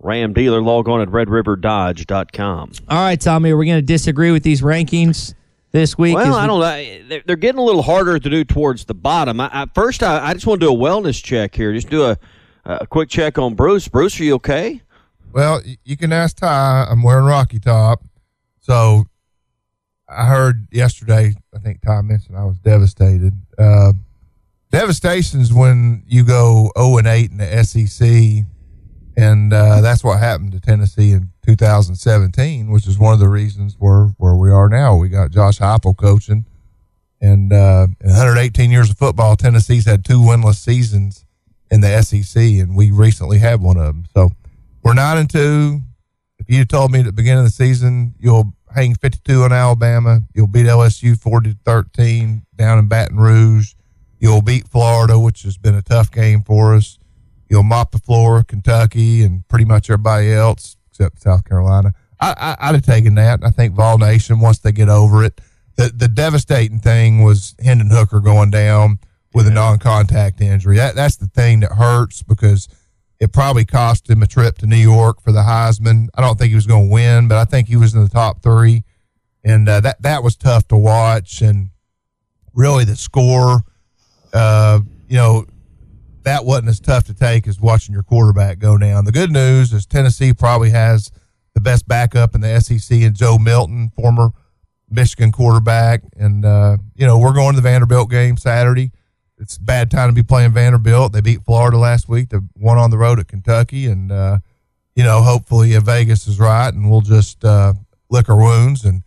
Ram 0.01 0.32
dealer. 0.32 0.61
Log 0.61 0.88
on 0.88 1.01
at 1.01 1.09
redriverdodge.com. 1.09 2.72
All 2.88 2.98
right, 2.98 3.20
Tommy, 3.20 3.51
are 3.51 3.57
we 3.57 3.66
going 3.66 3.78
to 3.78 3.82
disagree 3.82 4.30
with 4.32 4.42
these 4.42 4.62
rankings 4.62 5.34
this 5.72 5.96
week? 5.96 6.16
Well, 6.16 6.30
Is 6.30 6.36
I 6.36 6.46
don't 6.46 6.61
know. 6.61 7.09
They're, 7.09 7.22
they're 7.26 7.36
getting 7.36 7.59
a 7.59 7.64
little 7.64 7.82
harder 7.82 8.18
to 8.18 8.30
do 8.30 8.44
towards 8.44 8.86
the 8.86 8.94
bottom. 8.94 9.40
I, 9.40 9.51
I, 9.53 9.66
first, 9.74 10.03
I, 10.03 10.28
I 10.28 10.34
just 10.34 10.46
want 10.46 10.61
to 10.61 10.66
do 10.66 10.72
a 10.72 10.76
wellness 10.76 11.22
check 11.22 11.55
here. 11.55 11.72
Just 11.72 11.90
do 11.90 12.05
a, 12.05 12.16
a 12.64 12.86
quick 12.86 13.09
check 13.09 13.38
on 13.38 13.55
Bruce. 13.55 13.88
Bruce, 13.88 14.18
are 14.20 14.24
you 14.24 14.34
okay? 14.34 14.82
Well, 15.32 15.61
you 15.84 15.96
can 15.96 16.12
ask 16.12 16.36
Ty. 16.36 16.86
I'm 16.88 17.03
wearing 17.03 17.26
Rocky 17.26 17.59
Top. 17.59 18.03
So 18.61 19.05
I 20.09 20.26
heard 20.26 20.66
yesterday, 20.72 21.34
I 21.55 21.59
think 21.59 21.82
Ty 21.82 22.03
mentioned 22.03 22.36
I 22.36 22.44
was 22.44 22.59
devastated. 22.59 23.34
Uh, 23.57 23.92
devastation's 24.70 25.53
when 25.53 26.03
you 26.07 26.24
go 26.24 26.70
0 26.76 26.98
and 26.98 27.07
8 27.07 27.30
in 27.30 27.36
the 27.36 27.64
SEC. 27.64 28.44
And 29.20 29.52
uh, 29.52 29.82
that's 29.82 30.02
what 30.02 30.18
happened 30.18 30.52
to 30.52 30.60
Tennessee 30.60 31.12
in 31.12 31.28
2017, 31.44 32.70
which 32.70 32.86
is 32.86 32.98
one 32.98 33.12
of 33.12 33.20
the 33.20 33.28
reasons 33.28 33.76
where, 33.78 34.06
where 34.16 34.34
we 34.34 34.50
are 34.50 34.66
now. 34.70 34.96
We 34.96 35.10
got 35.10 35.30
Josh 35.30 35.58
Heupel 35.58 35.94
coaching. 35.94 36.46
And 37.20 37.52
uh, 37.52 37.88
in 38.00 38.08
118 38.08 38.70
years 38.70 38.88
of 38.88 38.96
football, 38.96 39.36
Tennessee's 39.36 39.84
had 39.84 40.06
two 40.06 40.20
winless 40.20 40.54
seasons 40.54 41.26
in 41.70 41.82
the 41.82 42.00
SEC, 42.00 42.34
and 42.34 42.74
we 42.74 42.90
recently 42.90 43.36
had 43.36 43.60
one 43.60 43.76
of 43.76 43.84
them. 43.84 44.06
So 44.14 44.30
we're 44.82 44.94
nine 44.94 45.18
and 45.18 45.28
two. 45.28 45.80
If 46.38 46.48
you 46.48 46.64
told 46.64 46.90
me 46.90 47.00
at 47.00 47.04
the 47.04 47.12
beginning 47.12 47.40
of 47.40 47.44
the 47.44 47.50
season 47.50 48.14
you'll 48.18 48.54
hang 48.74 48.94
52 48.94 49.42
on 49.42 49.52
Alabama, 49.52 50.22
you'll 50.34 50.46
beat 50.46 50.64
LSU 50.64 51.18
40 51.18 51.50
to 51.50 51.58
13 51.66 52.46
down 52.56 52.78
in 52.78 52.88
Baton 52.88 53.18
Rouge, 53.18 53.74
you'll 54.18 54.40
beat 54.40 54.66
Florida, 54.66 55.18
which 55.18 55.42
has 55.42 55.58
been 55.58 55.74
a 55.74 55.82
tough 55.82 56.10
game 56.10 56.42
for 56.42 56.74
us. 56.74 56.98
You'll 57.51 57.64
mop 57.64 57.90
the 57.90 57.98
floor, 57.98 58.44
Kentucky, 58.44 59.24
and 59.24 59.46
pretty 59.48 59.64
much 59.64 59.90
everybody 59.90 60.32
else 60.32 60.76
except 60.88 61.20
South 61.20 61.44
Carolina. 61.44 61.92
I, 62.20 62.34
I, 62.36 62.68
I'd 62.68 62.74
have 62.76 62.86
taken 62.86 63.16
that. 63.16 63.40
I 63.42 63.51
think 63.51 63.74
Vol 63.74 63.98
Nation, 63.98 64.38
once 64.38 64.61
they 64.61 64.72
get 64.72 64.88
over 64.88 65.24
it, 65.24 65.40
the 65.76 65.88
the 65.94 66.09
devastating 66.09 66.78
thing 66.78 67.22
was 67.24 67.55
Hendon 67.62 67.90
Hooker 67.90 68.20
going 68.20 68.51
down 68.51 68.98
with 69.34 69.46
a 69.46 69.51
non-contact 69.51 70.40
injury. 70.40 70.76
That 70.76 70.94
that's 70.94 71.16
the 71.16 71.26
thing 71.28 71.61
that 71.61 71.72
hurts 71.72 72.22
because 72.22 72.68
it 73.18 73.32
probably 73.32 73.64
cost 73.64 74.09
him 74.09 74.22
a 74.22 74.26
trip 74.26 74.59
to 74.59 74.66
New 74.66 74.76
York 74.76 75.20
for 75.20 75.32
the 75.32 75.40
Heisman. 75.42 76.09
I 76.14 76.20
don't 76.20 76.38
think 76.38 76.51
he 76.51 76.55
was 76.55 76.66
going 76.66 76.88
to 76.88 76.92
win, 76.92 77.28
but 77.28 77.36
I 77.36 77.44
think 77.44 77.68
he 77.68 77.76
was 77.76 77.94
in 77.94 78.03
the 78.03 78.09
top 78.09 78.42
three, 78.42 78.84
and 79.42 79.68
uh, 79.68 79.80
that 79.80 80.03
that 80.03 80.22
was 80.22 80.36
tough 80.36 80.68
to 80.68 80.76
watch. 80.76 81.42
And 81.42 81.70
really, 82.55 82.84
the 82.84 82.96
score, 82.96 83.64
uh, 84.32 84.80
you 85.09 85.16
know, 85.16 85.46
that 86.24 86.44
wasn't 86.44 86.68
as 86.68 86.80
tough 86.80 87.04
to 87.04 87.14
take 87.14 87.46
as 87.46 87.60
watching 87.60 87.92
your 87.92 88.02
quarterback 88.02 88.58
go 88.58 88.76
down. 88.78 89.04
The 89.04 89.12
good 89.12 89.30
news 89.30 89.72
is 89.72 89.86
Tennessee 89.86 90.32
probably 90.32 90.70
has 90.70 91.10
the 91.54 91.60
best 91.60 91.88
backup 91.88 92.34
in 92.34 92.40
the 92.40 92.60
SEC 92.60 93.02
and 93.02 93.16
Joe 93.16 93.38
Milton, 93.38 93.90
former 93.94 94.30
Michigan 94.90 95.32
quarterback, 95.32 96.02
and 96.16 96.44
uh, 96.44 96.76
you 96.94 97.06
know 97.06 97.18
we're 97.18 97.32
going 97.32 97.54
to 97.54 97.60
the 97.60 97.68
Vanderbilt 97.68 98.10
game 98.10 98.36
Saturday. 98.36 98.92
It's 99.38 99.56
a 99.56 99.62
bad 99.62 99.90
time 99.90 100.08
to 100.08 100.14
be 100.14 100.22
playing 100.22 100.52
Vanderbilt. 100.52 101.12
They 101.12 101.20
beat 101.20 101.44
Florida 101.44 101.78
last 101.78 102.08
week. 102.08 102.28
They 102.28 102.38
won 102.56 102.76
on 102.76 102.90
the 102.90 102.98
road 102.98 103.18
at 103.18 103.28
Kentucky, 103.28 103.86
and 103.86 104.12
uh, 104.12 104.38
you 104.94 105.04
know 105.04 105.22
hopefully 105.22 105.74
uh, 105.76 105.80
Vegas 105.80 106.26
is 106.26 106.38
right, 106.38 106.72
and 106.72 106.90
we'll 106.90 107.00
just 107.00 107.44
uh, 107.44 107.74
lick 108.10 108.28
our 108.28 108.36
wounds 108.36 108.84
and 108.84 109.02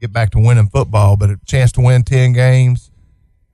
get 0.00 0.12
back 0.12 0.30
to 0.30 0.38
winning 0.38 0.68
football. 0.68 1.16
But 1.16 1.30
a 1.30 1.40
chance 1.46 1.72
to 1.72 1.80
win 1.80 2.02
ten 2.04 2.32
games. 2.32 2.91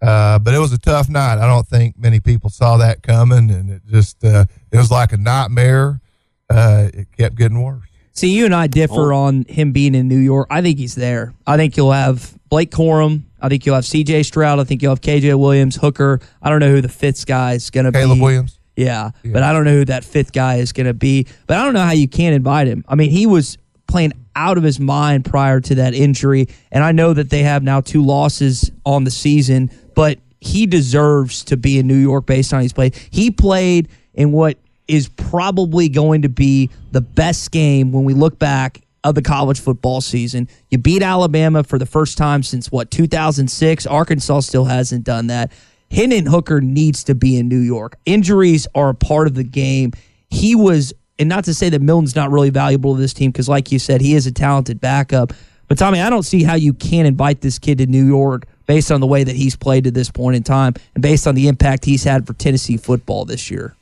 Uh, 0.00 0.38
but 0.38 0.54
it 0.54 0.58
was 0.58 0.72
a 0.72 0.78
tough 0.78 1.08
night. 1.08 1.38
I 1.38 1.46
don't 1.46 1.66
think 1.66 1.98
many 1.98 2.20
people 2.20 2.50
saw 2.50 2.76
that 2.76 3.02
coming, 3.02 3.50
and 3.50 3.70
it 3.70 3.82
just 3.86 4.24
uh, 4.24 4.44
it 4.70 4.76
was 4.76 4.90
like 4.90 5.12
a 5.12 5.16
nightmare. 5.16 6.00
Uh, 6.48 6.88
it 6.94 7.08
kept 7.16 7.34
getting 7.34 7.62
worse. 7.62 7.88
See, 8.12 8.36
you 8.36 8.46
and 8.46 8.54
I 8.54 8.66
differ 8.66 9.12
on 9.12 9.44
him 9.48 9.70
being 9.70 9.94
in 9.94 10.08
New 10.08 10.18
York. 10.18 10.48
I 10.50 10.60
think 10.60 10.78
he's 10.78 10.96
there. 10.96 11.34
I 11.46 11.56
think 11.56 11.76
you'll 11.76 11.92
have 11.92 12.36
Blake 12.48 12.70
Corum. 12.70 13.22
I 13.40 13.48
think 13.48 13.64
you'll 13.64 13.76
have 13.76 13.84
C.J. 13.84 14.24
Stroud. 14.24 14.58
I 14.58 14.64
think 14.64 14.82
you'll 14.82 14.90
have 14.90 15.00
K.J. 15.00 15.34
Williams, 15.34 15.76
Hooker. 15.76 16.18
I 16.42 16.50
don't 16.50 16.58
know 16.58 16.70
who 16.70 16.80
the 16.80 16.88
fifth 16.88 17.26
guy 17.26 17.52
is 17.52 17.70
going 17.70 17.84
to 17.84 17.92
be. 17.92 17.98
Caleb 18.00 18.20
Williams. 18.20 18.58
Yeah, 18.74 19.10
but 19.24 19.42
I 19.42 19.52
don't 19.52 19.64
know 19.64 19.72
who 19.72 19.84
that 19.86 20.04
fifth 20.04 20.32
guy 20.32 20.56
is 20.56 20.72
going 20.72 20.86
to 20.86 20.94
be. 20.94 21.26
But 21.46 21.58
I 21.58 21.64
don't 21.64 21.74
know 21.74 21.82
how 21.82 21.92
you 21.92 22.08
can't 22.08 22.34
invite 22.34 22.66
him. 22.68 22.84
I 22.88 22.94
mean, 22.94 23.10
he 23.10 23.26
was 23.26 23.58
playing 23.88 24.12
out 24.36 24.56
of 24.56 24.62
his 24.62 24.78
mind 24.78 25.24
prior 25.24 25.60
to 25.60 25.74
that 25.76 25.94
injury, 25.94 26.48
and 26.70 26.84
I 26.84 26.92
know 26.92 27.12
that 27.12 27.30
they 27.30 27.42
have 27.42 27.62
now 27.62 27.80
two 27.80 28.04
losses 28.04 28.70
on 28.86 29.04
the 29.04 29.10
season, 29.10 29.70
but 29.94 30.18
he 30.40 30.66
deserves 30.66 31.44
to 31.44 31.56
be 31.56 31.78
in 31.78 31.86
New 31.86 31.96
York 31.96 32.26
based 32.26 32.52
on 32.54 32.62
his 32.62 32.72
play. 32.72 32.92
He 33.10 33.30
played 33.30 33.88
in 34.14 34.30
what 34.30 34.58
is 34.86 35.08
probably 35.08 35.88
going 35.88 36.22
to 36.22 36.28
be 36.28 36.70
the 36.92 37.00
best 37.00 37.50
game 37.50 37.92
when 37.92 38.04
we 38.04 38.14
look 38.14 38.38
back 38.38 38.80
of 39.04 39.14
the 39.14 39.22
college 39.22 39.60
football 39.60 40.00
season. 40.00 40.48
You 40.70 40.78
beat 40.78 41.02
Alabama 41.02 41.62
for 41.62 41.78
the 41.78 41.86
first 41.86 42.18
time 42.18 42.42
since 42.42 42.70
what 42.70 42.90
2006. 42.90 43.86
Arkansas 43.86 44.40
still 44.40 44.64
hasn't 44.64 45.04
done 45.04 45.28
that. 45.28 45.52
Hendon 45.90 46.26
Hooker 46.26 46.60
needs 46.60 47.04
to 47.04 47.14
be 47.14 47.36
in 47.36 47.48
New 47.48 47.60
York. 47.60 47.96
Injuries 48.04 48.66
are 48.74 48.90
a 48.90 48.94
part 48.94 49.26
of 49.26 49.34
the 49.34 49.44
game. 49.44 49.92
He 50.28 50.54
was, 50.54 50.92
and 51.18 51.28
not 51.28 51.44
to 51.44 51.54
say 51.54 51.68
that 51.68 51.82
Milton's 51.82 52.14
not 52.14 52.30
really 52.30 52.50
valuable 52.50 52.94
to 52.94 53.00
this 53.00 53.12
team, 53.12 53.30
because 53.30 53.48
like 53.48 53.72
you 53.72 53.78
said, 53.78 54.00
he 54.00 54.14
is 54.14 54.26
a 54.26 54.32
talented 54.32 54.80
backup. 54.80 55.32
But 55.66 55.78
Tommy, 55.78 56.00
I 56.00 56.08
don't 56.08 56.22
see 56.22 56.42
how 56.42 56.54
you 56.54 56.72
can 56.72 57.04
invite 57.06 57.40
this 57.40 57.58
kid 57.58 57.78
to 57.78 57.86
New 57.86 58.06
York 58.06 58.46
based 58.66 58.90
on 58.90 59.00
the 59.00 59.06
way 59.06 59.24
that 59.24 59.36
he's 59.36 59.56
played 59.56 59.84
to 59.84 59.90
this 59.90 60.10
point 60.10 60.36
in 60.36 60.42
time 60.42 60.74
and 60.94 61.02
based 61.02 61.26
on 61.26 61.34
the 61.34 61.48
impact 61.48 61.84
he's 61.84 62.04
had 62.04 62.26
for 62.26 62.32
Tennessee 62.34 62.76
football 62.76 63.24
this 63.24 63.50
year. 63.50 63.74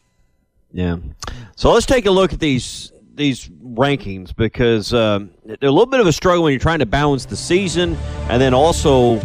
Yeah. 0.73 0.97
So 1.57 1.73
let's 1.73 1.87
take 1.87 2.07
a 2.07 2.11
look 2.11 2.33
at 2.33 2.41
these 2.41 2.93
these 3.15 3.49
rankings 3.49 4.37
because 4.37 4.93
um, 4.93 5.31
they're 5.45 5.57
a 5.63 5.71
little 5.71 5.87
bit 5.87 6.01
of 6.01 6.07
a 6.07 6.13
struggle 6.13 6.45
when 6.45 6.53
you're 6.53 6.61
trying 6.61 6.81
to 6.81 6.87
balance 6.87 7.25
the 7.25 7.37
season 7.37 7.97
and 8.29 8.43
then 8.43 8.53
also 8.53 9.19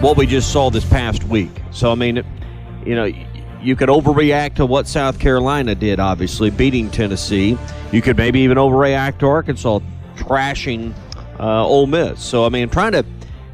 what 0.00 0.18
we 0.18 0.26
just 0.26 0.52
saw 0.52 0.68
this 0.68 0.84
past 0.84 1.24
week. 1.24 1.50
So 1.70 1.90
I 1.90 1.94
mean, 1.94 2.22
you 2.84 2.94
know, 2.94 3.10
you 3.62 3.76
could 3.76 3.88
overreact 3.88 4.56
to 4.56 4.66
what 4.66 4.86
South 4.86 5.18
Carolina 5.18 5.74
did, 5.74 6.00
obviously 6.00 6.50
beating 6.50 6.90
Tennessee. 6.90 7.56
You 7.92 8.02
could 8.02 8.16
maybe 8.16 8.40
even 8.40 8.58
overreact 8.58 9.18
to 9.18 9.26
Arkansas 9.26 9.80
trashing 10.16 10.94
uh, 11.38 11.64
Ole 11.64 11.86
Miss. 11.86 12.22
So 12.22 12.44
I 12.44 12.48
mean, 12.48 12.68
trying 12.68 12.92
to 12.92 13.04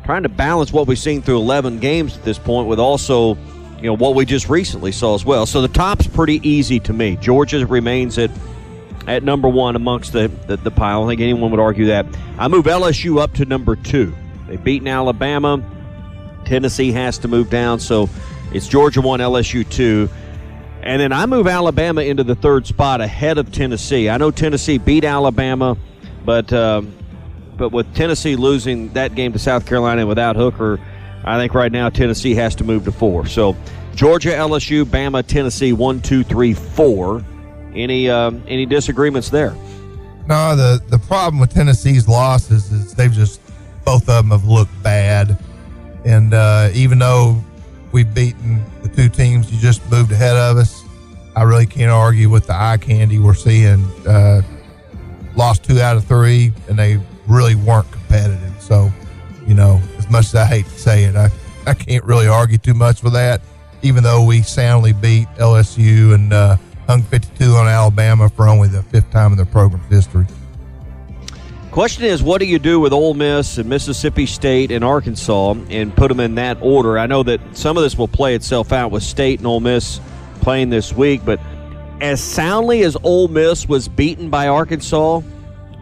trying 0.05 0.23
to 0.23 0.29
balance 0.29 0.73
what 0.73 0.87
we've 0.87 0.99
seen 0.99 1.21
through 1.21 1.37
11 1.37 1.81
games 1.81 2.17
at 2.17 2.25
this 2.25 2.39
point 2.39 2.67
with 2.67 2.79
also, 2.79 3.35
you 3.77 3.83
know, 3.83 3.95
what 3.95 4.15
we 4.15 4.25
just 4.25 4.49
recently 4.49 4.91
saw 4.91 5.15
as 5.15 5.25
well. 5.25 5.45
So 5.45 5.61
the 5.61 5.69
top's 5.69 6.07
pretty 6.07 6.41
easy 6.49 6.81
to 6.81 6.93
me. 6.95 7.17
Georgia 7.17 7.67
remains 7.67 8.17
at 8.19 8.31
at 9.07 9.23
number 9.23 9.49
one 9.49 9.75
amongst 9.75 10.13
the, 10.13 10.29
the, 10.47 10.59
the 10.59 10.71
pile. 10.71 11.05
I 11.05 11.09
think 11.09 11.21
anyone 11.23 11.51
would 11.51 11.61
argue 11.61 11.87
that. 11.87 12.07
I 12.39 12.49
move 12.49 12.67
LSU 12.67 13.21
up 13.21 13.33
to 13.35 13.47
number 13.47 13.75
two. 13.75 14.15
They've 14.47 14.63
beaten 14.63 14.87
Alabama. 14.87 15.63
Tennessee 16.45 16.93
has 16.93 17.19
to 17.19 17.29
move 17.29 17.51
down, 17.51 17.81
so 17.81 18.09
it's 18.53 18.69
Georgia 18.69 19.01
one, 19.01 19.21
LSU 19.21 19.69
two. 19.69 20.09
And 20.83 21.01
then 21.01 21.13
I 21.13 21.27
move 21.27 21.47
Alabama 21.47 22.03
into 22.03 22.25
the 22.25 22.35
third 22.35 22.67
spot 22.67 23.01
ahead 23.01 23.37
of 23.37 23.53
Tennessee. 23.53 24.09
I 24.09 24.17
know 24.17 24.31
Tennessee 24.31 24.79
beat 24.79 25.05
Alabama, 25.05 25.77
but 26.25 26.53
um, 26.53 26.95
but 27.57 27.71
with 27.71 27.93
Tennessee 27.95 28.37
losing 28.37 28.93
that 28.93 29.15
game 29.15 29.33
to 29.33 29.39
South 29.39 29.67
Carolina 29.67 30.07
without 30.07 30.37
Hooker, 30.37 30.81
I 31.25 31.37
think 31.37 31.53
right 31.55 31.73
now 31.73 31.91
Tennessee 31.91 32.35
has 32.37 32.55
to 32.57 32.65
move 32.65 32.85
to 32.85 32.93
four. 32.93 33.27
So 33.27 33.57
Georgia, 33.95 34.31
LSU, 34.31 34.85
Bama, 34.85 35.27
Tennessee, 35.27 35.73
one, 35.73 36.01
two, 36.01 36.23
three, 36.23 36.55
four. 36.55 37.25
Any 37.75 38.09
um, 38.09 38.43
any 38.47 38.65
disagreements 38.65 39.29
there? 39.29 39.55
No, 40.27 40.55
the 40.55 40.83
the 40.89 40.99
problem 40.99 41.41
with 41.41 41.53
Tennessee's 41.53 42.09
losses 42.09 42.71
is 42.71 42.95
they've 42.95 43.13
just 43.13 43.41
both 43.85 44.09
of 44.09 44.29
them 44.29 44.31
have 44.31 44.45
looked 44.45 44.83
bad, 44.83 45.37
and 46.05 46.33
uh, 46.33 46.71
even 46.73 46.99
though 46.99 47.43
we've 47.93 48.13
beaten 48.15 48.63
the 48.83 48.89
two 48.89 49.09
teams 49.09 49.51
you 49.53 49.59
just 49.59 49.89
moved 49.91 50.13
ahead 50.13 50.37
of 50.37 50.57
us, 50.57 50.83
I 51.37 51.43
really 51.43 51.67
can't 51.67 51.91
argue 51.91 52.29
with 52.29 52.47
the 52.47 52.55
eye 52.55 52.79
candy 52.79 53.19
we're 53.19 53.35
seeing. 53.35 53.85
Uh, 54.07 54.43
lost 55.37 55.65
two 55.65 55.81
out 55.81 55.97
of 55.97 56.05
three, 56.05 56.53
and 56.69 56.79
they 56.79 57.01
really 57.27 57.55
weren't 57.55 57.91
competitive. 57.93 58.61
So, 58.61 58.91
you 59.47 59.55
know, 59.55 59.81
as 59.99 60.11
much 60.11 60.27
as 60.27 60.35
I 60.35 60.45
hate 60.47 60.67
to 60.67 60.79
say 60.79 61.05
it, 61.05 61.15
I 61.17 61.29
I 61.69 61.75
can't 61.75 62.03
really 62.05 62.27
argue 62.27 62.57
too 62.59 62.75
much 62.75 63.03
with 63.03 63.13
that. 63.13 63.43
Even 63.83 64.03
though 64.03 64.25
we 64.25 64.43
soundly 64.43 64.93
beat 64.93 65.29
LSU 65.37 66.15
and 66.15 66.33
uh, 66.33 66.57
hung 66.87 67.03
52 67.03 67.45
on 67.53 67.69
Alabama 67.69 68.29
for 68.31 68.49
only 68.49 68.69
the 68.69 68.83
fifth 68.85 69.11
time 69.11 69.33
in 69.33 69.37
their 69.37 69.47
program's 69.47 69.87
history. 69.89 70.27
Question 71.71 72.05
is, 72.05 72.23
what 72.23 72.41
do 72.41 72.47
you 72.47 72.59
do 72.59 72.81
with 72.81 72.93
Ole 72.93 73.15
Miss 73.15 73.59
and 73.59 73.69
Mississippi 73.69 74.27
State 74.27 74.73
and 74.73 74.83
Arkansas 74.83 75.55
and 75.69 75.95
put 75.95 76.09
them 76.09 76.19
in 76.19 76.35
that 76.37 76.59
order? 76.61 76.99
I 76.99 77.07
know 77.07 77.23
that 77.23 77.41
some 77.57 77.77
of 77.77 77.83
this 77.83 77.97
will 77.97 78.09
play 78.09 78.35
itself 78.35 78.73
out 78.73 78.91
with 78.91 79.03
State 79.03 79.39
and 79.39 79.47
Ole 79.47 79.61
Miss 79.61 80.01
playing 80.41 80.71
this 80.71 80.93
week, 80.93 81.21
but 81.25 81.39
as 82.01 82.23
soundly 82.23 82.83
as 82.83 82.97
Ole 83.03 83.29
Miss 83.29 83.69
was 83.69 83.87
beaten 83.87 84.31
by 84.31 84.49
Arkansas, 84.49 85.21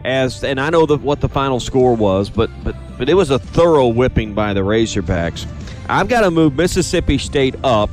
as 0.05 0.43
and 0.43 0.59
I 0.59 0.69
know 0.69 0.85
the, 0.85 0.97
what 0.97 1.21
the 1.21 1.29
final 1.29 1.59
score 1.59 1.95
was, 1.95 2.29
but 2.29 2.49
but 2.63 2.75
but 2.97 3.09
it 3.09 3.13
was 3.13 3.29
a 3.29 3.39
thorough 3.39 3.87
whipping 3.87 4.33
by 4.33 4.53
the 4.53 4.61
Razorbacks. 4.61 5.47
I've 5.89 6.09
got 6.09 6.21
to 6.21 6.31
move 6.31 6.55
Mississippi 6.55 7.17
State 7.17 7.55
up 7.63 7.89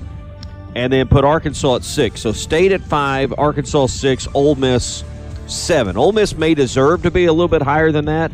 and 0.74 0.92
then 0.92 1.09
put 1.09 1.24
Arkansas 1.24 1.76
at 1.76 1.84
six. 1.84 2.20
So 2.20 2.32
State 2.32 2.72
at 2.72 2.80
five, 2.82 3.32
Arkansas 3.38 3.86
six, 3.86 4.26
Ole 4.34 4.57
Miss 4.57 5.05
seven. 5.47 5.97
Ole 5.97 6.12
Miss 6.12 6.36
may 6.36 6.55
deserve 6.55 7.03
to 7.03 7.11
be 7.11 7.26
a 7.26 7.32
little 7.32 7.49
bit 7.49 7.62
higher 7.62 7.92
than 7.92 8.05
that, 8.07 8.30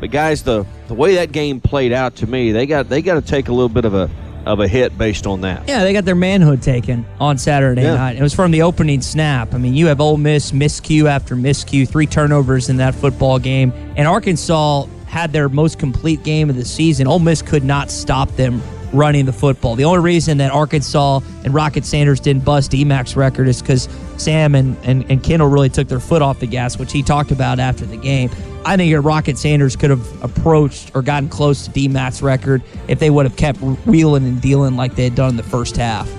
but 0.00 0.10
guys, 0.10 0.42
the 0.42 0.64
the 0.88 0.94
way 0.94 1.14
that 1.16 1.32
game 1.32 1.60
played 1.60 1.92
out 1.92 2.16
to 2.16 2.26
me, 2.26 2.52
they 2.52 2.66
got 2.66 2.88
they 2.88 3.02
got 3.02 3.14
to 3.14 3.22
take 3.22 3.48
a 3.48 3.52
little 3.52 3.68
bit 3.68 3.84
of 3.84 3.94
a 3.94 4.10
of 4.46 4.60
a 4.60 4.68
hit 4.68 4.96
based 4.98 5.26
on 5.26 5.40
that. 5.40 5.66
Yeah, 5.66 5.82
they 5.84 5.94
got 5.94 6.04
their 6.04 6.14
manhood 6.14 6.60
taken 6.60 7.06
on 7.18 7.38
Saturday 7.38 7.82
Yeah. 7.82 7.94
night. 7.94 8.16
It 8.16 8.22
was 8.22 8.34
from 8.34 8.50
the 8.50 8.60
opening 8.62 9.00
snap. 9.00 9.54
I 9.54 9.58
mean, 9.58 9.72
you 9.74 9.86
have 9.86 10.02
Ole 10.02 10.18
Miss 10.18 10.52
miscue 10.52 11.06
after 11.06 11.34
miscue, 11.34 11.88
three 11.88 12.06
turnovers 12.06 12.68
in 12.68 12.76
that 12.76 12.94
football 12.94 13.38
game, 13.38 13.72
and 13.96 14.06
Arkansas 14.06 14.84
had 15.06 15.32
their 15.32 15.48
most 15.48 15.78
complete 15.78 16.22
game 16.24 16.50
of 16.50 16.56
the 16.56 16.64
season. 16.64 17.06
Ole 17.06 17.20
Miss 17.20 17.40
could 17.40 17.64
not 17.64 17.90
stop 17.90 18.34
them 18.36 18.60
running 18.94 19.26
the 19.26 19.32
football. 19.32 19.74
The 19.74 19.84
only 19.84 20.00
reason 20.00 20.38
that 20.38 20.52
Arkansas 20.52 21.20
and 21.44 21.52
Rocket 21.52 21.84
Sanders 21.84 22.20
didn't 22.20 22.44
bust 22.44 22.70
D-Mac's 22.70 23.16
record 23.16 23.48
is 23.48 23.60
because 23.60 23.88
Sam 24.16 24.54
and, 24.54 24.76
and, 24.84 25.04
and 25.10 25.22
Kendall 25.22 25.48
really 25.48 25.68
took 25.68 25.88
their 25.88 26.00
foot 26.00 26.22
off 26.22 26.38
the 26.40 26.46
gas, 26.46 26.78
which 26.78 26.92
he 26.92 27.02
talked 27.02 27.30
about 27.30 27.58
after 27.58 27.84
the 27.84 27.96
game. 27.96 28.30
I 28.64 28.76
think 28.76 29.04
Rocket 29.04 29.36
Sanders 29.36 29.76
could 29.76 29.90
have 29.90 30.22
approached 30.22 30.92
or 30.94 31.02
gotten 31.02 31.28
close 31.28 31.66
to 31.66 31.70
D-Mac's 31.70 32.22
record 32.22 32.62
if 32.88 32.98
they 32.98 33.10
would 33.10 33.26
have 33.26 33.36
kept 33.36 33.60
wheeling 33.60 34.24
and 34.24 34.40
dealing 34.40 34.76
like 34.76 34.94
they 34.94 35.04
had 35.04 35.14
done 35.14 35.30
in 35.30 35.36
the 35.36 35.42
first 35.42 35.76
half. 35.76 36.10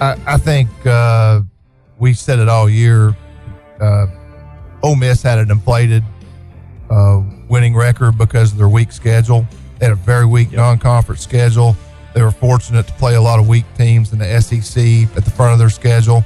I, 0.00 0.16
I 0.26 0.38
think 0.38 0.68
uh, 0.86 1.42
we 1.98 2.14
said 2.14 2.38
it 2.38 2.48
all 2.48 2.68
year. 2.68 3.14
Uh, 3.78 4.06
Ole 4.82 4.96
Miss 4.96 5.22
had 5.22 5.38
an 5.38 5.50
inflated 5.50 6.02
uh, 6.88 7.22
winning 7.48 7.76
record 7.76 8.16
because 8.16 8.52
of 8.52 8.58
their 8.58 8.68
weak 8.68 8.90
schedule. 8.90 9.46
They 9.78 9.86
had 9.86 9.92
a 9.92 9.96
very 9.96 10.26
weak 10.26 10.52
non-conference 10.52 11.20
schedule. 11.22 11.76
They 12.14 12.22
were 12.22 12.30
fortunate 12.30 12.86
to 12.86 12.92
play 12.94 13.14
a 13.14 13.20
lot 13.20 13.38
of 13.38 13.48
weak 13.48 13.64
teams 13.76 14.12
in 14.12 14.18
the 14.18 14.40
SEC 14.40 15.16
at 15.16 15.24
the 15.24 15.30
front 15.30 15.52
of 15.52 15.58
their 15.58 15.70
schedule, 15.70 16.24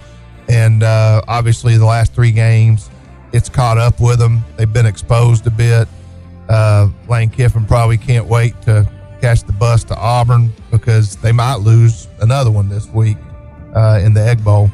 and 0.49 0.83
uh, 0.83 1.23
obviously 1.29 1.77
the 1.77 1.85
last 1.85 2.15
three 2.15 2.33
games, 2.33 2.91
it's 3.33 3.49
caught 3.49 3.79
up 3.79 4.01
with 4.01 4.19
them. 4.19 4.45
They've 4.57 4.73
been 4.73 4.87
exposed 4.87 5.47
a 5.47 5.51
bit. 5.51 5.89
Uh, 6.49 6.89
Lane 7.09 7.31
Kiffin 7.31 7.67
probably 7.67 7.97
can't 7.97 8.27
wait 8.27 8.61
to 8.63 8.89
catch 9.21 9.43
the 9.43 9.53
bus 9.53 9.85
to 9.85 9.97
Auburn 9.97 10.53
because 10.71 11.17
they 11.17 11.33
might 11.33 11.57
lose 11.57 12.09
another 12.21 12.51
one 12.51 12.69
this 12.69 12.87
week 12.89 13.17
uh, 13.75 14.01
in 14.03 14.13
the 14.15 14.21
Egg 14.21 14.45
Bowl. 14.45 14.71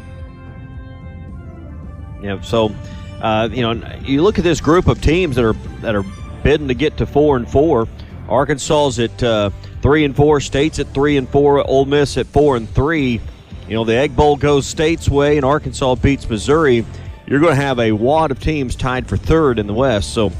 Yeah. 2.23 2.41
So, 2.41 2.75
uh, 3.21 3.49
you 3.51 3.63
know, 3.63 3.81
you 4.03 4.23
look 4.23 4.39
at 4.39 4.45
this 4.45 4.61
group 4.61 4.89
of 4.89 5.01
teams 5.01 5.37
that 5.37 5.45
are 5.45 5.55
that 5.81 5.95
are 5.95 6.05
bidding 6.43 6.69
to 6.69 6.75
get 6.75 6.97
to 6.99 7.07
four 7.07 7.37
and 7.37 7.51
four. 7.51 7.89
Arkansas's 8.29 8.99
at 8.99 9.23
uh, 9.23 9.51
three 9.83 10.05
and 10.05 10.15
four. 10.15 10.41
State's 10.41 10.79
at 10.79 10.89
three 10.89 11.17
and 11.17 11.29
four. 11.29 11.67
Ole 11.67 11.85
Miss 11.85 12.17
at 12.17 12.27
four 12.27 12.57
and 12.57 12.69
three. 12.69 13.21
You 13.69 13.75
know, 13.75 13.85
the 13.85 13.95
Egg 13.95 14.17
Bowl 14.17 14.37
goes 14.37 14.67
State's 14.67 15.09
way, 15.09 15.37
and 15.37 15.45
Arkansas 15.45 15.95
beats 15.97 16.29
Missouri. 16.29 16.85
You're 17.27 17.41
going 17.41 17.55
to 17.55 17.63
have 17.63 17.79
a 17.79 17.93
wad 17.93 18.33
of 18.33 18.41
teams 18.41 18.75
tied 18.75 19.07
for 19.07 19.17
third 19.17 19.59
in 19.59 19.67
the 19.67 19.75
West. 19.75 20.13
So, 20.13 20.33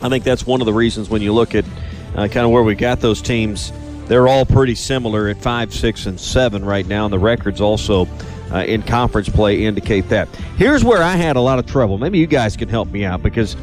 I 0.00 0.08
think 0.08 0.24
that's 0.24 0.46
one 0.46 0.60
of 0.60 0.66
the 0.66 0.72
reasons 0.72 1.08
when 1.08 1.22
you 1.22 1.32
look 1.32 1.54
at 1.54 1.64
uh, 2.14 2.28
kind 2.28 2.38
of 2.38 2.50
where 2.50 2.62
we 2.62 2.74
got 2.74 3.00
those 3.00 3.22
teams. 3.22 3.72
They're 4.06 4.26
all 4.26 4.46
pretty 4.46 4.74
similar 4.74 5.28
at 5.28 5.40
five, 5.40 5.72
six, 5.72 6.06
and 6.06 6.18
seven 6.18 6.64
right 6.64 6.86
now, 6.86 7.04
and 7.04 7.12
the 7.12 7.18
records 7.18 7.60
also 7.60 8.08
uh, 8.50 8.64
in 8.66 8.82
conference 8.82 9.28
play 9.28 9.64
indicate 9.64 10.08
that. 10.08 10.28
Here's 10.56 10.82
where 10.82 11.02
I 11.02 11.16
had 11.16 11.36
a 11.36 11.40
lot 11.40 11.58
of 11.58 11.66
trouble. 11.66 11.98
Maybe 11.98 12.18
you 12.18 12.26
guys 12.26 12.56
can 12.56 12.68
help 12.68 12.88
me 12.88 13.04
out 13.04 13.22
because 13.22 13.56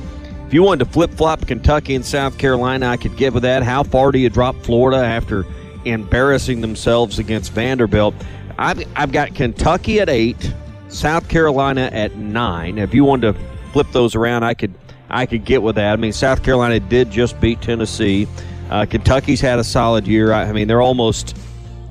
you 0.56 0.64
wanted 0.64 0.86
to 0.86 0.92
flip 0.92 1.12
flop 1.12 1.46
Kentucky 1.46 1.96
and 1.96 2.06
South 2.06 2.38
Carolina, 2.38 2.88
I 2.88 2.96
could 2.96 3.18
get 3.18 3.34
with 3.34 3.44
that. 3.44 3.62
How 3.62 3.84
far 3.84 4.14
do 4.14 4.20
you 4.20 4.30
drop 4.30 4.56
Florida 4.64 5.06
after 5.06 5.46
embarrassing 5.84 6.62
themselves 6.62 7.20
against 7.20 7.52
Vanderbilt? 7.52 8.16
I've, 8.58 8.82
I've 8.96 9.12
got 9.12 9.36
Kentucky 9.36 10.00
at 10.00 10.08
eight, 10.08 10.54
South 10.88 11.28
Carolina 11.28 11.90
at 11.92 12.16
nine. 12.16 12.78
If 12.78 12.94
you 12.94 13.04
wanted 13.04 13.34
to 13.34 13.40
flip 13.74 13.88
those 13.92 14.16
around, 14.16 14.44
I 14.44 14.54
could 14.54 14.74
I 15.10 15.26
could 15.26 15.44
get 15.44 15.62
with 15.62 15.76
that. 15.76 15.92
I 15.92 15.96
mean, 15.98 16.14
South 16.14 16.42
Carolina 16.42 16.80
did 16.80 17.12
just 17.12 17.40
beat 17.42 17.62
Tennessee. 17.62 18.26
Uh, 18.70 18.86
Kentucky's 18.86 19.42
had 19.42 19.60
a 19.60 19.64
solid 19.64 20.08
year. 20.08 20.32
I, 20.32 20.44
I 20.44 20.52
mean, 20.54 20.70
they're 20.70 20.82
almost 20.82 21.38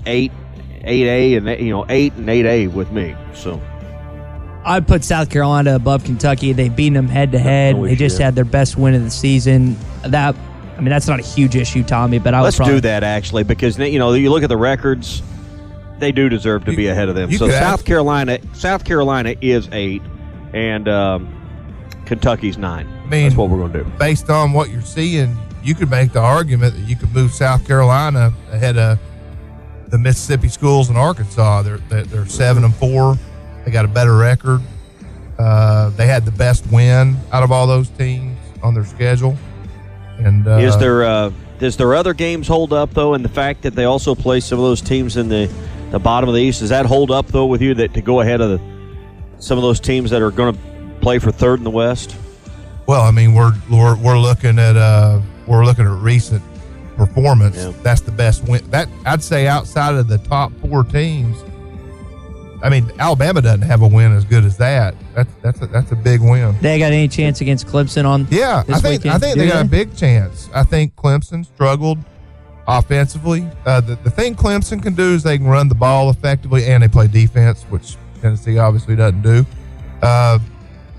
eight, 0.06 0.32
eight 0.84 1.06
A, 1.06 1.34
and 1.34 1.46
you 1.60 1.70
know 1.70 1.84
eight 1.90 2.14
and 2.14 2.30
eight 2.30 2.46
A 2.46 2.66
with 2.68 2.90
me. 2.90 3.14
So 3.34 3.60
I'd 4.64 4.88
put 4.88 5.04
South 5.04 5.30
Carolina 5.30 5.74
above 5.74 6.04
Kentucky. 6.04 6.52
They've 6.52 6.74
beaten 6.74 6.94
them 6.94 7.08
head 7.08 7.32
to 7.32 7.38
head. 7.38 7.82
They 7.82 7.96
just 7.96 8.16
issue. 8.16 8.24
had 8.24 8.34
their 8.34 8.44
best 8.44 8.76
win 8.76 8.94
of 8.94 9.02
the 9.02 9.10
season. 9.10 9.76
That, 10.02 10.34
I 10.76 10.80
mean, 10.80 10.88
that's 10.88 11.06
not 11.06 11.20
a 11.20 11.22
huge 11.22 11.54
issue, 11.54 11.82
Tommy. 11.82 12.18
But 12.18 12.34
I 12.34 12.40
would 12.40 12.44
let's 12.44 12.56
probably, 12.56 12.76
do 12.76 12.80
that 12.82 13.02
actually 13.02 13.44
because 13.44 13.78
you 13.78 13.98
know 13.98 14.12
you 14.14 14.30
look 14.30 14.42
at 14.42 14.48
the 14.48 14.56
records, 14.56 15.22
they 15.98 16.12
do 16.12 16.28
deserve 16.28 16.64
to 16.64 16.74
be 16.74 16.88
ahead 16.88 17.08
of 17.08 17.14
them. 17.14 17.30
So 17.32 17.48
South 17.48 17.80
ask- 17.80 17.84
Carolina, 17.84 18.38
South 18.54 18.84
Carolina 18.84 19.34
is 19.40 19.68
eight, 19.72 20.02
and 20.52 20.88
um, 20.88 21.28
Kentucky's 22.06 22.58
nine. 22.58 22.86
I 22.86 23.06
mean, 23.06 23.24
That's 23.24 23.36
what 23.36 23.50
we're 23.50 23.58
going 23.58 23.72
to 23.72 23.84
do. 23.84 23.90
Based 23.98 24.30
on 24.30 24.52
what 24.52 24.70
you're 24.70 24.80
seeing, 24.80 25.36
you 25.62 25.74
could 25.74 25.90
make 25.90 26.12
the 26.12 26.20
argument 26.20 26.74
that 26.74 26.88
you 26.88 26.96
could 26.96 27.12
move 27.12 27.32
South 27.32 27.66
Carolina 27.66 28.32
ahead 28.50 28.78
of 28.78 28.98
the 29.88 29.98
Mississippi 29.98 30.48
schools 30.48 30.88
in 30.88 30.96
Arkansas. 30.96 31.62
They're 31.62 31.78
they're, 31.78 32.04
they're 32.04 32.26
seven 32.26 32.64
and 32.64 32.74
four. 32.74 33.16
They 33.64 33.70
got 33.70 33.84
a 33.84 33.88
better 33.88 34.16
record. 34.16 34.60
Uh, 35.38 35.90
they 35.90 36.06
had 36.06 36.24
the 36.24 36.32
best 36.32 36.66
win 36.70 37.16
out 37.32 37.42
of 37.42 37.50
all 37.50 37.66
those 37.66 37.88
teams 37.90 38.38
on 38.62 38.74
their 38.74 38.84
schedule. 38.84 39.36
And 40.18 40.46
uh, 40.46 40.58
Is 40.58 40.76
there 40.78 41.04
uh, 41.04 41.32
does 41.58 41.76
their 41.76 41.94
other 41.94 42.14
games 42.14 42.46
hold 42.46 42.72
up 42.72 42.94
though, 42.94 43.14
and 43.14 43.24
the 43.24 43.28
fact 43.28 43.62
that 43.62 43.74
they 43.74 43.84
also 43.84 44.14
play 44.14 44.40
some 44.40 44.58
of 44.58 44.64
those 44.64 44.80
teams 44.80 45.16
in 45.16 45.28
the 45.28 45.50
the 45.90 45.98
bottom 45.98 46.28
of 46.28 46.34
the 46.34 46.40
East 46.40 46.60
does 46.60 46.70
that 46.70 46.86
hold 46.86 47.10
up 47.10 47.26
though 47.28 47.46
with 47.46 47.62
you 47.62 47.74
that 47.74 47.94
to 47.94 48.00
go 48.00 48.20
ahead 48.20 48.40
of 48.40 48.50
the 48.50 48.60
some 49.38 49.58
of 49.58 49.62
those 49.62 49.80
teams 49.80 50.10
that 50.10 50.22
are 50.22 50.30
going 50.30 50.54
to 50.54 50.60
play 51.00 51.18
for 51.18 51.30
third 51.32 51.58
in 51.58 51.64
the 51.64 51.70
West? 51.70 52.16
Well, 52.86 53.02
I 53.02 53.10
mean, 53.10 53.34
we're 53.34 53.52
we're, 53.70 53.96
we're 53.96 54.18
looking 54.18 54.58
at 54.58 54.76
uh 54.76 55.20
we're 55.46 55.64
looking 55.64 55.86
at 55.86 55.98
recent 56.00 56.42
performance. 56.96 57.56
That's 57.82 58.00
the 58.00 58.12
best 58.12 58.44
win. 58.48 58.68
That 58.70 58.88
I'd 59.04 59.22
say 59.22 59.46
outside 59.46 59.94
of 59.94 60.06
the 60.06 60.18
top 60.18 60.52
four 60.60 60.84
teams, 60.84 61.42
I 62.64 62.70
mean, 62.70 62.90
Alabama 62.98 63.42
doesn't 63.42 63.62
have 63.62 63.82
a 63.82 63.86
win 63.86 64.12
as 64.12 64.24
good 64.24 64.42
as 64.42 64.56
that. 64.56 64.94
That's 65.14 65.30
that's 65.42 65.60
a, 65.60 65.66
that's 65.66 65.92
a 65.92 65.96
big 65.96 66.22
win. 66.22 66.56
They 66.62 66.78
got 66.78 66.92
any 66.92 67.08
chance 67.08 67.42
against 67.42 67.66
Clemson 67.66 68.06
on? 68.06 68.26
Yeah, 68.30 68.62
this 68.62 68.78
I 68.78 68.80
think 68.80 69.04
weekend? 69.04 69.14
I 69.14 69.18
think 69.18 69.34
Do 69.34 69.40
they 69.40 69.48
got 69.48 69.66
a 69.66 69.68
big 69.68 69.94
chance. 69.94 70.48
I 70.54 70.62
think 70.62 70.96
Clemson 70.96 71.44
struggled 71.44 71.98
offensively. 72.66 73.46
Uh, 73.66 73.82
the, 73.82 73.96
the 73.96 74.10
thing 74.10 74.34
Clemson 74.34 74.82
can 74.82 74.94
do 74.94 75.14
is 75.14 75.22
they 75.22 75.36
can 75.36 75.46
run 75.46 75.68
the 75.68 75.74
ball 75.74 76.08
effectively 76.08 76.64
and 76.64 76.82
they 76.82 76.88
play 76.88 77.06
defense, 77.06 77.64
which 77.64 77.96
Tennessee 78.22 78.56
obviously 78.56 78.96
doesn't 78.96 79.20
do. 79.20 79.44
Uh, 80.00 80.38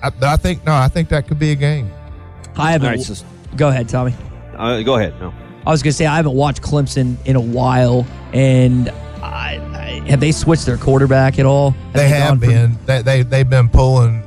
I, 0.04 0.12
I 0.22 0.38
think 0.38 0.64
no, 0.68 0.74
I 0.76 0.88
think 0.88 1.10
that 1.10 1.28
could 1.28 1.40
be 1.40 1.52
a 1.52 1.56
game. 1.56 1.92
I 2.58 2.74
haven't. 2.74 2.90
All 2.90 2.96
right, 2.96 3.02
so- 3.02 3.26
go 3.58 3.70
ahead, 3.70 3.90
Tommy. 3.90 4.14
Uh, 4.56 4.84
go 4.84 4.98
ahead. 4.98 5.20
No. 5.20 5.34
I 5.66 5.72
was 5.72 5.82
gonna 5.82 5.94
say 5.94 6.06
I 6.06 6.16
haven't 6.16 6.36
watched 6.36 6.62
Clemson 6.62 7.18
in 7.26 7.36
a 7.36 7.42
while, 7.42 8.06
and 8.34 8.94
I, 9.26 9.60
I, 9.74 10.10
have 10.10 10.20
they 10.20 10.32
switched 10.32 10.66
their 10.66 10.78
quarterback 10.78 11.40
at 11.40 11.46
all? 11.46 11.76
They 11.94 12.08
have 12.10 12.30
gone 12.30 12.40
from- 12.40 12.50
been. 12.50 12.78
They, 12.86 13.02
they 13.02 13.22
they've 13.24 13.50
been 13.50 13.70
pulling 13.70 14.24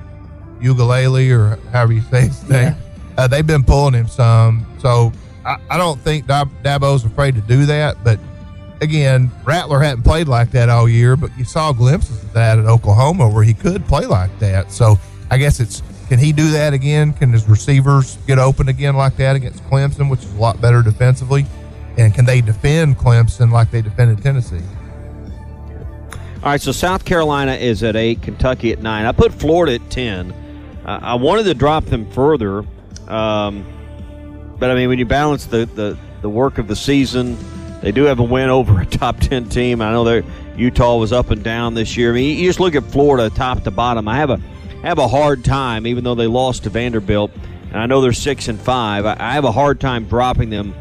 ukulele 0.61 1.31
or 1.31 1.59
however 1.73 1.93
you 1.93 2.03
say 2.03 2.27
his 2.27 2.49
name. 2.49 2.75
Uh, 3.17 3.27
they've 3.27 3.47
been 3.47 3.65
pulling 3.65 3.95
him 3.95 4.07
some. 4.07 4.65
So 4.79 5.13
I, 5.45 5.57
I 5.71 5.77
don't 5.77 6.01
think 6.01 6.27
Dab, 6.27 6.51
Dabo's 6.63 7.05
afraid 7.05 7.35
to 7.35 7.41
do 7.41 7.67
that. 7.67 8.03
But 8.05 8.21
again, 8.81 9.31
Rattler 9.45 9.81
hadn't 9.81 10.05
played 10.05 10.29
like 10.29 10.53
that 10.53 10.69
all 10.69 10.89
year, 10.89 11.17
but 11.17 11.37
you 11.37 11.45
saw 11.45 11.73
glimpses 11.73 12.23
of 12.23 12.33
that 12.35 12.59
at 12.59 12.67
Oklahoma 12.67 13.29
where 13.29 13.43
he 13.43 13.55
could 13.55 13.85
play 13.87 14.07
like 14.07 14.37
that. 14.39 14.71
So 14.71 14.99
I 15.31 15.39
guess 15.39 15.61
it's 15.61 15.83
can 16.09 16.19
he 16.19 16.33
do 16.33 16.53
that 16.53 16.73
again? 16.73 17.13
Can 17.13 17.33
his 17.33 17.49
receivers 17.49 18.17
get 18.27 18.39
open 18.39 18.69
again 18.69 18.97
like 18.97 19.17
that 19.17 19.37
against 19.37 19.63
Clemson, 19.65 20.09
which 20.09 20.21
is 20.21 20.33
a 20.35 20.39
lot 20.39 20.61
better 20.61 20.83
defensively? 20.83 21.45
And 21.99 22.15
can 22.15 22.25
they 22.25 22.41
defend 22.41 22.97
Clemson 22.97 23.51
like 23.51 23.71
they 23.71 23.83
defended 23.83 24.23
Tennessee? 24.23 24.63
All 26.41 26.53
right, 26.53 26.61
so 26.61 26.71
South 26.71 27.05
Carolina 27.05 27.55
is 27.55 27.83
at 27.83 27.97
eight, 27.97 28.23
Kentucky 28.23 28.71
at 28.71 28.81
nine. 28.81 29.07
I 29.07 29.13
put 29.13 29.35
Florida 29.35 29.75
at 29.75 29.91
ten. 29.91 30.31
Uh, 30.87 31.01
I 31.03 31.15
wanted 31.15 31.43
to 31.45 31.55
drop 31.55 31.85
them 31.87 32.09
further, 32.13 32.65
um, 33.09 33.67
but 34.59 34.71
I 34.71 34.75
mean, 34.77 34.89
when 34.89 35.01
you 35.01 35.05
balance 35.05 35.47
the, 35.47 35.67
the 35.67 35.99
the 36.23 36.31
work 36.31 36.59
of 36.59 36.69
the 36.69 36.77
season, 36.77 37.37
they 37.81 37.91
do 37.91 38.05
have 38.05 38.21
a 38.21 38.23
win 38.23 38.51
over 38.51 38.81
a 38.81 38.87
top 38.87 39.19
ten 39.19 39.49
team. 39.49 39.83
I 39.83 39.91
know 39.91 40.05
that 40.05 40.25
Utah 40.57 40.97
was 40.97 41.13
up 41.13 41.31
and 41.31 41.43
down 41.43 41.75
this 41.75 41.97
year. 41.97 42.13
I 42.13 42.15
mean, 42.15 42.39
you 42.39 42.49
just 42.49 42.61
look 42.61 42.77
at 42.77 42.85
Florida 42.85 43.31
top 43.31 43.65
to 43.65 43.73
bottom. 43.73 44.07
I 44.07 44.17
have 44.17 44.31
a 44.31 44.41
have 44.83 44.99
a 44.99 45.09
hard 45.09 45.45
time, 45.45 45.89
even 45.89 46.05
though 46.05 46.15
they 46.15 46.29
lost 46.29 46.63
to 46.63 46.71
Vanderbilt, 46.71 47.33
and 47.73 47.77
I 47.77 47.87
know 47.87 48.01
they're 48.01 48.13
six 48.13 48.47
and 48.47 48.61
five. 48.61 49.07
I, 49.07 49.17
I 49.19 49.33
have 49.33 49.45
a 49.45 49.53
hard 49.53 49.81
time 49.81 50.05
dropping 50.05 50.51
them 50.51 50.73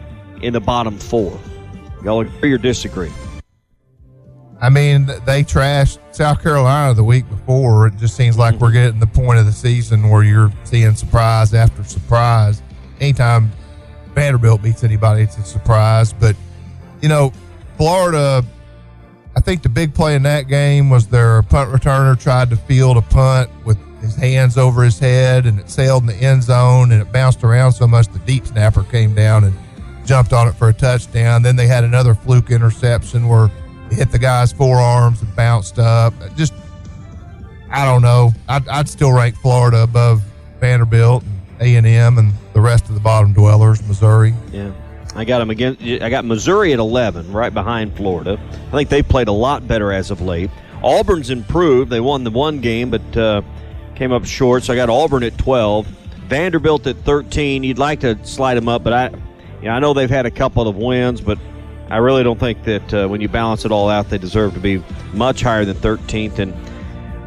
in 0.43 0.53
the 0.53 0.61
bottom 0.61 0.99
four. 0.99 1.37
Y'all 2.03 2.19
agree 2.19 2.53
or 2.53 2.59
disagree? 2.59 3.11
I 4.59 4.69
mean, 4.69 5.05
they 5.25 5.43
trashed 5.43 5.99
South 6.11 6.41
Carolina 6.41 6.93
the 6.93 7.03
week 7.03 7.29
before. 7.29 7.87
It 7.87 7.97
just 7.97 8.15
seems 8.15 8.37
like 8.37 8.55
we're 8.55 8.71
getting 8.71 8.99
the 8.99 9.07
point 9.07 9.39
of 9.39 9.45
the 9.45 9.51
season 9.51 10.09
where 10.09 10.23
you're 10.23 10.51
seeing 10.63 10.95
surprise 10.95 11.53
after 11.53 11.83
surprise. 11.83 12.63
Anytime 12.99 13.51
Vanderbilt 14.15 14.63
beats 14.63 14.83
anybody, 14.83 15.21
it's 15.21 15.37
a 15.37 15.43
surprise. 15.43 16.11
But, 16.11 16.35
you 17.01 17.09
know, 17.09 17.31
Florida, 17.77 18.43
I 19.35 19.39
think 19.41 19.61
the 19.61 19.69
big 19.69 19.93
play 19.93 20.15
in 20.15 20.23
that 20.23 20.47
game 20.47 20.89
was 20.89 21.05
their 21.05 21.43
punt 21.43 21.71
returner 21.71 22.19
tried 22.19 22.49
to 22.49 22.55
field 22.55 22.97
a 22.97 23.01
punt 23.01 23.51
with 23.63 23.77
his 24.01 24.15
hands 24.15 24.57
over 24.57 24.83
his 24.83 24.97
head 24.97 25.45
and 25.45 25.59
it 25.59 25.69
sailed 25.69 26.01
in 26.01 26.07
the 26.07 26.15
end 26.15 26.41
zone 26.41 26.91
and 26.91 27.01
it 27.01 27.11
bounced 27.11 27.43
around 27.43 27.73
so 27.73 27.87
much 27.87 28.07
the 28.07 28.19
deep 28.19 28.47
snapper 28.47 28.83
came 28.83 29.13
down 29.13 29.43
and 29.43 29.53
jumped 30.05 30.33
on 30.33 30.47
it 30.47 30.53
for 30.53 30.69
a 30.69 30.73
touchdown. 30.73 31.43
Then 31.43 31.55
they 31.55 31.67
had 31.67 31.83
another 31.83 32.15
fluke 32.15 32.49
interception 32.49 33.27
where 33.27 33.51
hit 33.91 34.11
the 34.11 34.19
guy's 34.19 34.51
forearms 34.51 35.21
and 35.21 35.35
bounced 35.35 35.79
up. 35.79 36.13
Just, 36.35 36.53
I 37.69 37.85
don't 37.85 38.01
know. 38.01 38.31
I'd, 38.47 38.67
I'd 38.67 38.89
still 38.89 39.11
rank 39.11 39.35
Florida 39.35 39.83
above 39.83 40.21
Vanderbilt 40.59 41.23
and 41.23 41.61
A 41.61 41.75
and 41.75 41.87
M 41.87 42.17
and 42.17 42.33
the 42.53 42.61
rest 42.61 42.89
of 42.89 42.95
the 42.95 43.01
bottom 43.01 43.33
dwellers, 43.33 43.85
Missouri. 43.87 44.33
Yeah. 44.51 44.71
I 45.15 45.25
got 45.25 45.39
them 45.39 45.49
again. 45.49 45.77
I 46.01 46.09
got 46.09 46.25
Missouri 46.25 46.73
at 46.73 46.79
11, 46.79 47.31
right 47.31 47.53
behind 47.53 47.95
Florida. 47.95 48.39
I 48.67 48.71
think 48.71 48.89
they 48.89 49.01
played 49.01 49.27
a 49.27 49.33
lot 49.33 49.67
better 49.67 49.91
as 49.91 50.11
of 50.11 50.21
late. 50.21 50.51
Auburn's 50.83 51.31
improved. 51.31 51.89
They 51.89 51.99
won 51.99 52.23
the 52.23 52.29
one 52.29 52.59
game, 52.61 52.91
but 52.91 53.17
uh, 53.17 53.41
came 53.95 54.11
up 54.11 54.25
short. 54.25 54.63
So 54.63 54.73
I 54.73 54.75
got 54.75 54.89
Auburn 54.89 55.23
at 55.23 55.35
12, 55.39 55.87
Vanderbilt 56.27 56.85
at 56.85 56.97
13. 56.97 57.63
You'd 57.63 57.79
like 57.79 58.01
to 58.01 58.23
slide 58.25 58.55
them 58.55 58.67
up, 58.67 58.83
but 58.83 58.93
I, 58.93 59.09
yeah, 59.63 59.75
I 59.75 59.79
know 59.79 59.93
they've 59.93 60.09
had 60.09 60.27
a 60.27 60.31
couple 60.31 60.67
of 60.67 60.75
wins, 60.75 61.19
but 61.19 61.39
I 61.89 61.97
really 61.97 62.23
don't 62.23 62.39
think 62.39 62.63
that 62.65 62.93
uh, 62.93 63.07
when 63.07 63.21
you 63.21 63.29
balance 63.29 63.63
it 63.65 63.71
all 63.71 63.89
out, 63.89 64.09
they 64.09 64.17
deserve 64.17 64.53
to 64.55 64.59
be 64.59 64.83
much 65.13 65.41
higher 65.41 65.63
than 65.65 65.77
13th. 65.77 66.39
And 66.39 66.53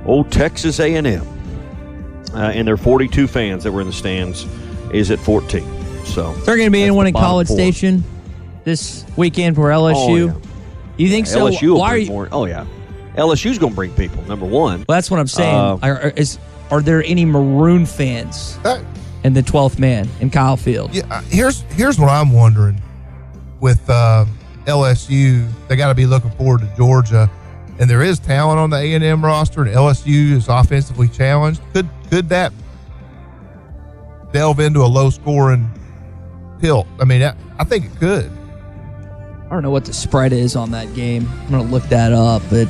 old 0.07 0.31
Texas 0.31 0.81
A&M, 0.81 1.07
uh, 2.35 2.37
and 2.39 2.67
their 2.69 2.77
42 2.77 3.27
fans 3.27 3.65
that 3.65 3.73
were 3.73 3.81
in 3.81 3.87
the 3.87 3.93
stands, 3.93 4.47
is 4.93 5.11
at 5.11 5.19
14. 5.21 6.05
So 6.05 6.33
they're 6.45 6.57
going 6.57 6.67
to 6.67 6.71
be 6.73 6.83
in 6.83 6.95
one 6.95 7.05
the 7.05 7.09
in 7.09 7.15
College 7.15 7.49
four. 7.49 7.57
Station 7.57 8.05
this 8.65 9.05
weekend 9.17 9.57
for 9.57 9.69
LSU? 9.71 10.33
Oh, 10.35 10.41
You 10.97 11.09
think 11.09 11.27
so? 11.27 11.47
LSU 11.47 11.71
will 11.71 11.79
Why 11.81 11.89
are 11.95 11.99
you? 11.99 12.09
more. 12.09 12.29
Oh 12.33 12.45
yeah, 12.47 12.67
LSU's 13.17 13.59
going 13.59 13.73
to 13.73 13.77
bring 13.77 13.93
people. 13.95 14.23
Number 14.25 14.45
one. 14.47 14.85
Well, 14.89 14.97
that's 14.97 15.11
what 15.11 15.21
I'm 15.21 15.27
saying. 15.29 15.55
Uh, 15.55 15.79
are, 15.83 16.01
are- 16.03 16.13
is 16.17 16.39
are 16.71 16.81
there 16.83 17.03
any 17.05 17.25
Maroon 17.25 17.87
fans 17.87 18.59
in 19.25 19.35
the 19.35 19.43
12th 19.43 19.79
man 19.79 20.09
in 20.21 20.31
Kyle 20.31 20.57
Field? 20.57 20.95
Yeah, 20.95 21.05
uh, 21.11 21.21
here's 21.23 21.61
here's 21.73 21.99
what 21.99 22.09
I'm 22.11 22.33
wondering 22.33 22.81
with 23.61 23.89
uh, 23.89 24.25
LSU. 24.67 25.49
They 25.69 25.77
got 25.77 25.89
to 25.89 25.95
be 25.95 26.07
looking 26.07 26.31
forward 26.33 26.61
to 26.61 26.73
Georgia, 26.77 27.31
and 27.79 27.89
there 27.89 28.03
is 28.03 28.19
talent 28.19 28.59
on 28.59 28.71
the 28.71 28.77
A 28.77 28.95
and 28.95 29.05
M 29.05 29.25
roster, 29.25 29.63
and 29.63 29.71
LSU 29.71 30.33
is 30.33 30.49
offensively 30.49 31.09
challenged. 31.09 31.61
Could 31.73 31.89
could 32.11 32.29
that 32.29 32.53
delve 34.33 34.61
into 34.61 34.81
a 34.81 34.87
low 34.87 35.11
scoring 35.11 35.71
tilt? 36.61 36.87
I 37.01 37.05
mean, 37.05 37.23
I, 37.23 37.35
I 37.59 37.65
think 37.65 37.87
it 37.87 37.97
could. 37.99 38.31
I 39.47 39.55
don't 39.55 39.63
know 39.63 39.71
what 39.71 39.85
the 39.85 39.93
spread 39.93 40.33
is 40.33 40.55
on 40.55 40.71
that 40.71 40.95
game. 40.95 41.29
I'm 41.29 41.51
going 41.51 41.67
to 41.67 41.73
look 41.73 41.83
that 41.85 42.13
up, 42.13 42.41
but 42.51 42.69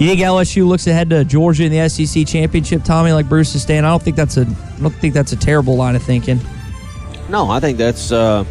you 0.00 0.08
think 0.08 0.20
LSU 0.20 0.66
looks 0.66 0.88
ahead 0.88 1.10
to 1.10 1.24
Georgia 1.24 1.64
in 1.64 1.70
the 1.70 1.88
SEC 1.88 2.26
championship, 2.26 2.82
Tommy? 2.82 3.12
Like 3.12 3.28
Bruce 3.28 3.54
is 3.54 3.62
saying, 3.62 3.84
I 3.84 3.90
don't 3.90 4.02
think 4.02 4.16
that's 4.16 4.36
a 4.36 4.40
I 4.40 4.80
don't 4.80 4.90
think 4.90 5.14
that's 5.14 5.32
a 5.32 5.36
terrible 5.36 5.76
line 5.76 5.94
of 5.94 6.02
thinking. 6.02 6.40
No, 7.28 7.48
I 7.48 7.60
think 7.60 7.78
that's 7.78 8.10
uh, 8.10 8.44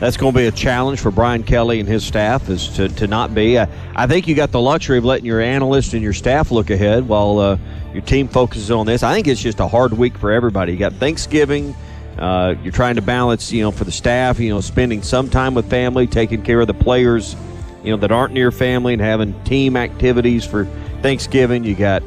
that's 0.00 0.16
going 0.16 0.32
to 0.32 0.38
be 0.38 0.46
a 0.46 0.52
challenge 0.52 1.00
for 1.00 1.10
Brian 1.10 1.42
Kelly 1.42 1.80
and 1.80 1.88
his 1.88 2.04
staff 2.04 2.48
is 2.48 2.68
to, 2.70 2.88
to 2.88 3.06
not 3.06 3.34
be. 3.34 3.58
I, 3.58 3.68
I 3.96 4.06
think 4.06 4.28
you 4.28 4.34
got 4.34 4.52
the 4.52 4.60
luxury 4.60 4.98
of 4.98 5.04
letting 5.04 5.26
your 5.26 5.40
analysts 5.40 5.92
and 5.92 6.02
your 6.02 6.12
staff 6.12 6.50
look 6.50 6.70
ahead 6.70 7.08
while 7.08 7.38
uh, 7.38 7.58
your 7.92 8.02
team 8.02 8.28
focuses 8.28 8.70
on 8.70 8.86
this. 8.86 9.02
I 9.02 9.12
think 9.12 9.26
it's 9.26 9.42
just 9.42 9.58
a 9.60 9.66
hard 9.66 9.92
week 9.92 10.16
for 10.16 10.30
everybody. 10.30 10.72
You 10.72 10.78
got 10.78 10.92
Thanksgiving. 10.94 11.74
Uh, 12.16 12.54
you're 12.62 12.72
trying 12.72 12.96
to 12.96 13.02
balance, 13.02 13.52
you 13.52 13.62
know, 13.62 13.70
for 13.70 13.84
the 13.84 13.92
staff, 13.92 14.40
you 14.40 14.50
know, 14.50 14.60
spending 14.60 15.02
some 15.02 15.28
time 15.28 15.54
with 15.54 15.68
family, 15.70 16.06
taking 16.06 16.42
care 16.42 16.60
of 16.60 16.66
the 16.66 16.74
players, 16.74 17.36
you 17.82 17.90
know, 17.90 17.96
that 17.96 18.10
aren't 18.10 18.32
near 18.32 18.50
family 18.50 18.92
and 18.92 19.02
having 19.02 19.40
team 19.44 19.76
activities 19.76 20.44
for 20.44 20.64
Thanksgiving. 21.02 21.64
You 21.64 21.76
got, 21.76 22.02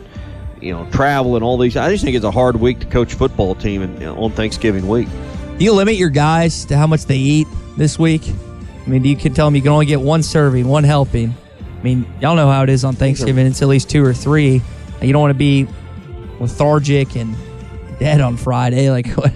you 0.61 0.73
know, 0.73 0.85
travel 0.91 1.35
and 1.35 1.43
all 1.43 1.57
these. 1.57 1.77
I 1.77 1.89
just 1.91 2.03
think 2.03 2.15
it's 2.15 2.25
a 2.25 2.31
hard 2.31 2.57
week 2.57 2.79
to 2.79 2.85
coach 2.87 3.13
football 3.13 3.55
team 3.55 3.81
in, 3.81 4.03
on 4.03 4.31
Thanksgiving 4.31 4.87
week. 4.87 5.07
Do 5.57 5.65
you 5.65 5.73
limit 5.73 5.95
your 5.95 6.09
guys 6.09 6.65
to 6.65 6.77
how 6.77 6.87
much 6.87 7.05
they 7.05 7.17
eat 7.17 7.47
this 7.81 7.97
week? 7.97 8.21
I 8.85 8.89
mean, 8.89 9.03
you 9.03 9.15
can 9.15 9.33
tell 9.33 9.47
them 9.47 9.55
you 9.55 9.61
can 9.61 9.71
only 9.71 9.87
get 9.87 9.99
one 9.99 10.23
serving, 10.23 10.67
one 10.67 10.83
helping. 10.83 11.33
I 11.59 11.83
mean, 11.83 12.05
y'all 12.21 12.35
know 12.35 12.49
how 12.49 12.61
it 12.63 12.69
is 12.69 12.85
on 12.85 12.95
Thanksgiving. 12.95 13.47
It's 13.47 13.61
at 13.61 13.67
least 13.67 13.89
two 13.89 14.05
or 14.05 14.13
three. 14.13 14.61
You 15.01 15.13
don't 15.13 15.21
want 15.21 15.31
to 15.31 15.37
be 15.37 15.67
lethargic 16.39 17.15
and 17.15 17.35
dead 17.99 18.21
on 18.21 18.37
Friday. 18.37 18.89
Like, 18.91 19.07
what? 19.09 19.33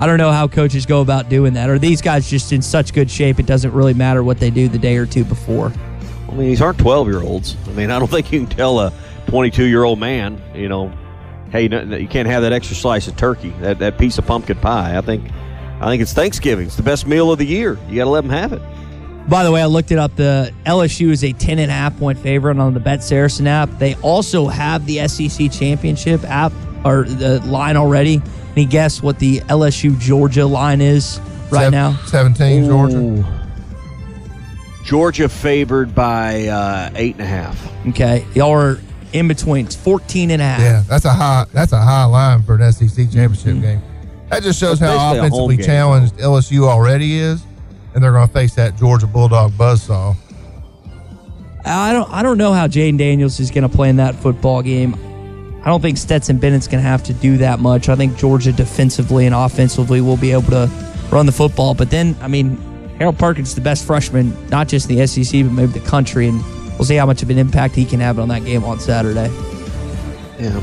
I 0.00 0.06
don't 0.06 0.18
know 0.18 0.30
how 0.30 0.46
coaches 0.46 0.86
go 0.86 1.00
about 1.00 1.28
doing 1.28 1.54
that. 1.54 1.68
Are 1.68 1.78
these 1.78 2.00
guys 2.00 2.30
just 2.30 2.52
in 2.52 2.62
such 2.62 2.92
good 2.92 3.10
shape 3.10 3.40
it 3.40 3.46
doesn't 3.46 3.72
really 3.72 3.94
matter 3.94 4.22
what 4.22 4.38
they 4.38 4.50
do 4.50 4.68
the 4.68 4.78
day 4.78 4.96
or 4.96 5.06
two 5.06 5.24
before? 5.24 5.72
I 6.28 6.30
mean, 6.32 6.46
these 6.46 6.62
aren't 6.62 6.78
12 6.78 7.08
year 7.08 7.20
olds. 7.20 7.56
I 7.66 7.72
mean, 7.72 7.90
I 7.90 7.98
don't 7.98 8.08
think 8.08 8.30
you 8.30 8.46
can 8.46 8.48
tell 8.48 8.78
a 8.78 8.92
22 9.26 9.64
year 9.64 9.82
old 9.82 9.98
man, 9.98 10.40
you 10.54 10.68
know, 10.68 10.92
hey, 11.50 11.62
you 11.62 12.06
can't 12.06 12.28
have 12.28 12.42
that 12.42 12.52
extra 12.52 12.76
slice 12.76 13.08
of 13.08 13.16
turkey, 13.16 13.50
that, 13.60 13.80
that 13.80 13.98
piece 13.98 14.18
of 14.18 14.26
pumpkin 14.26 14.58
pie. 14.58 14.96
I 14.96 15.00
think, 15.00 15.28
I 15.80 15.86
think 15.86 16.02
it's 16.02 16.12
Thanksgiving. 16.12 16.66
It's 16.66 16.76
the 16.76 16.82
best 16.82 17.06
meal 17.06 17.30
of 17.30 17.38
the 17.38 17.46
year. 17.46 17.78
You 17.88 17.96
got 17.96 18.04
to 18.04 18.10
let 18.10 18.22
them 18.22 18.30
have 18.30 18.52
it. 18.52 18.62
By 19.28 19.44
the 19.44 19.52
way, 19.52 19.60
I 19.60 19.66
looked 19.66 19.92
it 19.92 19.98
up. 19.98 20.16
The 20.16 20.52
LSU 20.64 21.10
is 21.10 21.22
a 21.22 21.32
10 21.32 21.58
and 21.58 21.70
a 21.70 21.74
half 21.74 21.96
point 21.98 22.18
favorite 22.18 22.58
on 22.58 22.72
the 22.74 22.80
Bet 22.80 23.02
Saracen 23.04 23.46
app. 23.46 23.68
They 23.78 23.94
also 23.96 24.46
have 24.46 24.86
the 24.86 25.06
SEC 25.06 25.52
championship 25.52 26.24
app 26.24 26.52
or 26.84 27.04
the 27.04 27.40
line 27.46 27.76
already. 27.76 28.22
Any 28.52 28.64
guess 28.64 29.02
what 29.02 29.18
the 29.18 29.40
LSU 29.40 29.98
Georgia 30.00 30.46
line 30.46 30.80
is 30.80 31.20
right 31.50 31.64
Sev- 31.64 31.72
now? 31.72 31.96
17 32.06 32.64
Georgia. 32.64 32.96
Ooh. 32.96 33.24
Georgia 34.82 35.28
favored 35.28 35.94
by 35.94 36.46
uh, 36.46 36.90
eight 36.94 37.14
and 37.16 37.22
a 37.22 37.26
half. 37.26 37.86
Okay. 37.88 38.24
Y'all 38.34 38.50
are 38.52 38.80
in 39.12 39.28
between. 39.28 39.66
It's 39.66 39.76
14 39.76 40.30
and 40.30 40.40
a 40.40 40.44
half. 40.44 40.60
Yeah, 40.60 40.82
that's 40.88 41.04
a 41.04 41.12
high 41.12 41.44
that's 41.52 41.72
a 41.72 41.80
high 41.80 42.06
line 42.06 42.42
for 42.42 42.54
an 42.54 42.72
SEC 42.72 43.10
championship 43.10 43.60
game. 43.60 43.82
That 44.30 44.42
just 44.42 44.60
shows 44.60 44.78
That's 44.78 44.92
how 44.96 45.12
basically 45.12 45.18
a 45.18 45.22
offensively 45.22 45.56
game. 45.56 45.66
challenged 45.66 46.14
LSU 46.16 46.64
already 46.64 47.18
is, 47.18 47.42
and 47.94 48.02
they're 48.04 48.12
going 48.12 48.26
to 48.26 48.32
face 48.32 48.54
that 48.54 48.76
Georgia 48.76 49.06
Bulldog 49.06 49.52
buzzsaw. 49.52 50.14
I 51.64 51.92
don't 51.92 52.10
I 52.10 52.22
don't 52.22 52.38
know 52.38 52.52
how 52.52 52.66
Jayden 52.66 52.98
Daniels 52.98 53.40
is 53.40 53.50
going 53.50 53.68
to 53.68 53.74
play 53.74 53.88
in 53.88 53.96
that 53.96 54.14
football 54.14 54.62
game. 54.62 54.94
I 55.62 55.66
don't 55.66 55.82
think 55.82 55.98
Stetson 55.98 56.38
Bennett's 56.38 56.68
going 56.68 56.82
to 56.82 56.88
have 56.88 57.02
to 57.04 57.12
do 57.14 57.36
that 57.38 57.58
much. 57.58 57.88
I 57.88 57.96
think 57.96 58.16
Georgia 58.16 58.52
defensively 58.52 59.26
and 59.26 59.34
offensively 59.34 60.00
will 60.00 60.16
be 60.16 60.30
able 60.32 60.50
to 60.50 60.70
run 61.10 61.26
the 61.26 61.32
football. 61.32 61.74
But 61.74 61.90
then, 61.90 62.16
I 62.22 62.28
mean, 62.28 62.56
Harold 62.98 63.18
Perkins 63.18 63.48
is 63.48 63.54
the 63.54 63.60
best 63.60 63.84
freshman, 63.86 64.34
not 64.48 64.68
just 64.68 64.88
in 64.88 64.96
the 64.96 65.06
SEC, 65.06 65.44
but 65.44 65.52
maybe 65.52 65.72
the 65.72 65.80
country. 65.80 66.28
And 66.28 66.42
we'll 66.78 66.84
see 66.84 66.94
how 66.94 67.06
much 67.06 67.22
of 67.22 67.30
an 67.30 67.38
impact 67.38 67.74
he 67.74 67.84
can 67.84 68.00
have 68.00 68.18
on 68.18 68.28
that 68.28 68.44
game 68.44 68.64
on 68.64 68.78
Saturday. 68.78 69.30
Yeah. 70.38 70.62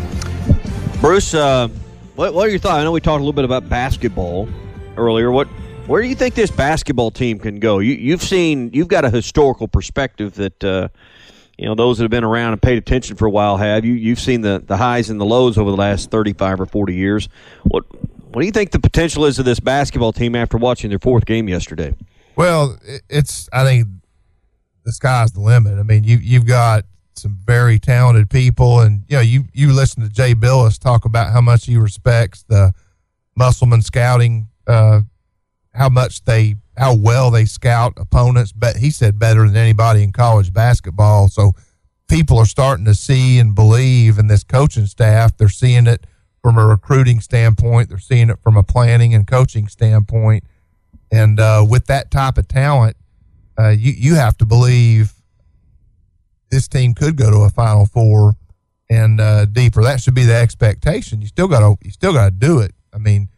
Bruce, 1.02 1.34
uh, 1.34 1.68
what, 2.16 2.34
what 2.34 2.48
are 2.48 2.50
your 2.50 2.60
thoughts? 2.60 2.76
I 2.76 2.84
know 2.84 2.92
we 2.92 3.02
talked 3.02 3.20
a 3.20 3.24
little 3.24 3.34
bit 3.34 3.46
about 3.46 3.68
basketball 3.70 4.48
earlier. 4.98 5.32
What 5.32 5.48
where 5.88 6.02
do 6.02 6.08
you 6.08 6.16
think 6.16 6.34
this 6.34 6.50
basketball 6.50 7.12
team 7.12 7.38
can 7.38 7.60
go? 7.60 7.78
You, 7.78 7.94
you've 7.94 8.24
seen, 8.24 8.72
you've 8.74 8.88
got 8.88 9.06
a 9.06 9.10
historical 9.12 9.68
perspective 9.68 10.34
that 10.34 10.64
uh, 10.64 10.88
you 11.58 11.66
know 11.66 11.76
those 11.76 11.98
that 11.98 12.06
have 12.06 12.12
been 12.12 12.24
around 12.24 12.54
and 12.54 12.62
paid 12.62 12.78
attention 12.78 13.16
for 13.16 13.26
a 13.26 13.30
while 13.30 13.58
have. 13.58 13.86
You 13.86 13.94
you've 13.94 14.20
seen 14.20 14.42
the 14.42 14.64
the 14.66 14.78
highs 14.78 15.10
and 15.10 15.20
the 15.20 15.26
lows 15.26 15.58
over 15.58 15.70
the 15.70 15.78
last 15.78 16.12
thirty 16.12 16.34
five 16.34 16.60
or 16.60 16.66
forty 16.66 16.96
years. 16.96 17.30
What 17.64 17.84
what 18.34 18.42
do 18.42 18.46
you 18.46 18.52
think 18.52 18.72
the 18.72 18.80
potential 18.80 19.26
is 19.26 19.40
of 19.40 19.46
this 19.46 19.60
basketball 19.60 20.12
team 20.12 20.36
after 20.36 20.58
watching 20.58 20.90
their 20.90 21.00
fourth 21.00 21.26
game 21.26 21.48
yesterday? 21.48 21.94
Well, 22.36 22.78
it's 23.10 23.48
I 23.54 23.64
think 23.64 23.88
the 24.84 24.92
sky's 24.92 25.32
the 25.32 25.42
limit. 25.42 25.78
I 25.80 25.84
mean, 25.84 26.04
you 26.04 26.18
you've 26.18 26.46
got 26.46 26.84
some 27.18 27.38
very 27.46 27.80
talented 27.80 28.30
people, 28.30 28.80
and 28.80 29.04
you 29.08 29.16
know 29.18 29.22
you 29.22 29.46
you 29.54 29.74
listen 29.74 30.04
to 30.04 30.10
Jay 30.10 30.34
Bilas 30.34 30.80
talk 30.80 31.06
about 31.06 31.32
how 31.32 31.42
much 31.42 31.66
he 31.66 31.78
respects 31.78 32.44
the 32.44 32.74
Musselman 33.36 33.82
scouting 33.82 34.48
uh, 34.68 35.02
how 35.74 35.90
much 35.90 36.24
they 36.26 36.56
how 36.78 36.96
well 36.96 37.32
they 37.32 37.46
scout 37.46 37.94
opponents 37.96 38.52
but 38.52 38.76
he 38.76 38.92
said 38.92 39.18
better 39.18 39.48
than 39.48 39.56
anybody 39.56 40.04
in 40.04 40.12
college 40.12 40.54
basketball. 40.54 41.30
So 41.30 41.54
people 42.08 42.38
are 42.38 42.46
starting 42.46 42.86
to 42.86 42.94
see 42.96 43.40
and 43.40 43.56
believe 43.56 44.20
in 44.20 44.28
this 44.28 44.44
coaching 44.44 44.86
staff. 44.86 45.38
They're 45.38 45.50
seeing 45.50 45.88
it 45.88 46.06
from 46.42 46.58
a 46.58 46.66
recruiting 46.66 47.22
standpoint. 47.22 47.90
They're 47.90 47.98
seeing 47.98 48.30
it 48.30 48.40
from 48.44 48.58
a 48.58 48.64
planning 48.64 49.14
and 49.14 49.26
coaching 49.26 49.68
standpoint. 49.68 50.44
And 51.12 51.40
uh, 51.40 51.66
with 51.68 51.86
that 51.88 52.12
type 52.12 52.38
of 52.38 52.48
talent 52.48 52.98
uh, 53.58 53.70
you 53.70 53.92
you 53.92 54.16
have 54.16 54.38
to 54.38 54.46
believe 54.46 55.14
this 56.56 56.68
team 56.68 56.94
could 56.94 57.16
go 57.18 57.30
to 57.30 57.40
a 57.40 57.50
final 57.50 57.86
four 57.86 58.36
and 58.90 59.20
uh, 59.20 59.46
deeper 59.46 59.84
that 59.84 60.00
should 60.00 60.16
be 60.16 60.24
the 60.24 60.36
expectation 60.36 61.22
you 61.22 61.28
still 61.28 61.48
got 61.48 61.60
to 61.60 61.76
you 61.84 61.92
still 61.92 62.14
got 62.14 62.26
to 62.26 62.32
do 62.32 62.60
it 62.60 62.74
i 62.94 62.98
mean 62.98 63.30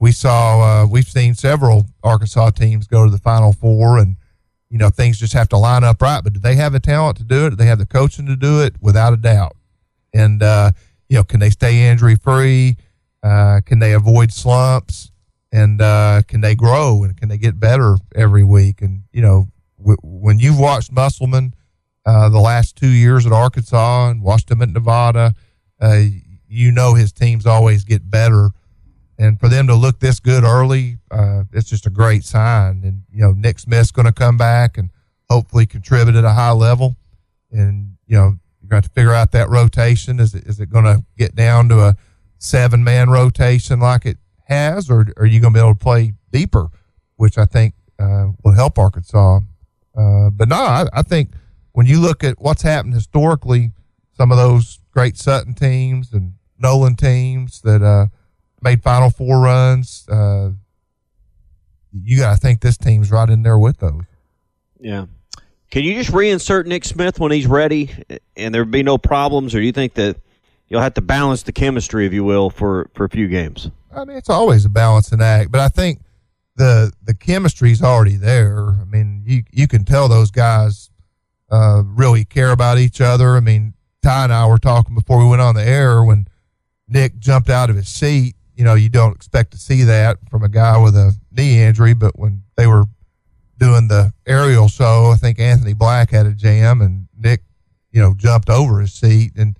we 0.00 0.12
saw 0.12 0.60
uh, 0.82 0.86
we've 0.86 1.06
seen 1.06 1.34
several 1.34 1.86
Arkansas 2.02 2.50
teams 2.50 2.86
go 2.86 3.04
to 3.04 3.10
the 3.10 3.18
Final 3.18 3.52
Four, 3.52 3.98
and 3.98 4.16
you 4.70 4.78
know 4.78 4.88
things 4.88 5.18
just 5.18 5.34
have 5.34 5.48
to 5.50 5.58
line 5.58 5.84
up 5.84 6.02
right. 6.02 6.24
But 6.24 6.32
do 6.32 6.40
they 6.40 6.56
have 6.56 6.72
the 6.72 6.80
talent 6.80 7.18
to 7.18 7.24
do 7.24 7.46
it? 7.46 7.50
Do 7.50 7.56
they 7.56 7.66
have 7.66 7.78
the 7.78 7.86
coaching 7.86 8.26
to 8.26 8.34
do 8.34 8.62
it? 8.62 8.74
Without 8.80 9.12
a 9.12 9.18
doubt. 9.18 9.56
And 10.12 10.42
uh, 10.42 10.72
you 11.08 11.16
know, 11.16 11.24
can 11.24 11.38
they 11.38 11.50
stay 11.50 11.88
injury 11.88 12.16
free? 12.16 12.76
Uh, 13.22 13.60
can 13.64 13.78
they 13.78 13.92
avoid 13.92 14.32
slumps? 14.32 15.12
And 15.52 15.82
uh, 15.82 16.22
can 16.26 16.40
they 16.40 16.54
grow? 16.54 17.04
And 17.04 17.16
can 17.16 17.28
they 17.28 17.38
get 17.38 17.60
better 17.60 17.98
every 18.14 18.42
week? 18.42 18.80
And 18.80 19.02
you 19.12 19.20
know, 19.20 19.48
w- 19.78 19.98
when 20.02 20.38
you've 20.38 20.58
watched 20.58 20.90
Musselman 20.90 21.54
uh, 22.06 22.28
the 22.28 22.40
last 22.40 22.76
two 22.76 22.88
years 22.88 23.26
at 23.26 23.32
Arkansas 23.32 24.10
and 24.10 24.22
watched 24.22 24.50
him 24.50 24.62
at 24.62 24.70
Nevada, 24.70 25.34
uh, 25.80 26.02
you 26.48 26.72
know 26.72 26.94
his 26.94 27.12
teams 27.12 27.46
always 27.46 27.84
get 27.84 28.10
better 28.10 28.50
and 29.20 29.38
for 29.38 29.50
them 29.50 29.66
to 29.66 29.74
look 29.74 30.00
this 30.00 30.18
good 30.18 30.44
early, 30.44 30.96
uh, 31.10 31.44
it's 31.52 31.68
just 31.68 31.84
a 31.84 31.90
great 31.90 32.24
sign. 32.24 32.80
And 32.82 33.02
you 33.12 33.20
know, 33.20 33.32
Nick 33.32 33.58
Smith's 33.58 33.90
going 33.90 34.06
to 34.06 34.14
come 34.14 34.38
back 34.38 34.78
and 34.78 34.88
hopefully 35.28 35.66
contribute 35.66 36.16
at 36.16 36.24
a 36.24 36.32
high 36.32 36.52
level. 36.52 36.96
And 37.52 37.98
you 38.06 38.16
know, 38.16 38.38
you're 38.62 38.70
going 38.70 38.82
to 38.82 38.88
figure 38.88 39.12
out 39.12 39.32
that 39.32 39.50
rotation. 39.50 40.20
Is 40.20 40.34
it, 40.34 40.44
is 40.46 40.58
it 40.58 40.70
going 40.70 40.86
to 40.86 41.04
get 41.18 41.36
down 41.36 41.68
to 41.68 41.80
a 41.80 41.96
seven 42.38 42.82
man 42.82 43.10
rotation 43.10 43.78
like 43.78 44.06
it 44.06 44.16
has, 44.44 44.88
or, 44.88 45.00
or 45.18 45.24
are 45.24 45.26
you 45.26 45.38
going 45.38 45.52
to 45.52 45.58
be 45.58 45.60
able 45.60 45.74
to 45.74 45.78
play 45.78 46.14
deeper, 46.32 46.68
which 47.16 47.36
I 47.36 47.44
think 47.44 47.74
uh, 47.98 48.28
will 48.42 48.54
help 48.54 48.78
Arkansas. 48.78 49.40
Uh, 49.94 50.30
but 50.30 50.48
no, 50.48 50.56
I, 50.56 50.86
I 50.94 51.02
think 51.02 51.32
when 51.72 51.86
you 51.86 52.00
look 52.00 52.24
at 52.24 52.40
what's 52.40 52.62
happened 52.62 52.94
historically, 52.94 53.72
some 54.16 54.30
of 54.30 54.38
those 54.38 54.80
great 54.92 55.16
Sutton 55.16 55.54
teams 55.54 56.12
and 56.12 56.34
Nolan 56.58 56.96
teams 56.96 57.60
that 57.62 57.82
uh, 57.82 58.06
made 58.62 58.82
Final 58.82 59.10
Four 59.10 59.40
runs. 59.40 60.06
Uh, 60.08 60.50
you 61.92 62.18
got 62.18 62.32
to 62.32 62.36
think 62.38 62.60
this 62.60 62.76
team's 62.76 63.10
right 63.10 63.28
in 63.28 63.42
there 63.42 63.58
with 63.58 63.78
those. 63.78 64.02
Yeah. 64.78 65.06
Can 65.70 65.84
you 65.84 65.94
just 65.94 66.10
reinsert 66.10 66.66
Nick 66.66 66.84
Smith 66.84 67.20
when 67.20 67.30
he's 67.30 67.46
ready, 67.46 67.90
and 68.36 68.54
there'd 68.54 68.70
be 68.70 68.82
no 68.82 68.98
problems, 68.98 69.54
or 69.54 69.60
do 69.60 69.66
you 69.66 69.72
think 69.72 69.94
that 69.94 70.16
you'll 70.68 70.80
have 70.80 70.94
to 70.94 71.00
balance 71.00 71.44
the 71.44 71.52
chemistry, 71.52 72.06
if 72.06 72.12
you 72.12 72.24
will, 72.24 72.50
for 72.50 72.90
for 72.94 73.04
a 73.04 73.08
few 73.08 73.28
games? 73.28 73.70
I 73.94 74.04
mean, 74.04 74.16
it's 74.16 74.30
always 74.30 74.64
a 74.64 74.68
balancing 74.68 75.22
act, 75.22 75.52
but 75.52 75.60
I 75.60 75.68
think 75.68 76.00
the 76.56 76.92
the 77.04 77.14
chemistry's 77.14 77.82
already 77.82 78.16
there. 78.16 78.76
I 78.80 78.84
mean, 78.84 79.22
you 79.24 79.44
you 79.52 79.68
can 79.68 79.84
tell 79.84 80.08
those 80.08 80.32
guys 80.32 80.89
uh, 81.50 81.82
really 81.84 82.24
care 82.24 82.50
about 82.50 82.78
each 82.78 83.00
other. 83.00 83.36
I 83.36 83.40
mean, 83.40 83.74
Ty 84.02 84.24
and 84.24 84.32
I 84.32 84.46
were 84.46 84.58
talking 84.58 84.94
before 84.94 85.18
we 85.18 85.28
went 85.28 85.42
on 85.42 85.54
the 85.54 85.66
air 85.66 86.02
when 86.02 86.26
Nick 86.88 87.18
jumped 87.18 87.50
out 87.50 87.70
of 87.70 87.76
his 87.76 87.88
seat 87.88 88.34
you 88.60 88.66
know, 88.66 88.74
you 88.74 88.90
don't 88.90 89.16
expect 89.16 89.52
to 89.52 89.56
see 89.56 89.84
that 89.84 90.18
from 90.30 90.42
a 90.42 90.48
guy 90.50 90.76
with 90.76 90.94
a 90.94 91.16
knee 91.32 91.62
injury, 91.62 91.94
but 91.94 92.18
when 92.18 92.42
they 92.58 92.66
were 92.66 92.84
doing 93.58 93.88
the 93.88 94.12
aerial 94.26 94.68
show, 94.68 95.10
I 95.14 95.16
think 95.16 95.40
Anthony 95.40 95.72
Black 95.72 96.10
had 96.10 96.26
a 96.26 96.34
jam 96.34 96.82
and 96.82 97.08
Nick, 97.16 97.42
you 97.90 98.02
know, 98.02 98.12
jumped 98.12 98.50
over 98.50 98.80
his 98.80 98.92
seat. 98.92 99.32
And 99.34 99.56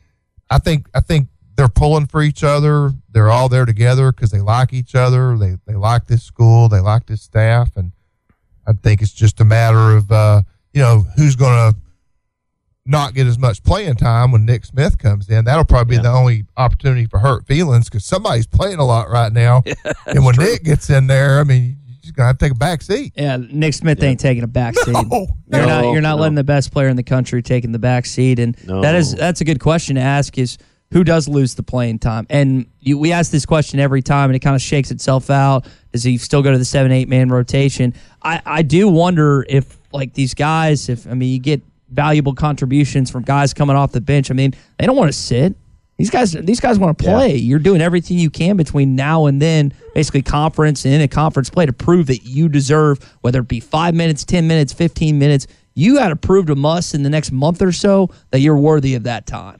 I 0.50 0.58
think, 0.58 0.86
I 0.92 1.00
think 1.00 1.28
they're 1.56 1.68
pulling 1.68 2.08
for 2.08 2.20
each 2.20 2.44
other. 2.44 2.90
They're 3.10 3.30
all 3.30 3.48
there 3.48 3.64
together 3.64 4.12
because 4.12 4.32
they 4.32 4.42
like 4.42 4.74
each 4.74 4.94
other. 4.94 5.34
They, 5.38 5.56
they 5.66 5.76
like 5.76 6.06
this 6.06 6.22
school. 6.22 6.68
They 6.68 6.80
like 6.80 7.06
this 7.06 7.22
staff. 7.22 7.74
And 7.76 7.92
I 8.66 8.74
think 8.74 9.00
it's 9.00 9.14
just 9.14 9.40
a 9.40 9.46
matter 9.46 9.96
of, 9.96 10.12
uh, 10.12 10.42
you 10.72 10.80
know, 10.80 11.04
who's 11.16 11.36
going 11.36 11.72
to, 11.72 11.78
not 12.86 13.14
get 13.14 13.26
as 13.26 13.38
much 13.38 13.62
playing 13.62 13.94
time 13.94 14.32
when 14.32 14.44
Nick 14.44 14.64
Smith 14.64 14.98
comes 14.98 15.28
in. 15.28 15.44
That'll 15.44 15.64
probably 15.64 15.96
yeah. 15.96 16.02
be 16.02 16.08
the 16.08 16.12
only 16.12 16.44
opportunity 16.56 17.06
for 17.06 17.18
hurt 17.18 17.46
feelings 17.46 17.84
because 17.88 18.04
somebody's 18.04 18.46
playing 18.46 18.78
a 18.78 18.84
lot 18.84 19.08
right 19.08 19.32
now. 19.32 19.62
Yeah, 19.70 19.92
and 20.06 20.24
when 20.24 20.34
true. 20.34 20.46
Nick 20.46 20.64
gets 20.64 20.90
in 20.90 21.06
there, 21.06 21.38
I 21.38 21.44
mean, 21.44 21.76
you're 22.02 22.12
gonna 22.12 22.28
have 22.28 22.38
to 22.38 22.44
take 22.44 22.52
a 22.52 22.56
back 22.56 22.82
seat. 22.82 23.12
Yeah, 23.14 23.36
Nick 23.36 23.74
Smith 23.74 24.02
yeah. 24.02 24.08
ain't 24.08 24.18
taking 24.18 24.42
a 24.42 24.48
back 24.48 24.74
seat. 24.74 24.92
No, 24.92 25.02
you're 25.02 25.28
no, 25.48 25.66
not. 25.66 25.92
You're 25.92 26.00
not 26.00 26.16
no. 26.16 26.22
letting 26.22 26.34
the 26.34 26.44
best 26.44 26.72
player 26.72 26.88
in 26.88 26.96
the 26.96 27.02
country 27.02 27.40
taking 27.42 27.70
the 27.70 27.78
back 27.78 28.06
seat, 28.06 28.38
and 28.38 28.54
that 28.56 28.94
is 28.96 29.14
that's 29.14 29.40
a 29.40 29.44
good 29.44 29.60
question 29.60 29.94
to 29.94 30.00
ask. 30.00 30.36
Is 30.38 30.58
who 30.92 31.04
does 31.04 31.28
lose 31.28 31.54
the 31.54 31.62
playing 31.62 32.00
time? 32.00 32.26
And 32.30 32.66
you, 32.80 32.98
we 32.98 33.12
ask 33.12 33.30
this 33.30 33.46
question 33.46 33.78
every 33.78 34.02
time, 34.02 34.30
and 34.30 34.36
it 34.36 34.40
kind 34.40 34.56
of 34.56 34.62
shakes 34.62 34.90
itself 34.90 35.30
out. 35.30 35.66
Does 35.92 36.02
he 36.02 36.18
still 36.18 36.42
go 36.42 36.50
to 36.50 36.58
the 36.58 36.64
seven, 36.64 36.90
eight 36.90 37.08
man 37.08 37.28
rotation? 37.28 37.94
I, 38.22 38.42
I 38.44 38.62
do 38.62 38.88
wonder 38.88 39.46
if 39.48 39.78
like 39.92 40.14
these 40.14 40.34
guys, 40.34 40.88
if 40.88 41.06
I 41.06 41.14
mean 41.14 41.32
you 41.32 41.38
get 41.38 41.62
valuable 41.90 42.34
contributions 42.34 43.10
from 43.10 43.22
guys 43.22 43.52
coming 43.52 43.76
off 43.76 43.92
the 43.92 44.00
bench. 44.00 44.30
I 44.30 44.34
mean, 44.34 44.54
they 44.78 44.86
don't 44.86 44.96
want 44.96 45.12
to 45.12 45.18
sit. 45.18 45.54
These 45.96 46.10
guys, 46.10 46.32
these 46.32 46.60
guys 46.60 46.78
want 46.78 46.96
to 46.96 47.04
play. 47.04 47.32
Yeah. 47.32 47.34
You're 47.34 47.58
doing 47.58 47.82
everything 47.82 48.18
you 48.18 48.30
can 48.30 48.56
between 48.56 48.96
now 48.96 49.26
and 49.26 49.42
then, 49.42 49.74
basically 49.94 50.22
conference 50.22 50.86
and 50.86 50.94
in 50.94 51.02
a 51.02 51.08
conference 51.08 51.50
play 51.50 51.66
to 51.66 51.74
prove 51.74 52.06
that 52.06 52.24
you 52.24 52.48
deserve, 52.48 53.00
whether 53.20 53.40
it 53.40 53.48
be 53.48 53.60
five 53.60 53.94
minutes, 53.94 54.24
ten 54.24 54.46
minutes, 54.46 54.72
fifteen 54.72 55.18
minutes. 55.18 55.46
You 55.74 55.96
got 55.96 56.08
to 56.08 56.16
prove 56.16 56.46
to 56.46 56.66
us 56.66 56.94
in 56.94 57.02
the 57.02 57.10
next 57.10 57.32
month 57.32 57.60
or 57.60 57.72
so 57.72 58.10
that 58.30 58.40
you're 58.40 58.56
worthy 58.56 58.94
of 58.94 59.02
that 59.04 59.26
time. 59.26 59.59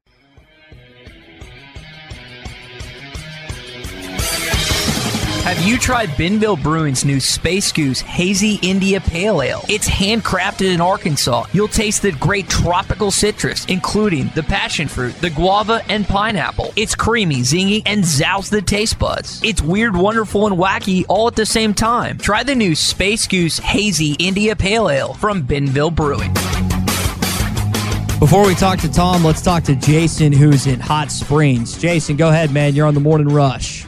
Have 5.43 5.59
you 5.67 5.79
tried 5.79 6.15
Benville 6.17 6.55
Brewing's 6.55 7.03
new 7.03 7.19
Space 7.19 7.71
Goose 7.71 7.99
Hazy 7.99 8.59
India 8.61 9.01
Pale 9.01 9.41
Ale? 9.41 9.61
It's 9.67 9.89
handcrafted 9.89 10.71
in 10.71 10.79
Arkansas. 10.79 11.45
You'll 11.51 11.67
taste 11.67 12.03
the 12.03 12.11
great 12.11 12.47
tropical 12.47 13.09
citrus, 13.09 13.65
including 13.65 14.29
the 14.35 14.43
passion 14.43 14.87
fruit, 14.87 15.15
the 15.15 15.31
guava, 15.31 15.81
and 15.89 16.07
pineapple. 16.07 16.71
It's 16.75 16.93
creamy, 16.93 17.37
zingy, 17.37 17.81
and 17.87 18.05
zounds 18.05 18.51
the 18.51 18.61
taste 18.61 18.99
buds. 18.99 19.41
It's 19.43 19.63
weird, 19.63 19.95
wonderful, 19.95 20.45
and 20.45 20.57
wacky 20.57 21.05
all 21.09 21.27
at 21.27 21.35
the 21.35 21.47
same 21.47 21.73
time. 21.73 22.19
Try 22.19 22.43
the 22.43 22.53
new 22.53 22.75
Space 22.75 23.25
Goose 23.25 23.57
Hazy 23.57 24.13
India 24.19 24.55
Pale 24.55 24.91
Ale 24.91 25.13
from 25.15 25.41
Benville 25.41 25.89
Brewing. 25.89 26.31
Before 28.19 28.45
we 28.45 28.53
talk 28.53 28.77
to 28.81 28.91
Tom, 28.91 29.23
let's 29.23 29.41
talk 29.41 29.63
to 29.63 29.75
Jason, 29.75 30.31
who's 30.31 30.67
in 30.67 30.79
Hot 30.79 31.11
Springs. 31.11 31.79
Jason, 31.79 32.15
go 32.15 32.29
ahead, 32.29 32.53
man. 32.53 32.75
You're 32.75 32.85
on 32.85 32.93
the 32.93 32.99
morning 32.99 33.27
rush. 33.27 33.87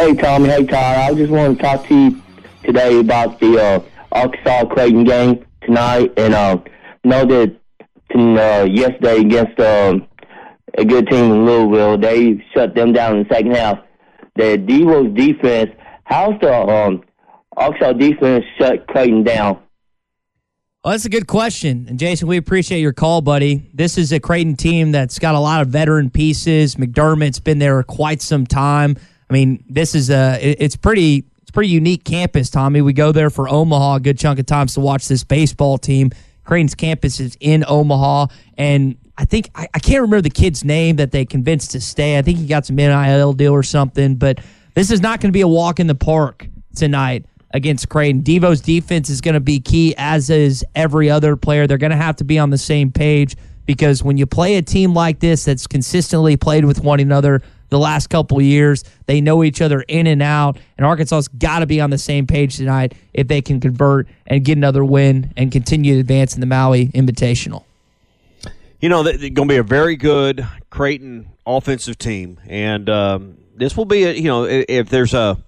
Hey, 0.00 0.14
Tommy. 0.14 0.48
Hey, 0.48 0.64
Todd. 0.64 0.96
I 0.96 1.12
just 1.12 1.30
want 1.30 1.58
to 1.58 1.62
talk 1.62 1.86
to 1.88 1.94
you 1.94 2.22
today 2.64 3.00
about 3.00 3.38
the 3.38 3.62
uh, 3.62 3.80
Arkansas 4.12 4.64
Creighton 4.72 5.04
game 5.04 5.44
tonight, 5.60 6.10
and 6.16 6.32
uh, 6.32 6.56
know 7.04 7.26
that 7.26 7.54
uh, 8.14 8.64
yesterday 8.64 9.18
against 9.18 9.60
um, 9.60 10.08
a 10.78 10.86
good 10.86 11.06
team 11.06 11.30
in 11.30 11.44
Louisville, 11.44 11.98
they 11.98 12.42
shut 12.54 12.74
them 12.74 12.94
down 12.94 13.18
in 13.18 13.24
the 13.24 13.28
second 13.28 13.54
half. 13.54 13.80
The 14.36 14.56
Devo's 14.56 15.14
defense, 15.14 15.70
how's 16.04 16.40
the 16.40 16.50
um, 16.50 17.04
Arkansas 17.58 17.92
defense 17.92 18.46
shut 18.58 18.86
Creighton 18.86 19.22
down? 19.22 19.56
Well, 20.82 20.92
that's 20.92 21.04
a 21.04 21.10
good 21.10 21.26
question. 21.26 21.84
And 21.90 21.98
Jason, 21.98 22.26
we 22.26 22.38
appreciate 22.38 22.80
your 22.80 22.94
call, 22.94 23.20
buddy. 23.20 23.70
This 23.74 23.98
is 23.98 24.12
a 24.12 24.18
Creighton 24.18 24.56
team 24.56 24.92
that's 24.92 25.18
got 25.18 25.34
a 25.34 25.40
lot 25.40 25.60
of 25.60 25.68
veteran 25.68 26.08
pieces. 26.08 26.76
McDermott's 26.76 27.38
been 27.38 27.58
there 27.58 27.82
quite 27.82 28.22
some 28.22 28.46
time. 28.46 28.96
I 29.30 29.32
mean, 29.32 29.64
this 29.68 29.94
is 29.94 30.10
a 30.10 30.38
it's 30.42 30.76
pretty 30.76 31.24
it's 31.40 31.52
pretty 31.52 31.70
unique 31.70 32.04
campus, 32.04 32.50
Tommy. 32.50 32.80
We 32.82 32.92
go 32.92 33.12
there 33.12 33.30
for 33.30 33.48
Omaha 33.48 33.96
a 33.96 34.00
good 34.00 34.18
chunk 34.18 34.40
of 34.40 34.46
times 34.46 34.74
to 34.74 34.80
watch 34.80 35.06
this 35.06 35.22
baseball 35.22 35.78
team. 35.78 36.10
Creighton's 36.44 36.74
campus 36.74 37.20
is 37.20 37.36
in 37.38 37.64
Omaha, 37.66 38.26
and 38.58 38.96
I 39.16 39.24
think 39.24 39.50
I, 39.54 39.68
I 39.72 39.78
can't 39.78 40.00
remember 40.00 40.22
the 40.22 40.30
kid's 40.30 40.64
name 40.64 40.96
that 40.96 41.12
they 41.12 41.24
convinced 41.24 41.70
to 41.72 41.80
stay. 41.80 42.18
I 42.18 42.22
think 42.22 42.38
he 42.38 42.46
got 42.46 42.66
some 42.66 42.74
NIL 42.74 43.32
deal 43.34 43.52
or 43.52 43.62
something, 43.62 44.16
but 44.16 44.40
this 44.74 44.90
is 44.90 45.00
not 45.00 45.20
going 45.20 45.28
to 45.28 45.32
be 45.32 45.42
a 45.42 45.48
walk 45.48 45.78
in 45.78 45.86
the 45.86 45.94
park 45.94 46.48
tonight 46.74 47.24
against 47.52 47.88
Crane. 47.88 48.22
Devo's 48.22 48.60
defense 48.60 49.10
is 49.10 49.20
going 49.20 49.34
to 49.34 49.40
be 49.40 49.60
key, 49.60 49.94
as 49.96 50.28
is 50.30 50.64
every 50.74 51.08
other 51.08 51.36
player. 51.36 51.66
They're 51.66 51.78
going 51.78 51.90
to 51.90 51.96
have 51.96 52.16
to 52.16 52.24
be 52.24 52.38
on 52.38 52.50
the 52.50 52.58
same 52.58 52.90
page 52.90 53.36
because 53.66 54.02
when 54.02 54.16
you 54.16 54.26
play 54.26 54.56
a 54.56 54.62
team 54.62 54.94
like 54.94 55.20
this 55.20 55.44
that's 55.44 55.66
consistently 55.66 56.36
played 56.36 56.64
with 56.64 56.82
one 56.82 56.98
another 56.98 57.42
the 57.70 57.78
last 57.78 58.08
couple 58.08 58.40
years, 58.42 58.84
they 59.06 59.20
know 59.20 59.42
each 59.42 59.60
other 59.62 59.80
in 59.82 60.06
and 60.06 60.22
out, 60.22 60.58
and 60.76 60.86
Arkansas's 60.86 61.28
got 61.28 61.60
to 61.60 61.66
be 61.66 61.80
on 61.80 61.90
the 61.90 61.98
same 61.98 62.26
page 62.26 62.56
tonight 62.56 62.94
if 63.14 63.28
they 63.28 63.40
can 63.40 63.60
convert 63.60 64.06
and 64.26 64.44
get 64.44 64.56
another 64.56 64.84
win 64.84 65.32
and 65.36 65.50
continue 65.50 65.94
to 65.94 66.00
advance 66.00 66.34
in 66.34 66.40
the 66.40 66.46
Maui 66.46 66.88
Invitational. 66.88 67.64
You 68.80 68.88
know, 68.88 69.02
they're 69.02 69.18
going 69.18 69.48
to 69.48 69.54
be 69.54 69.56
a 69.56 69.62
very 69.62 69.96
good 69.96 70.46
Creighton 70.70 71.28
offensive 71.46 71.98
team, 71.98 72.38
and 72.46 72.88
um, 72.88 73.38
this 73.54 73.76
will 73.76 73.84
be, 73.84 74.04
a, 74.04 74.12
you 74.12 74.24
know, 74.24 74.44
if 74.44 74.88
there's 74.88 75.14
a 75.14 75.38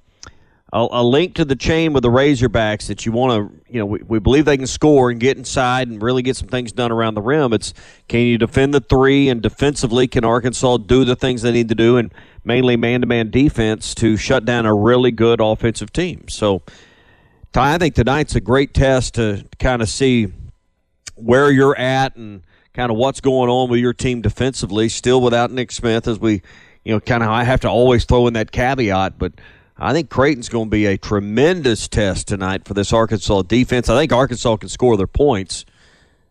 a, 0.72 0.88
a, 0.90 1.04
link 1.04 1.34
to 1.34 1.44
the 1.44 1.54
chain 1.54 1.92
with 1.92 2.02
the 2.02 2.08
Razorbacks 2.08 2.86
that 2.86 3.04
you 3.04 3.12
want 3.12 3.50
to, 3.50 3.72
you 3.72 3.78
know, 3.78 3.84
we, 3.84 4.00
we 4.02 4.18
believe 4.18 4.46
they 4.46 4.56
can 4.56 4.66
score 4.66 5.10
and 5.10 5.20
get 5.20 5.36
inside 5.36 5.88
and 5.88 6.02
really 6.02 6.22
get 6.22 6.36
some 6.36 6.48
things 6.48 6.72
done 6.72 6.90
around 6.90 7.14
the 7.14 7.20
rim. 7.20 7.52
It's 7.52 7.74
can 8.08 8.20
you 8.20 8.38
defend 8.38 8.72
the 8.72 8.80
three 8.80 9.28
and 9.28 9.42
defensively 9.42 10.08
can 10.08 10.24
Arkansas 10.24 10.78
do 10.78 11.04
the 11.04 11.14
things 11.14 11.42
they 11.42 11.52
need 11.52 11.68
to 11.68 11.74
do 11.74 11.98
and 11.98 12.12
mainly 12.42 12.76
man-to-man 12.76 13.30
defense 13.30 13.94
to 13.96 14.16
shut 14.16 14.46
down 14.46 14.64
a 14.64 14.74
really 14.74 15.10
good 15.10 15.40
offensive 15.40 15.92
team. 15.92 16.26
So, 16.28 16.62
Ty, 17.52 17.74
I 17.74 17.78
think 17.78 17.94
tonight's 17.94 18.34
a 18.34 18.40
great 18.40 18.72
test 18.72 19.14
to 19.14 19.44
kind 19.58 19.82
of 19.82 19.90
see 19.90 20.32
where 21.16 21.50
you're 21.50 21.76
at 21.76 22.16
and 22.16 22.42
kind 22.72 22.90
of 22.90 22.96
what's 22.96 23.20
going 23.20 23.50
on 23.50 23.68
with 23.68 23.80
your 23.80 23.92
team 23.92 24.22
defensively. 24.22 24.88
Still 24.88 25.20
without 25.20 25.50
Nick 25.50 25.70
Smith, 25.70 26.08
as 26.08 26.18
we, 26.18 26.40
you 26.82 26.94
know, 26.94 27.00
kind 27.00 27.22
of 27.22 27.28
I 27.28 27.44
have 27.44 27.60
to 27.60 27.68
always 27.68 28.06
throw 28.06 28.26
in 28.26 28.32
that 28.32 28.52
caveat, 28.52 29.18
but 29.18 29.34
I 29.82 29.92
think 29.92 30.10
Creighton's 30.10 30.48
going 30.48 30.66
to 30.66 30.70
be 30.70 30.86
a 30.86 30.96
tremendous 30.96 31.88
test 31.88 32.28
tonight 32.28 32.64
for 32.64 32.72
this 32.74 32.92
Arkansas 32.92 33.42
defense. 33.42 33.88
I 33.88 33.98
think 33.98 34.12
Arkansas 34.12 34.56
can 34.58 34.68
score 34.68 34.96
their 34.96 35.08
points. 35.08 35.64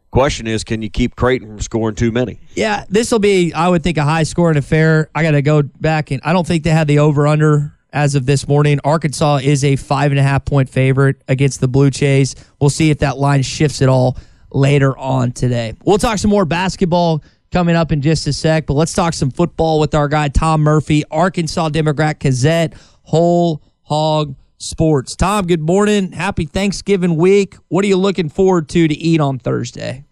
Question 0.09 0.47
is, 0.47 0.63
can 0.63 0.81
you 0.81 0.89
keep 0.89 1.15
Creighton 1.15 1.47
from 1.49 1.59
scoring 1.59 1.95
too 1.95 2.11
many? 2.11 2.39
Yeah, 2.53 2.85
this 2.89 3.11
will 3.11 3.19
be, 3.19 3.53
I 3.53 3.67
would 3.67 3.83
think, 3.83 3.97
a 3.97 4.03
high 4.03 4.23
scoring 4.23 4.57
affair. 4.57 5.09
I 5.13 5.23
got 5.23 5.31
to 5.31 5.41
go 5.41 5.63
back 5.63 6.11
and 6.11 6.21
I 6.23 6.31
don't 6.31 6.47
think 6.47 6.63
they 6.63 6.69
had 6.69 6.87
the 6.87 6.99
over 6.99 7.27
under 7.27 7.73
as 7.91 8.15
of 8.15 8.25
this 8.25 8.47
morning. 8.47 8.79
Arkansas 8.85 9.39
is 9.43 9.63
a 9.65 9.75
five 9.75 10.11
and 10.11 10.19
a 10.19 10.23
half 10.23 10.45
point 10.45 10.69
favorite 10.69 11.21
against 11.27 11.59
the 11.59 11.67
Blue 11.67 11.89
Jays. 11.89 12.35
We'll 12.59 12.69
see 12.69 12.89
if 12.89 12.99
that 12.99 13.17
line 13.17 13.41
shifts 13.41 13.81
at 13.81 13.89
all 13.89 14.17
later 14.51 14.97
on 14.97 15.33
today. 15.33 15.75
We'll 15.83 15.97
talk 15.97 16.17
some 16.19 16.31
more 16.31 16.45
basketball 16.45 17.21
coming 17.51 17.75
up 17.75 17.91
in 17.91 18.01
just 18.01 18.27
a 18.27 18.33
sec, 18.33 18.65
but 18.65 18.73
let's 18.73 18.93
talk 18.93 19.13
some 19.13 19.29
football 19.29 19.79
with 19.79 19.93
our 19.93 20.07
guy 20.07 20.29
Tom 20.29 20.61
Murphy, 20.61 21.03
Arkansas 21.11 21.69
Democrat 21.69 22.19
Gazette 22.19 22.73
Whole 23.11 23.61
Hog 23.83 24.35
Sports. 24.57 25.17
Tom, 25.17 25.45
good 25.45 25.59
morning. 25.59 26.13
Happy 26.13 26.45
Thanksgiving 26.45 27.17
week. 27.17 27.55
What 27.67 27.83
are 27.83 27.87
you 27.89 27.97
looking 27.97 28.29
forward 28.29 28.69
to 28.69 28.87
to 28.87 28.93
eat 28.93 29.19
on 29.19 29.37
Thursday? 29.37 30.05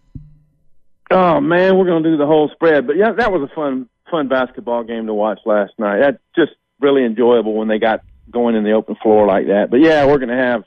Oh 1.10 1.40
man, 1.40 1.78
we're 1.78 1.86
going 1.86 2.02
to 2.02 2.10
do 2.10 2.18
the 2.18 2.26
whole 2.26 2.50
spread. 2.50 2.86
But 2.86 2.96
yeah, 2.98 3.12
that 3.12 3.32
was 3.32 3.48
a 3.50 3.54
fun 3.54 3.88
fun 4.10 4.28
basketball 4.28 4.84
game 4.84 5.06
to 5.06 5.14
watch 5.14 5.38
last 5.46 5.72
night. 5.78 6.00
That 6.00 6.20
just 6.36 6.52
really 6.78 7.06
enjoyable 7.06 7.54
when 7.54 7.68
they 7.68 7.78
got 7.78 8.02
going 8.30 8.54
in 8.54 8.64
the 8.64 8.72
open 8.72 8.96
floor 8.96 9.26
like 9.26 9.46
that. 9.46 9.68
But 9.70 9.78
yeah, 9.80 10.04
we're 10.04 10.18
going 10.18 10.28
to 10.28 10.36
have 10.36 10.64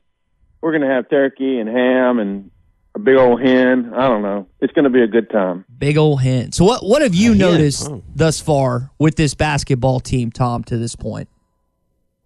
we're 0.60 0.72
going 0.72 0.82
to 0.82 0.88
have 0.88 1.08
turkey 1.12 1.60
and 1.60 1.70
ham 1.70 2.18
and 2.18 2.50
a 2.96 3.00
big 3.00 3.16
old 3.16 3.44
hen. 3.44 3.94
I 3.94 4.08
don't 4.08 4.24
know. 4.24 4.48
It's 4.60 4.74
going 4.74 4.86
to 4.86 4.90
be 4.90 5.04
a 5.04 5.08
good 5.08 5.30
time. 5.30 5.66
Big 5.78 6.00
old 6.00 6.24
hen. 6.24 6.52
So 6.52 6.66
what 6.66 6.84
what 6.84 7.04
have 7.04 7.14
you 7.14 7.36
noticed 7.36 7.92
oh. 7.92 8.02
thus 8.16 8.40
far 8.40 8.90
with 8.98 9.18
this 9.18 9.36
basketball 9.36 10.00
team, 10.00 10.32
Tom, 10.32 10.64
to 10.64 10.78
this 10.80 10.96
point? 10.96 11.30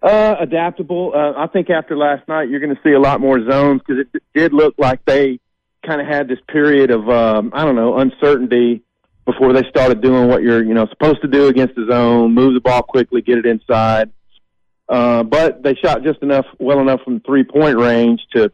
Uh, 0.02 0.36
adaptable. 0.40 1.12
Uh, 1.16 1.34
I 1.36 1.48
think 1.48 1.70
after 1.70 1.98
last 1.98 2.28
night, 2.28 2.50
you're 2.50 2.60
going 2.60 2.76
to 2.76 2.82
see 2.84 2.94
a 2.94 3.00
lot 3.00 3.20
more 3.20 3.40
zones 3.50 3.82
because 3.86 4.06
it 4.14 4.24
did 4.36 4.54
look 4.54 4.76
like 4.78 5.04
they 5.06 5.40
kind 5.86 6.00
of 6.00 6.08
had 6.08 6.28
this 6.28 6.40
period 6.48 6.92
of 6.92 7.10
um, 7.10 7.52
I 7.54 7.66
don't 7.66 7.76
know 7.76 7.98
uncertainty 7.98 8.84
before 9.26 9.54
they 9.54 9.64
started 9.70 10.02
doing 10.02 10.28
what 10.28 10.44
you're 10.44 10.64
you 10.64 10.74
know 10.74 10.86
supposed 10.88 11.22
to 11.22 11.28
do 11.28 11.48
against 11.48 11.76
the 11.76 11.88
zone, 11.90 12.34
move 12.34 12.54
the 12.54 12.60
ball 12.60 12.84
quickly, 12.84 13.22
get 13.22 13.40
it 13.40 13.46
inside. 13.46 14.12
Uh, 14.90 15.24
but 15.24 15.64
they 15.64 15.76
shot 15.76 16.04
just 16.04 16.22
enough, 16.22 16.46
well 16.60 16.80
enough 16.80 17.02
from 17.04 17.20
three 17.22 17.44
point 17.44 17.78
range 17.78 18.22
to, 18.34 18.52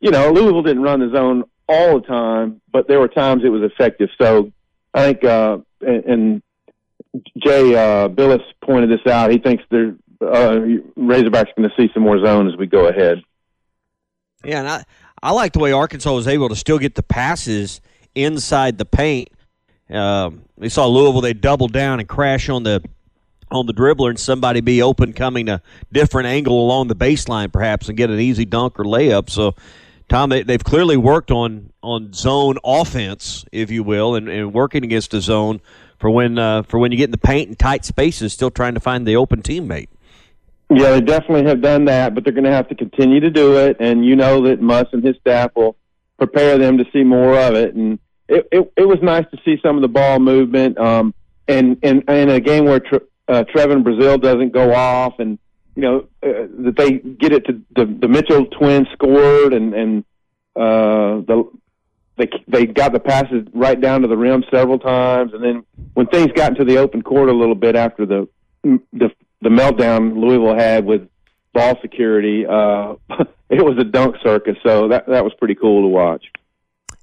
you 0.00 0.10
know, 0.10 0.30
Louisville 0.30 0.62
didn't 0.62 0.82
run 0.82 1.00
the 1.00 1.10
zone 1.14 1.44
all 1.68 2.00
the 2.00 2.06
time, 2.06 2.60
but 2.70 2.88
there 2.88 3.00
were 3.00 3.08
times 3.08 3.42
it 3.44 3.48
was 3.48 3.62
effective. 3.62 4.10
So 4.20 4.52
I 4.92 5.04
think, 5.04 5.24
uh, 5.24 5.58
and, 5.80 6.04
and 6.04 6.42
Jay 7.38 7.74
uh, 7.74 8.08
Bilas 8.08 8.42
pointed 8.62 8.90
this 8.90 9.10
out. 9.10 9.30
He 9.30 9.38
thinks 9.38 9.64
there 9.70 9.94
uh, 10.22 10.60
Razorbacks 10.98 11.54
going 11.56 11.68
to 11.68 11.72
see 11.76 11.90
some 11.92 12.02
more 12.02 12.24
zone 12.24 12.48
as 12.48 12.56
we 12.56 12.66
go 12.66 12.88
ahead. 12.88 13.22
Yeah, 14.44 14.60
and 14.60 14.68
I 14.68 14.84
I 15.22 15.32
like 15.32 15.52
the 15.52 15.60
way 15.60 15.72
Arkansas 15.72 16.12
was 16.12 16.26
able 16.26 16.48
to 16.48 16.56
still 16.56 16.78
get 16.78 16.94
the 16.94 17.02
passes 17.02 17.80
inside 18.14 18.78
the 18.78 18.84
paint. 18.84 19.28
Um, 19.88 20.42
we 20.56 20.68
saw 20.68 20.86
Louisville; 20.86 21.20
they 21.20 21.32
double 21.32 21.68
down 21.68 22.00
and 22.00 22.08
crash 22.08 22.48
on 22.48 22.62
the 22.62 22.82
on 23.50 23.66
the 23.66 23.74
dribbler, 23.74 24.10
and 24.10 24.18
somebody 24.18 24.60
be 24.60 24.82
open 24.82 25.12
coming 25.12 25.48
a 25.48 25.62
different 25.92 26.26
angle 26.26 26.64
along 26.64 26.88
the 26.88 26.96
baseline, 26.96 27.52
perhaps, 27.52 27.88
and 27.88 27.96
get 27.96 28.10
an 28.10 28.18
easy 28.18 28.44
dunk 28.44 28.80
or 28.80 28.84
layup. 28.84 29.30
So, 29.30 29.54
Tom, 30.08 30.30
they, 30.30 30.44
have 30.48 30.64
clearly 30.64 30.96
worked 30.96 31.30
on 31.30 31.72
on 31.82 32.12
zone 32.12 32.56
offense, 32.64 33.44
if 33.52 33.70
you 33.70 33.84
will, 33.84 34.14
and, 34.14 34.28
and 34.28 34.52
working 34.52 34.84
against 34.84 35.14
a 35.14 35.20
zone 35.20 35.60
for 35.98 36.10
when 36.10 36.38
uh, 36.38 36.62
for 36.64 36.78
when 36.78 36.90
you 36.90 36.98
get 36.98 37.04
in 37.04 37.10
the 37.12 37.18
paint 37.18 37.48
and 37.48 37.58
tight 37.58 37.84
spaces, 37.84 38.32
still 38.32 38.50
trying 38.50 38.74
to 38.74 38.80
find 38.80 39.06
the 39.06 39.16
open 39.16 39.42
teammate. 39.42 39.88
Yeah, 40.74 40.90
they 40.92 41.00
definitely 41.00 41.44
have 41.48 41.60
done 41.60 41.84
that, 41.86 42.14
but 42.14 42.24
they're 42.24 42.32
going 42.32 42.44
to 42.44 42.52
have 42.52 42.68
to 42.68 42.74
continue 42.74 43.20
to 43.20 43.30
do 43.30 43.56
it. 43.58 43.76
And 43.80 44.04
you 44.04 44.16
know 44.16 44.42
that 44.46 44.60
Muss 44.60 44.86
and 44.92 45.04
his 45.04 45.16
staff 45.18 45.50
will 45.54 45.76
prepare 46.18 46.56
them 46.56 46.78
to 46.78 46.84
see 46.92 47.02
more 47.02 47.38
of 47.38 47.54
it. 47.54 47.74
And 47.74 47.98
it 48.28 48.48
it, 48.50 48.72
it 48.76 48.88
was 48.88 48.98
nice 49.02 49.26
to 49.32 49.38
see 49.44 49.56
some 49.62 49.76
of 49.76 49.82
the 49.82 49.88
ball 49.88 50.18
movement. 50.18 50.78
Um, 50.78 51.14
and 51.48 51.78
and 51.82 52.08
in 52.08 52.30
a 52.30 52.40
game 52.40 52.64
where 52.64 52.80
tre- 52.80 53.00
uh, 53.28 53.44
Trevon 53.54 53.82
Brazile 53.82 54.20
doesn't 54.20 54.52
go 54.52 54.72
off, 54.72 55.18
and 55.18 55.38
you 55.74 55.82
know, 55.82 55.98
uh, 56.22 56.46
that 56.64 56.74
they 56.76 56.92
get 56.98 57.32
it 57.32 57.46
to 57.46 57.60
the, 57.74 57.84
the 57.84 58.08
Mitchell 58.08 58.46
twins 58.46 58.88
scored 58.92 59.52
and 59.52 59.74
and 59.74 60.04
uh, 60.56 61.20
the 61.26 61.50
they 62.16 62.28
they 62.46 62.66
got 62.66 62.92
the 62.92 63.00
passes 63.00 63.46
right 63.52 63.80
down 63.80 64.02
to 64.02 64.08
the 64.08 64.16
rim 64.16 64.44
several 64.50 64.78
times, 64.78 65.32
and 65.34 65.42
then 65.42 65.64
when 65.94 66.06
things 66.06 66.30
got 66.34 66.50
into 66.50 66.64
the 66.64 66.78
open 66.78 67.02
court 67.02 67.28
a 67.28 67.32
little 67.32 67.54
bit 67.54 67.74
after 67.74 68.06
the 68.06 68.28
the, 68.62 69.10
the 69.42 69.48
meltdown 69.48 70.16
Louisville 70.16 70.54
had 70.54 70.84
with 70.84 71.08
ball 71.52 71.78
security, 71.82 72.46
uh, 72.46 72.94
it 73.50 73.62
was 73.62 73.76
a 73.78 73.84
dunk 73.84 74.16
circus. 74.22 74.56
So 74.64 74.88
that 74.88 75.06
that 75.08 75.24
was 75.24 75.32
pretty 75.38 75.54
cool 75.54 75.82
to 75.82 75.88
watch. 75.88 76.24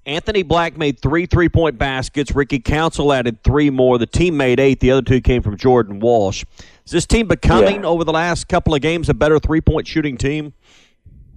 Anthony 0.05 0.41
Black 0.41 0.77
made 0.77 0.99
three 0.99 1.25
three 1.25 1.49
point 1.49 1.77
baskets. 1.77 2.33
Ricky 2.33 2.59
Council 2.59 3.13
added 3.13 3.43
three 3.43 3.69
more. 3.69 3.97
The 3.97 4.07
team 4.07 4.37
made 4.37 4.59
eight. 4.59 4.79
The 4.79 4.91
other 4.91 5.01
two 5.01 5.21
came 5.21 5.43
from 5.43 5.57
Jordan 5.57 5.99
Walsh. 5.99 6.43
Is 6.85 6.91
this 6.91 7.05
team 7.05 7.27
becoming, 7.27 7.81
Yeah. 7.81 7.87
over 7.87 8.03
the 8.03 8.13
last 8.13 8.47
couple 8.47 8.73
of 8.73 8.81
games, 8.81 9.09
a 9.09 9.13
better 9.13 9.37
three 9.37 9.61
point 9.61 9.85
shooting 9.87 10.17
team? 10.17 10.53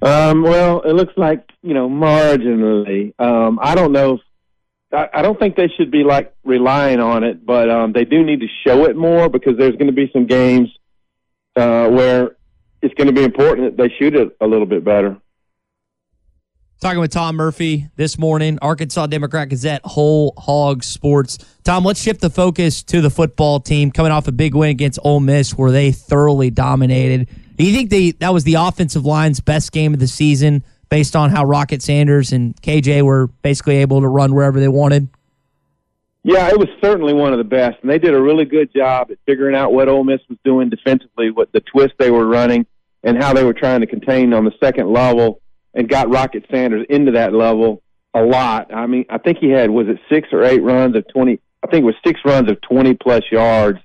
Um, 0.01 0.43
well, 0.43 0.81
it 0.81 0.95
looks 0.95 1.13
like 1.17 1.51
you 1.63 1.75
know 1.75 1.89
marginally. 1.89 3.13
Um, 3.21 3.59
I 3.61 3.75
don't 3.75 3.93
know. 3.93 4.21
I, 4.93 5.09
I 5.15 5.23
don't 5.23 5.39
think 5.39 5.57
they 5.57 5.69
should 5.77 5.91
be 5.91 6.05
like 6.05 6.35
relying 6.45 7.01
on 7.01 7.25
it, 7.25 7.45
but 7.45 7.69
um, 7.71 7.93
they 7.93 8.05
do 8.05 8.25
need 8.25 8.41
to 8.41 8.49
show 8.67 8.85
it 8.85 8.97
more 8.97 9.29
because 9.29 9.57
there's 9.59 9.75
going 9.77 9.87
to 9.87 9.93
be 9.93 10.11
some 10.13 10.27
games 10.27 10.69
uh, 11.57 11.89
where 11.89 12.37
it's 12.81 12.95
going 12.95 13.07
to 13.07 13.13
be 13.13 13.23
important 13.23 13.77
that 13.77 13.83
they 13.83 13.95
shoot 13.99 14.15
it 14.15 14.37
a 14.41 14.47
little 14.47 14.67
bit 14.67 14.85
better. 14.85 15.17
Talking 16.81 16.99
with 16.99 17.13
Tom 17.13 17.37
Murphy 17.37 17.89
this 17.95 18.19
morning, 18.19 18.59
Arkansas 18.61 19.07
Democrat 19.07 19.49
Gazette, 19.49 19.83
Whole 19.85 20.35
Hog 20.37 20.83
Sports. 20.83 21.39
Tom, 21.63 21.85
let's 21.85 22.03
shift 22.03 22.21
the 22.21 22.29
focus 22.29 22.83
to 22.83 23.01
the 23.01 23.09
football 23.09 23.61
team 23.61 23.93
coming 23.93 24.11
off 24.11 24.27
a 24.27 24.33
big 24.33 24.57
win 24.57 24.71
against 24.71 24.99
Ole 25.05 25.21
Miss 25.21 25.57
where 25.57 25.71
they 25.71 25.93
thoroughly 25.93 26.51
dominated. 26.51 27.29
Do 27.57 27.65
you 27.65 27.73
think 27.73 27.91
they, 27.91 28.11
that 28.13 28.33
was 28.33 28.43
the 28.43 28.55
offensive 28.55 29.05
line's 29.05 29.39
best 29.39 29.71
game 29.71 29.95
of 29.95 30.01
the 30.01 30.09
season 30.09 30.65
based 30.89 31.15
on 31.15 31.31
how 31.31 31.45
Rocket 31.45 31.83
Sanders 31.83 32.33
and 32.33 32.61
KJ 32.63 33.03
were 33.03 33.29
basically 33.29 33.77
able 33.77 34.01
to 34.01 34.09
run 34.09 34.35
wherever 34.35 34.59
they 34.59 34.67
wanted? 34.67 35.09
Yeah, 36.25 36.49
it 36.49 36.59
was 36.59 36.69
certainly 36.83 37.13
one 37.13 37.33
of 37.33 37.39
the 37.39 37.45
best, 37.45 37.79
and 37.83 37.91
they 37.91 37.99
did 37.99 38.15
a 38.15 38.21
really 38.21 38.45
good 38.45 38.73
job 38.73 39.11
at 39.11 39.19
figuring 39.27 39.57
out 39.57 39.73
what 39.73 39.89
Ole 39.89 40.05
Miss 40.05 40.21
was 40.29 40.39
doing 40.45 40.71
defensively, 40.71 41.31
what 41.31 41.51
the 41.53 41.61
twist 41.61 41.95
they 41.99 42.13
were 42.13 42.27
running, 42.27 42.65
and 43.03 43.21
how 43.21 43.33
they 43.33 43.43
were 43.43 43.55
trying 43.55 43.81
to 43.81 43.89
contain 43.89 44.33
on 44.33 44.45
the 44.45 44.53
second 44.63 44.93
level, 44.93 45.41
and 45.75 45.89
got 45.89 46.11
Rocket 46.11 46.45
Sanders 46.49 46.87
into 46.89 47.13
that 47.13 47.33
level 47.33 47.83
a 48.15 48.23
lot. 48.23 48.73
I 48.73 48.87
mean, 48.87 49.07
I 49.11 49.19
think 49.19 49.39
he 49.39 49.51
had 49.51 49.71
was 49.71 49.89
it 49.89 49.99
six 50.09 50.29
or 50.33 50.45
eight 50.45 50.63
runs 50.63 50.95
of 50.95 51.09
twenty. 51.09 51.41
I 51.63 51.67
think 51.69 51.83
it 51.83 51.87
was 51.87 51.95
six 52.07 52.21
runs 52.25 52.51
of 52.51 52.61
twenty 52.61 52.95
plus 52.95 53.23
yards, 53.33 53.79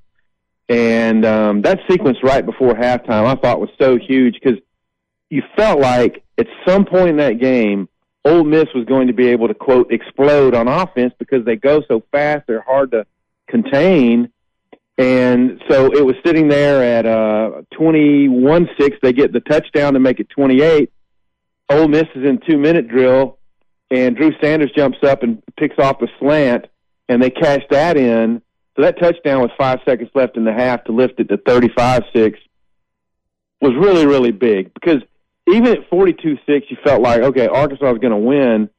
and 0.69 1.25
um, 1.25 1.61
that 1.63 1.79
sequence 1.89 2.17
right 2.21 2.45
before 2.45 2.73
halftime 2.73 3.25
I 3.25 3.35
thought 3.35 3.59
was 3.59 3.69
so 3.81 3.97
huge 3.97 4.35
because 4.35 4.59
you 5.29 5.41
felt 5.55 5.79
like 5.79 6.23
at 6.37 6.47
some 6.67 6.85
point 6.85 7.09
in 7.09 7.17
that 7.17 7.39
game, 7.39 7.89
Ole 8.25 8.43
Miss 8.43 8.67
was 8.75 8.85
going 8.85 9.07
to 9.07 9.13
be 9.13 9.27
able 9.27 9.47
to 9.47 9.53
quote 9.53 9.91
explode 9.91 10.53
on 10.53 10.67
offense 10.67 11.13
because 11.17 11.45
they 11.45 11.55
go 11.55 11.81
so 11.87 12.03
fast, 12.11 12.45
they're 12.47 12.61
hard 12.61 12.91
to 12.91 13.05
contain. 13.47 14.31
And 14.97 15.61
so 15.69 15.93
it 15.93 16.05
was 16.05 16.15
sitting 16.25 16.47
there 16.47 16.83
at 16.83 17.05
uh, 17.05 17.61
21 17.75 18.69
6. 18.79 18.97
They 19.01 19.13
get 19.13 19.31
the 19.31 19.39
touchdown 19.39 19.93
to 19.93 19.99
make 19.99 20.19
it 20.19 20.29
28. 20.29 20.91
Ole 21.69 21.87
Miss 21.87 22.05
is 22.15 22.27
in 22.27 22.39
two 22.47 22.57
minute 22.57 22.87
drill, 22.87 23.37
and 23.91 24.15
Drew 24.15 24.31
Sanders 24.41 24.71
jumps 24.75 24.99
up 25.03 25.23
and 25.23 25.41
picks 25.57 25.77
off 25.77 25.99
the 25.99 26.07
slant, 26.19 26.65
and 27.09 27.21
they 27.21 27.29
cash 27.29 27.61
that 27.69 27.97
in. 27.97 28.41
So 28.75 28.83
that 28.83 28.99
touchdown 28.99 29.41
with 29.41 29.51
five 29.57 29.79
seconds 29.85 30.09
left 30.13 30.37
in 30.37 30.45
the 30.45 30.53
half 30.53 30.83
to 30.85 30.91
lift 30.91 31.19
it 31.19 31.29
to 31.29 31.37
35 31.37 32.03
6 32.13 32.39
was 33.59 33.73
really, 33.75 34.05
really 34.05 34.31
big 34.31 34.73
because 34.73 35.01
even 35.47 35.67
at 35.67 35.89
42 35.89 36.37
6, 36.45 36.65
you 36.69 36.77
felt 36.83 37.01
like, 37.01 37.21
okay, 37.21 37.47
Arkansas 37.47 37.91
was 37.91 37.99
going 37.99 38.11
to 38.11 38.17
win. 38.17 38.69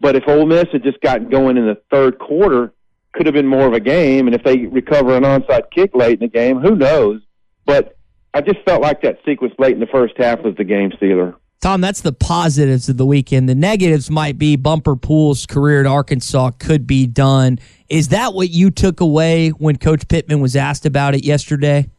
But 0.00 0.16
if 0.16 0.24
Ole 0.26 0.46
Miss 0.46 0.66
had 0.72 0.82
just 0.82 1.00
gotten 1.00 1.28
going 1.28 1.56
in 1.56 1.66
the 1.66 1.80
third 1.90 2.18
quarter, 2.18 2.72
could 3.12 3.26
have 3.26 3.34
been 3.34 3.46
more 3.46 3.66
of 3.66 3.72
a 3.72 3.80
game. 3.80 4.26
And 4.26 4.34
if 4.34 4.42
they 4.44 4.66
recover 4.66 5.16
an 5.16 5.24
onside 5.24 5.70
kick 5.74 5.94
late 5.94 6.20
in 6.20 6.20
the 6.20 6.28
game, 6.28 6.60
who 6.60 6.76
knows? 6.76 7.20
But 7.66 7.96
I 8.32 8.40
just 8.40 8.60
felt 8.64 8.82
like 8.82 9.02
that 9.02 9.18
sequence 9.26 9.54
late 9.58 9.74
in 9.74 9.80
the 9.80 9.86
first 9.86 10.14
half 10.16 10.40
was 10.42 10.54
the 10.56 10.64
game 10.64 10.92
stealer. 10.96 11.34
Tom, 11.60 11.82
that's 11.82 12.00
the 12.00 12.12
positives 12.12 12.88
of 12.88 12.96
the 12.96 13.04
weekend. 13.04 13.46
The 13.46 13.54
negatives 13.54 14.10
might 14.10 14.38
be 14.38 14.56
Bumper 14.56 14.96
Pool's 14.96 15.44
career 15.44 15.80
at 15.80 15.86
Arkansas 15.86 16.52
could 16.52 16.86
be 16.86 17.06
done. 17.06 17.58
Is 17.90 18.08
that 18.08 18.32
what 18.32 18.48
you 18.48 18.70
took 18.70 19.00
away 19.00 19.50
when 19.50 19.76
Coach 19.76 20.08
Pittman 20.08 20.40
was 20.40 20.56
asked 20.56 20.86
about 20.86 21.14
it 21.14 21.22
yesterday? 21.22 21.90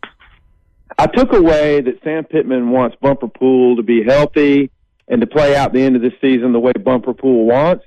I 1.02 1.08
took 1.08 1.34
away 1.34 1.82
that 1.82 1.96
Sam 2.04 2.26
Pittman 2.26 2.70
wants 2.70 2.96
Bumper 3.02 3.28
Pool 3.28 3.78
to 3.78 3.82
be 3.82 4.04
healthy 4.04 4.70
and 5.08 5.20
to 5.20 5.26
play 5.26 5.56
out 5.56 5.74
the 5.74 5.82
end 5.82 5.96
of 5.96 6.04
the 6.04 6.12
season 6.22 6.54
the 6.54 6.60
way 6.60 6.74
Bumper 6.74 7.16
Pool 7.16 7.48
wants. 7.48 7.84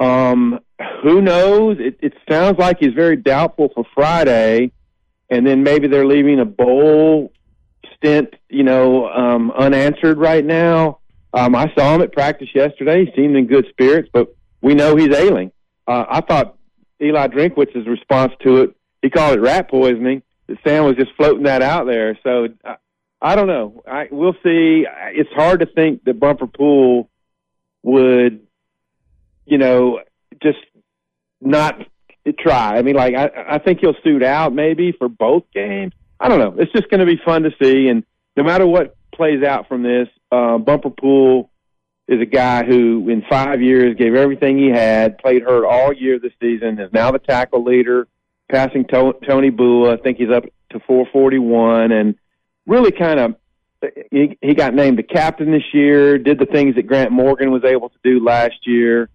Um, 0.00 0.58
who 1.04 1.22
knows? 1.22 1.76
It, 1.78 1.96
it 2.02 2.12
sounds 2.28 2.58
like 2.58 2.78
he's 2.80 2.92
very 2.92 3.14
doubtful 3.14 3.70
for 3.72 3.84
Friday, 3.94 4.72
and 5.30 5.46
then 5.46 5.62
maybe 5.62 5.86
they're 5.86 6.08
leaving 6.08 6.40
a 6.40 6.44
bowl 6.44 7.32
stint, 7.96 8.34
you 8.48 8.64
know, 8.64 9.08
um, 9.10 9.52
unanswered 9.52 10.18
right 10.18 10.44
now. 10.44 10.98
Um, 11.32 11.54
I 11.54 11.72
saw 11.78 11.94
him 11.94 12.02
at 12.02 12.12
practice 12.12 12.48
yesterday. 12.52 13.04
He 13.04 13.12
seemed 13.14 13.36
in 13.36 13.46
good 13.46 13.66
spirits, 13.70 14.08
but 14.12 14.34
we 14.60 14.74
know 14.74 14.96
he's 14.96 15.14
ailing. 15.14 15.52
Uh, 15.86 16.04
I 16.08 16.20
thought 16.20 16.58
Eli 17.00 17.28
Drinkwitz's 17.28 17.86
response 17.86 18.32
to 18.42 18.62
it, 18.62 18.76
he 19.02 19.10
called 19.10 19.38
it 19.38 19.40
rat 19.40 19.70
poisoning. 19.70 20.24
Sam 20.64 20.84
was 20.84 20.96
just 20.96 21.12
floating 21.16 21.44
that 21.44 21.62
out 21.62 21.86
there. 21.86 22.18
So 22.22 22.48
I, 22.64 22.76
I 23.20 23.36
don't 23.36 23.46
know. 23.46 23.82
I, 23.86 24.08
we'll 24.10 24.36
see. 24.44 24.86
It's 25.12 25.32
hard 25.32 25.60
to 25.60 25.66
think 25.66 26.04
that 26.04 26.20
Bumper 26.20 26.46
Pool 26.46 27.08
would, 27.82 28.46
you 29.46 29.58
know, 29.58 30.00
just 30.42 30.58
not 31.40 31.78
try. 32.38 32.76
I 32.76 32.82
mean, 32.82 32.96
like 32.96 33.14
I, 33.14 33.30
I 33.48 33.58
think 33.58 33.80
he'll 33.80 33.96
suit 34.02 34.22
out 34.22 34.54
maybe 34.54 34.92
for 34.92 35.08
both 35.08 35.44
games. 35.52 35.92
I 36.20 36.28
don't 36.28 36.38
know. 36.38 36.54
It's 36.58 36.72
just 36.72 36.88
going 36.90 37.00
to 37.00 37.06
be 37.06 37.20
fun 37.24 37.42
to 37.42 37.50
see, 37.60 37.88
and 37.88 38.04
no 38.36 38.44
matter 38.44 38.66
what 38.66 38.96
plays 39.14 39.42
out 39.42 39.68
from 39.68 39.82
this, 39.82 40.08
uh, 40.32 40.58
Bumper 40.58 40.90
Pool 40.90 41.50
is 42.08 42.20
a 42.20 42.26
guy 42.26 42.64
who, 42.64 43.08
in 43.08 43.24
five 43.28 43.62
years, 43.62 43.96
gave 43.96 44.14
everything 44.14 44.58
he 44.58 44.68
had, 44.68 45.18
played 45.18 45.42
hurt 45.42 45.64
all 45.64 45.92
year 45.92 46.18
this 46.18 46.32
season, 46.40 46.78
is 46.78 46.92
now 46.92 47.10
the 47.10 47.18
tackle 47.18 47.64
leader, 47.64 48.06
passing 48.50 48.84
to- 48.86 49.18
Tony 49.26 49.50
Bua. 49.50 49.94
I 49.94 49.96
think 49.96 50.18
he's 50.18 50.30
up 50.30 50.44
to 50.70 50.80
441, 50.80 51.92
and 51.92 52.14
really 52.66 52.92
kind 52.92 53.20
of 53.20 53.36
he, 54.10 54.38
he 54.40 54.54
got 54.54 54.74
named 54.74 54.98
the 54.98 55.02
captain 55.02 55.50
this 55.50 55.62
year. 55.72 56.18
Did 56.18 56.38
the 56.38 56.46
things 56.46 56.76
that 56.76 56.86
Grant 56.86 57.12
Morgan 57.12 57.50
was 57.50 57.64
able 57.64 57.90
to 57.90 57.98
do 58.02 58.24
last 58.24 58.66
year, 58.66 59.08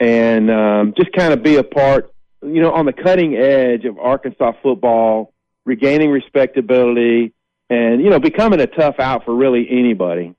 and 0.00 0.50
um, 0.50 0.94
just 0.96 1.12
kind 1.12 1.32
of 1.32 1.42
be 1.42 1.56
a 1.56 1.62
part, 1.62 2.12
you 2.42 2.60
know, 2.60 2.72
on 2.72 2.86
the 2.86 2.92
cutting 2.92 3.36
edge 3.36 3.84
of 3.84 3.98
Arkansas 3.98 4.52
football, 4.62 5.32
regaining 5.64 6.10
respectability, 6.10 7.32
and 7.70 8.02
you 8.02 8.10
know, 8.10 8.20
becoming 8.20 8.60
a 8.60 8.66
tough 8.66 8.96
out 8.98 9.24
for 9.24 9.34
really 9.34 9.66
anybody. 9.70 10.34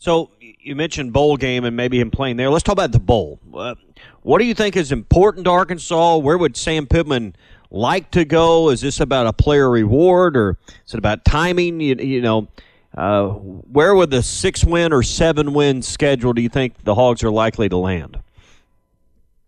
So 0.00 0.30
you 0.40 0.74
mentioned 0.74 1.12
bowl 1.12 1.36
game 1.36 1.64
and 1.66 1.76
maybe 1.76 2.00
him 2.00 2.10
playing 2.10 2.38
there. 2.38 2.48
Let's 2.48 2.62
talk 2.62 2.72
about 2.72 2.90
the 2.90 2.98
bowl. 2.98 3.38
Uh, 3.52 3.74
what 4.22 4.38
do 4.38 4.46
you 4.46 4.54
think 4.54 4.74
is 4.74 4.92
important 4.92 5.44
to 5.44 5.50
Arkansas? 5.50 6.16
Where 6.16 6.38
would 6.38 6.56
Sam 6.56 6.86
Pittman 6.86 7.36
like 7.70 8.10
to 8.12 8.24
go? 8.24 8.70
Is 8.70 8.80
this 8.80 8.98
about 8.98 9.26
a 9.26 9.34
player 9.34 9.68
reward 9.68 10.38
or 10.38 10.56
is 10.86 10.94
it 10.94 10.98
about 10.98 11.26
timing? 11.26 11.80
You, 11.80 11.96
you 11.96 12.22
know, 12.22 12.48
uh, 12.96 13.28
where 13.28 13.94
would 13.94 14.10
the 14.10 14.22
six 14.22 14.64
win 14.64 14.94
or 14.94 15.02
seven 15.02 15.52
win 15.52 15.82
schedule 15.82 16.32
do 16.32 16.40
you 16.40 16.48
think 16.48 16.82
the 16.82 16.94
Hogs 16.94 17.22
are 17.22 17.30
likely 17.30 17.68
to 17.68 17.76
land? 17.76 18.18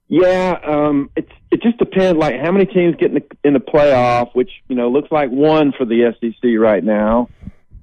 Yeah, 0.09 0.61
um, 0.67 1.09
it's 1.17 1.33
it 1.51 1.63
just 1.63 1.79
depends. 1.79 2.19
Like 2.19 2.39
how 2.39 2.53
many 2.53 2.67
teams 2.67 2.97
get 2.97 3.13
in 3.13 3.15
the 3.15 3.25
in 3.43 3.53
the 3.55 3.59
playoff, 3.59 4.35
which 4.35 4.51
you 4.69 4.77
know 4.77 4.91
looks 4.91 5.11
like 5.11 5.31
one 5.31 5.73
for 5.73 5.87
the 5.87 6.15
SEC 6.21 6.51
right 6.59 6.85
now. 6.85 7.31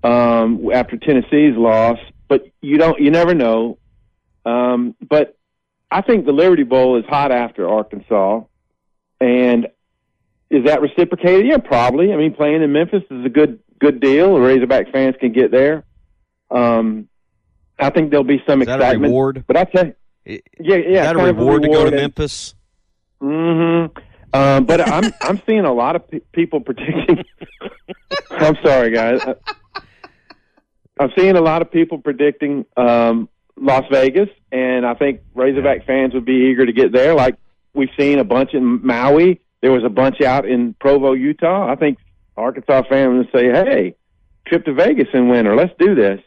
Um, 0.04 0.70
after 0.72 0.96
Tennessee's 0.96 1.58
loss, 1.58 1.98
but 2.30 2.44
you 2.62 2.78
don't 2.78 3.02
you 3.02 3.12
never 3.12 3.34
know. 3.34 3.78
Um, 4.46 4.96
but 5.10 5.38
I 5.92 6.02
think 6.02 6.26
the 6.26 6.32
Liberty 6.32 6.64
Bowl 6.64 6.98
is 6.98 7.06
hot 7.06 7.32
after 7.34 7.68
Arkansas, 7.68 8.44
and 9.20 9.68
is 10.50 10.64
that 10.66 10.82
reciprocated? 10.82 11.46
Yeah, 11.46 11.58
probably. 11.58 12.14
I 12.14 12.16
mean, 12.16 12.34
playing 12.34 12.64
in 12.64 12.72
Memphis 12.72 13.04
is 13.12 13.26
a 13.26 13.30
good 13.30 13.60
good 13.80 14.00
deal. 14.00 14.36
The 14.36 14.40
Razorback 14.42 14.92
fans 14.94 15.16
can 15.20 15.34
get 15.34 15.52
there. 15.52 15.84
Um, 16.50 17.10
I 17.78 17.90
think 17.90 18.10
there'll 18.12 18.24
be 18.24 18.42
some 18.48 18.62
Is 18.62 18.68
that 18.68 18.80
a 18.80 18.84
excitement. 18.84 19.12
reward? 19.12 19.44
But 19.48 19.58
I 19.58 19.66
say, 19.76 19.94
yeah, 20.26 20.38
yeah, 20.60 20.76
Is 20.78 20.96
that 20.96 21.16
a 21.16 21.20
kind 21.20 21.30
of 21.30 21.38
reward 21.38 21.64
to 21.64 21.68
go 21.70 21.82
to 21.84 21.88
and- 21.88 21.96
Memphis? 21.96 22.56
Mm-hmm. 23.22 23.98
Um, 24.32 24.66
but 24.66 24.88
I'm 24.88 25.12
I'm 25.22 25.42
seeing 25.46 25.66
a 25.66 25.74
lot 25.74 25.96
of 25.96 26.08
pe- 26.10 26.20
people 26.32 26.62
predicting. 26.66 27.24
I'm 28.32 28.56
sorry, 28.64 28.92
guys. 28.92 29.22
I'm 31.00 31.12
seeing 31.18 31.36
a 31.36 31.42
lot 31.42 31.62
of 31.62 31.72
people 31.72 31.98
predicting 32.00 32.66
um, 32.76 33.30
Las 33.56 33.86
Vegas, 33.92 34.30
and 34.52 34.86
I 34.86 34.94
think 34.94 35.22
Razorback 35.34 35.86
fans 35.86 36.14
would 36.14 36.26
be 36.26 36.50
eager 36.52 36.66
to 36.66 36.74
get 36.74 36.92
there. 36.92 37.16
Like 37.16 37.36
we've 37.74 37.90
seen 37.98 38.20
a 38.20 38.24
bunch 38.24 38.54
in 38.54 38.86
Maui. 38.86 39.42
There 39.62 39.72
was 39.72 39.84
a 39.84 39.90
bunch 39.90 40.22
out 40.22 40.46
in 40.46 40.76
Provo, 40.80 41.14
Utah. 41.14 41.72
I 41.72 41.76
think 41.76 41.98
Arkansas 42.38 42.84
fans 42.90 43.18
would 43.18 43.32
say, 43.34 43.50
"Hey, 43.50 43.96
trip 44.46 44.66
to 44.66 44.74
Vegas 44.74 45.08
in 45.14 45.30
winter. 45.30 45.56
Let's 45.56 45.74
do 45.80 45.96
this. 45.96 46.20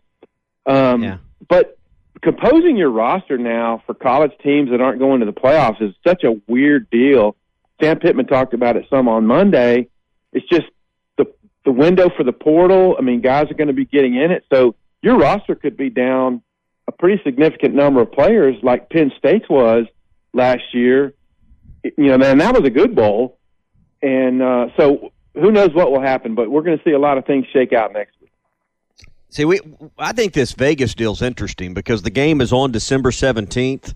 Um, 0.67 1.03
Yeah. 1.03 1.19
But 1.49 1.77
composing 2.23 2.77
your 2.77 2.91
roster 2.91 3.37
now 3.37 3.83
for 3.85 3.95
college 3.95 4.33
teams 4.43 4.71
that 4.71 4.81
aren't 4.81 5.01
going 5.01 5.21
to 5.21 5.27
the 5.27 5.33
playoffs 5.33 5.83
is 5.83 5.95
such 6.07 6.25
a 6.25 6.41
weird 6.47 6.89
deal. 6.91 7.37
Sam 7.81 7.99
Pittman 7.99 8.27
talked 8.27 8.55
about 8.55 8.77
it 8.77 8.87
some 8.89 9.09
on 9.09 9.27
Monday. 9.27 9.89
It's 10.33 10.47
just 10.49 10.67
the 11.65 11.73
window 11.73 12.09
for 12.17 12.25
the 12.25 12.33
portal. 12.33 12.97
I 12.99 13.03
mean, 13.03 13.21
guys 13.21 13.51
are 13.51 13.55
going 13.55 13.69
to 13.69 13.73
be 13.75 13.85
getting 13.85 14.15
in 14.17 14.31
it, 14.31 14.45
so 14.53 14.75
your 15.03 15.17
roster 15.19 15.55
could 15.55 15.77
be 15.77 15.91
down 15.91 16.43
a 16.89 16.93
pretty 16.93 17.23
significant 17.25 17.75
number 17.75 18.01
of 18.01 18.11
players, 18.13 18.57
like 18.63 18.91
Penn 18.91 19.13
State's 19.19 19.49
was 19.49 19.87
last 20.33 20.63
year. 20.73 21.15
You 21.85 21.93
know, 22.09 22.19
man, 22.19 22.39
that 22.39 22.55
was 22.55 22.65
a 22.67 22.71
good 22.71 22.95
bowl, 22.95 23.39
and 24.03 24.43
uh, 24.43 24.69
so 24.77 25.13
who 25.35 25.51
knows 25.51 25.71
what 25.75 25.91
will 25.91 26.01
happen? 26.03 26.35
But 26.35 26.51
we're 26.51 26.63
going 26.63 26.79
to 26.79 26.85
see 26.85 26.93
a 26.93 26.99
lot 26.99 27.19
of 27.19 27.25
things 27.25 27.47
shake 27.53 27.73
out 27.73 27.93
next 27.93 28.13
week. 28.21 28.31
See, 29.31 29.45
we 29.45 29.61
I 29.99 30.13
think 30.13 30.33
this 30.35 30.53
Vegas 30.53 30.95
deal's 30.95 31.23
interesting 31.23 31.73
because 31.75 32.03
the 32.03 32.11
game 32.11 32.41
is 32.41 32.53
on 32.53 32.71
December 32.71 33.11
17th. 33.11 33.95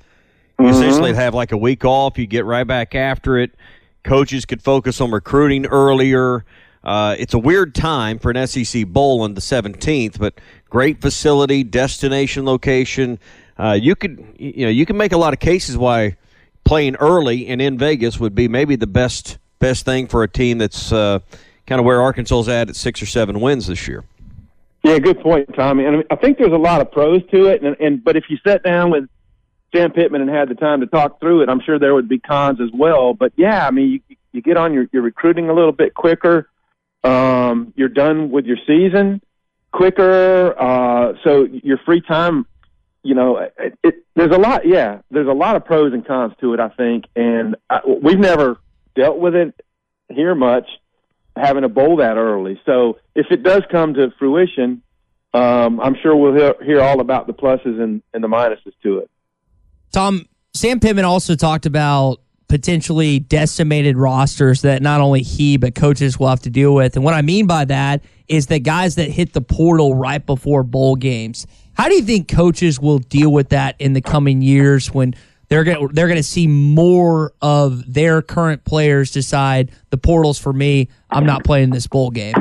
You 0.59 0.64
Mhm. 0.64 0.71
essentially 0.71 1.14
have 1.14 1.35
like 1.35 1.53
a 1.53 1.57
week 1.59 1.85
off. 1.85 2.17
You 2.19 2.27
get 2.27 2.45
right 2.47 2.67
back 2.67 2.95
after 2.95 3.37
it. 3.39 3.51
Coaches 4.03 4.47
could 4.47 4.62
focus 4.62 5.01
on 5.01 5.11
recruiting 5.11 5.67
earlier. 5.67 6.45
Uh, 6.85 7.16
it's 7.18 7.35
a 7.35 7.39
weird 7.39 7.74
time 7.74 8.18
for 8.18 8.31
an 8.31 8.47
SEC 8.47 8.87
bowl 8.87 9.22
on 9.22 9.35
the 9.35 9.41
17th, 9.41 10.18
but 10.18 10.41
great 10.70 11.01
facility, 11.01 11.64
destination 11.64 12.45
location. 12.45 13.18
Uh, 13.59 13.79
you 13.81 13.97
could, 13.97 14.24
you 14.39 14.66
know, 14.66 14.70
you 14.70 14.87
can 14.87 14.97
make 14.97 15.12
a 15.12 15.16
lot 15.16 15.33
of 15.33 15.41
cases 15.41 15.77
why 15.77 16.16
playing 16.64 16.97
early 16.97 17.47
and 17.47 17.62
in 17.62 17.79
Vegas 17.79 18.20
would 18.20 18.35
be 18.35 18.49
maybe 18.49 18.77
the 18.77 18.87
best 18.87 19.39
best 19.59 19.85
thing 19.85 20.07
for 20.07 20.22
a 20.22 20.29
team 20.29 20.59
that's 20.59 20.93
uh, 20.93 21.18
kind 21.66 21.79
of 21.79 21.85
where 21.85 22.01
Arkansas's 22.03 22.49
at 22.49 22.68
at 22.68 22.77
six 22.77 23.01
or 23.01 23.07
seven 23.07 23.41
wins 23.41 23.66
this 23.66 23.89
year. 23.89 24.05
Yeah, 24.83 24.99
good 24.99 25.20
point, 25.20 25.53
Tommy. 25.55 25.85
And 25.85 26.05
I, 26.11 26.16
think 26.16 26.39
there's 26.39 26.53
a 26.53 26.57
lot 26.57 26.81
of 26.81 26.93
pros 26.93 27.22
to 27.33 27.47
it. 27.47 27.62
And, 27.62 27.77
and 27.81 28.05
but 28.05 28.16
if 28.16 28.24
you 28.29 28.37
sat 28.47 28.62
down 28.62 28.91
with 28.91 29.09
Sam 29.74 29.91
Pittman 29.91 30.20
and 30.20 30.31
had 30.31 30.49
the 30.49 30.55
time 30.55 30.81
to 30.81 30.87
talk 30.87 31.18
through 31.18 31.43
it, 31.43 31.49
I'm 31.49 31.61
sure 31.61 31.79
there 31.79 31.95
would 31.95 32.09
be 32.09 32.20
cons 32.20 32.61
as 32.61 32.70
well. 32.72 33.12
But 33.12 33.33
yeah, 33.37 33.66
I 33.66 33.70
mean, 33.72 34.01
you, 34.09 34.16
you 34.33 34.43
get 34.43 34.57
on 34.57 34.72
your, 34.72 34.87
your 34.93 35.03
recruiting 35.03 35.49
a 35.49 35.53
little 35.53 35.72
bit 35.72 35.95
quicker. 35.95 36.49
Um, 37.07 37.72
you're 37.76 37.88
done 37.88 38.30
with 38.30 38.46
your 38.46 38.59
season 38.66 39.22
quicker. 39.72 40.59
Uh, 40.59 41.14
so 41.22 41.44
your 41.44 41.78
free 41.84 42.00
time, 42.00 42.46
you 43.02 43.14
know, 43.14 43.36
it, 43.36 43.78
it, 43.82 43.94
there's 44.14 44.34
a 44.34 44.38
lot. 44.38 44.66
Yeah, 44.66 45.00
there's 45.11 45.28
a 45.28 45.32
lot 45.32 45.57
of 45.57 45.64
pros 45.64 45.92
and 45.92 46.07
cons 46.07 46.34
to 46.40 46.54
it. 46.54 46.61
I 46.61 46.68
think, 46.70 47.04
and 47.14 47.57
I, 47.70 47.80
we've 48.02 48.18
never 48.18 48.59
dealt 48.94 49.18
with 49.18 49.34
it 49.34 49.54
here 50.09 50.34
much 50.34 50.66
having 51.36 51.64
a 51.64 51.68
bowl 51.68 51.96
that 51.96 52.16
early. 52.16 52.61
So 52.64 52.98
if 53.14 53.26
it 53.30 53.42
does 53.42 53.62
come 53.70 53.94
to 53.94 54.11
fruition, 54.18 54.82
um, 55.34 55.80
I'm 55.80 55.94
sure 56.02 56.16
we'll 56.16 56.34
hear, 56.34 56.54
hear 56.64 56.80
all 56.80 57.00
about 57.00 57.26
the 57.26 57.34
pluses 57.34 57.80
and, 57.80 58.02
and 58.14 58.24
the 58.24 58.28
minuses 58.28 58.72
to 58.82 58.98
it. 58.98 59.11
Tom, 59.92 60.26
Sam 60.54 60.80
Pittman 60.80 61.04
also 61.04 61.34
talked 61.34 61.66
about 61.66 62.20
potentially 62.49 63.18
decimated 63.18 63.97
rosters 63.97 64.62
that 64.62 64.82
not 64.82 65.01
only 65.01 65.22
he 65.22 65.57
but 65.57 65.74
coaches 65.74 66.18
will 66.18 66.28
have 66.28 66.40
to 66.40 66.51
deal 66.51 66.74
with. 66.74 66.97
And 66.97 67.05
what 67.05 67.14
I 67.14 67.22
mean 67.22 67.47
by 67.47 67.64
that 67.66 68.03
is 68.28 68.47
the 68.47 68.59
guys 68.59 68.94
that 68.97 69.11
hit 69.11 69.32
the 69.32 69.40
portal 69.40 69.94
right 69.94 70.24
before 70.24 70.62
bowl 70.62 70.97
games. 70.97 71.47
How 71.74 71.88
do 71.88 71.94
you 71.94 72.03
think 72.03 72.28
coaches 72.28 72.80
will 72.80 72.99
deal 72.99 73.30
with 73.30 73.51
that 73.51 73.76
in 73.78 73.92
the 73.92 74.01
coming 74.01 74.42
years 74.42 74.92
when 74.92 75.14
they're 75.49 75.64
going 75.64 75.88
they're 75.92 76.09
going 76.09 76.16
to 76.16 76.22
see 76.22 76.47
more 76.47 77.32
of 77.40 77.92
their 77.92 78.22
current 78.22 78.64
players 78.64 79.11
decide 79.11 79.70
the 79.90 79.99
portals 79.99 80.38
for 80.38 80.53
me, 80.53 80.88
I'm 81.11 81.26
not 81.26 81.44
playing 81.44 81.70
this 81.70 81.86
bowl 81.86 82.11
game. 82.11 82.34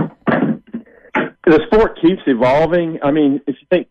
The 1.46 1.62
sport 1.68 2.00
keeps 2.02 2.24
evolving. 2.26 3.00
I 3.04 3.12
mean, 3.12 3.42
if 3.46 3.56
you 3.62 3.68
think 3.70 3.88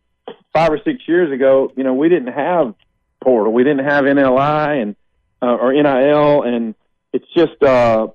five 0.53 0.73
or 0.73 0.81
six 0.85 1.07
years 1.07 1.33
ago, 1.33 1.73
you 1.77 1.85
know, 1.85 1.95
we 1.95 2.09
didn't 2.09 2.33
have 2.33 2.75
portal, 3.23 3.53
we 3.53 3.63
didn't 3.63 3.85
have 3.85 4.05
NLI 4.05 4.83
and 4.83 4.97
uh, 5.43 5.57
or 5.57 5.73
NIL, 5.73 6.43
and 6.43 6.75
it's 7.13 7.27
just 7.37 7.63
uh, 7.63 8.09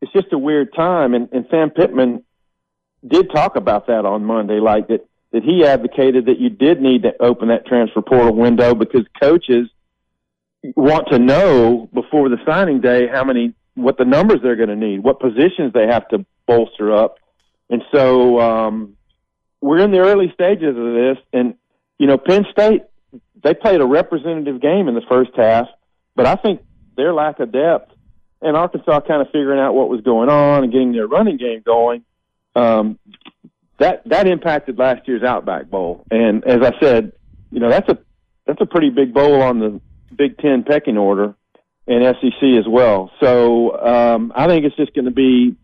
it's 0.00 0.12
just 0.12 0.32
a 0.32 0.38
weird 0.38 0.74
time. 0.74 1.14
And, 1.14 1.28
and 1.32 1.46
Sam 1.50 1.70
Pittman 1.70 2.24
did 3.06 3.30
talk 3.30 3.56
about 3.56 3.86
that 3.86 4.04
on 4.04 4.24
Monday, 4.24 4.60
like 4.60 4.88
that 4.88 5.06
that 5.32 5.42
he 5.42 5.64
advocated 5.64 6.26
that 6.26 6.38
you 6.38 6.48
did 6.48 6.80
need 6.80 7.02
to 7.02 7.12
open 7.20 7.48
that 7.48 7.66
transfer 7.66 8.00
portal 8.00 8.34
window 8.34 8.74
because 8.74 9.04
coaches 9.20 9.68
want 10.74 11.08
to 11.10 11.18
know 11.18 11.88
before 11.92 12.28
the 12.28 12.38
signing 12.46 12.80
day 12.80 13.06
how 13.06 13.24
many 13.24 13.54
what 13.74 13.98
the 13.98 14.04
numbers 14.04 14.38
they're 14.42 14.56
going 14.56 14.68
to 14.70 14.76
need, 14.76 15.00
what 15.00 15.20
positions 15.20 15.72
they 15.74 15.86
have 15.86 16.08
to 16.08 16.24
bolster 16.46 16.92
up, 16.92 17.18
and 17.68 17.82
so 17.92 18.40
um, 18.40 18.96
we're 19.60 19.78
in 19.78 19.90
the 19.90 19.98
early 19.98 20.30
stages 20.32 20.76
of 20.76 20.94
this. 20.94 21.18
And 21.32 21.54
you 21.98 22.06
know, 22.06 22.18
Penn 22.18 22.46
State 22.50 22.82
they 23.42 23.54
played 23.54 23.80
a 23.80 23.86
representative 23.86 24.60
game 24.60 24.88
in 24.88 24.94
the 24.94 25.02
first 25.08 25.30
half, 25.36 25.68
but 26.16 26.26
I 26.26 26.34
think 26.36 26.62
their 26.96 27.12
lack 27.12 27.38
of 27.38 27.52
depth 27.52 27.92
and 28.42 28.56
Arkansas 28.56 29.00
kind 29.00 29.22
of 29.22 29.28
figuring 29.28 29.60
out 29.60 29.74
what 29.74 29.88
was 29.88 30.00
going 30.00 30.28
on 30.28 30.64
and 30.64 30.72
getting 30.72 30.92
their 30.92 31.06
running 31.06 31.36
game 31.36 31.62
going. 31.64 32.04
Um, 32.54 32.98
that 33.78 34.02
that 34.08 34.26
impacted 34.26 34.78
last 34.78 35.06
year's 35.06 35.22
Outback 35.22 35.68
Bowl, 35.68 36.04
and 36.10 36.42
as 36.44 36.62
I 36.62 36.72
said, 36.80 37.12
you 37.50 37.60
know 37.60 37.68
that's 37.68 37.88
a 37.90 37.98
that's 38.46 38.60
a 38.60 38.66
pretty 38.66 38.90
big 38.90 39.12
bowl 39.12 39.42
on 39.42 39.58
the 39.58 39.80
Big 40.16 40.38
Ten 40.38 40.62
pecking 40.62 40.96
order, 40.96 41.34
and 41.86 42.16
SEC 42.20 42.42
as 42.58 42.66
well. 42.66 43.10
So 43.20 43.78
um, 43.78 44.32
I 44.34 44.46
think 44.46 44.64
it's 44.64 44.76
just 44.76 44.94
going 44.94 45.04
to 45.04 45.10
be 45.10 45.56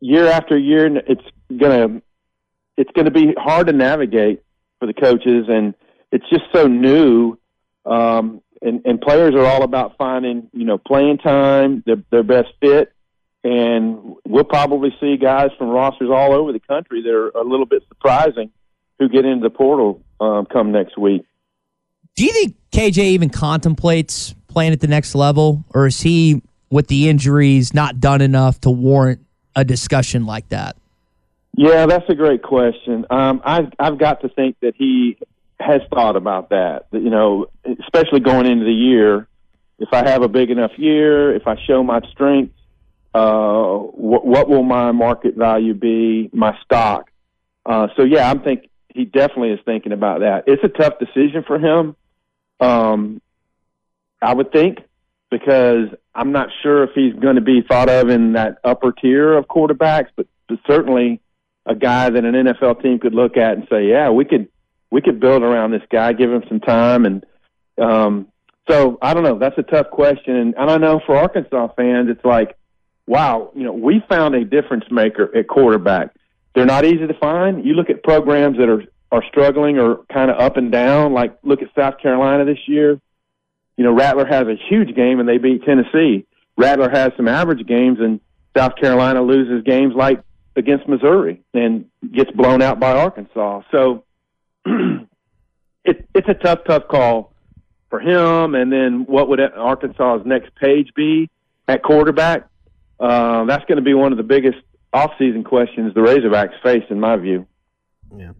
year 0.00 0.26
after 0.26 0.58
year. 0.58 0.86
It's 0.86 1.22
gonna 1.56 2.02
it's 2.76 2.90
going 2.92 3.04
to 3.04 3.12
be 3.12 3.34
hard 3.38 3.68
to 3.68 3.72
navigate 3.72 4.42
for 4.80 4.86
the 4.86 4.94
coaches, 4.94 5.46
and 5.48 5.74
it's 6.10 6.28
just 6.30 6.44
so 6.52 6.66
new. 6.66 7.38
Um, 7.86 8.40
and, 8.64 8.80
and 8.84 9.00
players 9.00 9.34
are 9.34 9.44
all 9.44 9.62
about 9.62 9.96
finding 9.96 10.48
you 10.52 10.64
know 10.64 10.78
playing 10.78 11.18
time, 11.18 11.84
their 11.86 11.96
their 12.10 12.22
best 12.22 12.48
fit, 12.60 12.92
and 13.44 14.16
we'll 14.26 14.44
probably 14.44 14.90
see 15.00 15.16
guys 15.16 15.50
from 15.58 15.68
rosters 15.68 16.10
all 16.10 16.32
over 16.32 16.52
the 16.52 16.60
country 16.60 17.02
that 17.02 17.12
are 17.12 17.28
a 17.28 17.44
little 17.44 17.66
bit 17.66 17.82
surprising 17.88 18.50
who 18.98 19.08
get 19.08 19.24
into 19.24 19.42
the 19.42 19.50
portal 19.50 20.02
um, 20.20 20.46
come 20.46 20.72
next 20.72 20.96
week. 20.96 21.24
Do 22.16 22.24
you 22.24 22.32
think 22.32 22.56
KJ 22.72 22.98
even 22.98 23.28
contemplates 23.28 24.34
playing 24.48 24.72
at 24.72 24.80
the 24.80 24.86
next 24.86 25.14
level, 25.14 25.64
or 25.74 25.86
is 25.86 26.00
he, 26.00 26.42
with 26.70 26.86
the 26.86 27.08
injuries, 27.08 27.74
not 27.74 28.00
done 28.00 28.20
enough 28.20 28.60
to 28.62 28.70
warrant 28.70 29.20
a 29.56 29.64
discussion 29.64 30.24
like 30.24 30.48
that? 30.50 30.76
Yeah, 31.56 31.86
that's 31.86 32.08
a 32.08 32.14
great 32.14 32.42
question. 32.42 33.04
Um, 33.10 33.40
I've 33.44 33.72
I've 33.78 33.98
got 33.98 34.22
to 34.22 34.28
think 34.28 34.56
that 34.60 34.74
he 34.76 35.18
has 35.60 35.80
thought 35.92 36.16
about 36.16 36.50
that. 36.50 36.86
You 36.92 37.10
know, 37.10 37.46
especially 37.82 38.20
going 38.20 38.46
into 38.46 38.64
the 38.64 38.72
year, 38.72 39.28
if 39.78 39.88
I 39.92 40.08
have 40.08 40.22
a 40.22 40.28
big 40.28 40.50
enough 40.50 40.72
year, 40.76 41.34
if 41.34 41.46
I 41.46 41.56
show 41.66 41.82
my 41.82 42.00
strength, 42.10 42.54
uh, 43.14 43.76
what, 43.76 44.26
what 44.26 44.48
will 44.48 44.62
my 44.62 44.92
market 44.92 45.36
value 45.36 45.74
be, 45.74 46.30
my 46.32 46.56
stock? 46.64 47.10
Uh, 47.64 47.88
so 47.96 48.02
yeah, 48.02 48.30
I'm 48.30 48.40
think 48.40 48.68
he 48.88 49.04
definitely 49.04 49.50
is 49.50 49.60
thinking 49.64 49.92
about 49.92 50.20
that. 50.20 50.44
It's 50.46 50.62
a 50.62 50.68
tough 50.68 50.98
decision 50.98 51.44
for 51.46 51.58
him. 51.58 51.96
Um, 52.60 53.20
I 54.22 54.34
would 54.34 54.52
think 54.52 54.78
because 55.30 55.88
I'm 56.14 56.32
not 56.32 56.48
sure 56.62 56.84
if 56.84 56.90
he's 56.94 57.14
going 57.14 57.34
to 57.34 57.40
be 57.40 57.62
thought 57.62 57.88
of 57.88 58.08
in 58.08 58.34
that 58.34 58.58
upper 58.62 58.92
tier 58.92 59.36
of 59.36 59.46
quarterbacks, 59.46 60.08
but, 60.14 60.26
but 60.48 60.58
certainly 60.66 61.20
a 61.66 61.74
guy 61.74 62.10
that 62.10 62.24
an 62.24 62.34
NFL 62.34 62.82
team 62.82 62.98
could 62.98 63.14
look 63.14 63.36
at 63.36 63.56
and 63.56 63.66
say, 63.68 63.88
yeah, 63.88 64.10
we 64.10 64.24
could 64.24 64.48
we 64.94 65.02
could 65.02 65.18
build 65.18 65.42
around 65.42 65.72
this 65.72 65.82
guy, 65.90 66.12
give 66.12 66.30
him 66.32 66.44
some 66.46 66.60
time, 66.60 67.04
and 67.04 67.26
um, 67.82 68.28
so 68.70 68.96
I 69.02 69.12
don't 69.12 69.24
know. 69.24 69.40
That's 69.40 69.58
a 69.58 69.64
tough 69.64 69.90
question, 69.90 70.36
and 70.36 70.54
I 70.56 70.66
don't 70.66 70.80
know 70.80 71.00
for 71.04 71.16
Arkansas 71.16 71.66
fans, 71.76 72.08
it's 72.08 72.24
like, 72.24 72.56
wow, 73.04 73.50
you 73.56 73.64
know, 73.64 73.72
we 73.72 74.04
found 74.08 74.36
a 74.36 74.44
difference 74.44 74.84
maker 74.92 75.36
at 75.36 75.48
quarterback. 75.48 76.14
They're 76.54 76.64
not 76.64 76.84
easy 76.84 77.08
to 77.08 77.14
find. 77.14 77.64
You 77.64 77.74
look 77.74 77.90
at 77.90 78.04
programs 78.04 78.56
that 78.58 78.68
are 78.68 78.84
are 79.10 79.24
struggling 79.28 79.80
or 79.80 80.04
kind 80.12 80.30
of 80.30 80.38
up 80.38 80.56
and 80.56 80.70
down. 80.70 81.12
Like 81.12 81.38
look 81.42 81.60
at 81.60 81.70
South 81.76 81.98
Carolina 81.98 82.44
this 82.44 82.68
year. 82.68 83.00
You 83.76 83.82
know, 83.82 83.92
Rattler 83.92 84.26
has 84.26 84.46
a 84.46 84.54
huge 84.68 84.94
game 84.94 85.18
and 85.18 85.28
they 85.28 85.38
beat 85.38 85.64
Tennessee. 85.64 86.24
Rattler 86.56 86.88
has 86.88 87.10
some 87.16 87.26
average 87.26 87.66
games 87.66 87.98
and 88.00 88.20
South 88.56 88.76
Carolina 88.76 89.22
loses 89.22 89.64
games 89.64 89.92
like 89.96 90.22
against 90.54 90.88
Missouri 90.88 91.42
and 91.52 91.86
gets 92.12 92.30
blown 92.30 92.62
out 92.62 92.78
by 92.78 92.92
Arkansas. 92.96 93.62
So 93.72 94.04
it, 95.84 96.08
it's 96.14 96.28
a 96.28 96.34
tough, 96.34 96.60
tough 96.66 96.88
call 96.88 97.32
for 97.90 98.00
him. 98.00 98.54
And 98.54 98.72
then 98.72 99.04
what 99.06 99.28
would 99.28 99.40
Arkansas's 99.40 100.26
next 100.26 100.54
page 100.56 100.90
be 100.94 101.30
at 101.68 101.82
quarterback? 101.82 102.48
Uh, 102.98 103.44
that's 103.44 103.64
going 103.66 103.76
to 103.76 103.82
be 103.82 103.94
one 103.94 104.12
of 104.12 104.18
the 104.18 104.24
biggest 104.24 104.58
offseason 104.94 105.44
questions 105.44 105.92
the 105.94 106.00
Razorbacks 106.00 106.60
face, 106.62 106.84
in 106.90 107.00
my 107.00 107.16
view. 107.16 107.46
Yeah. 108.16 108.32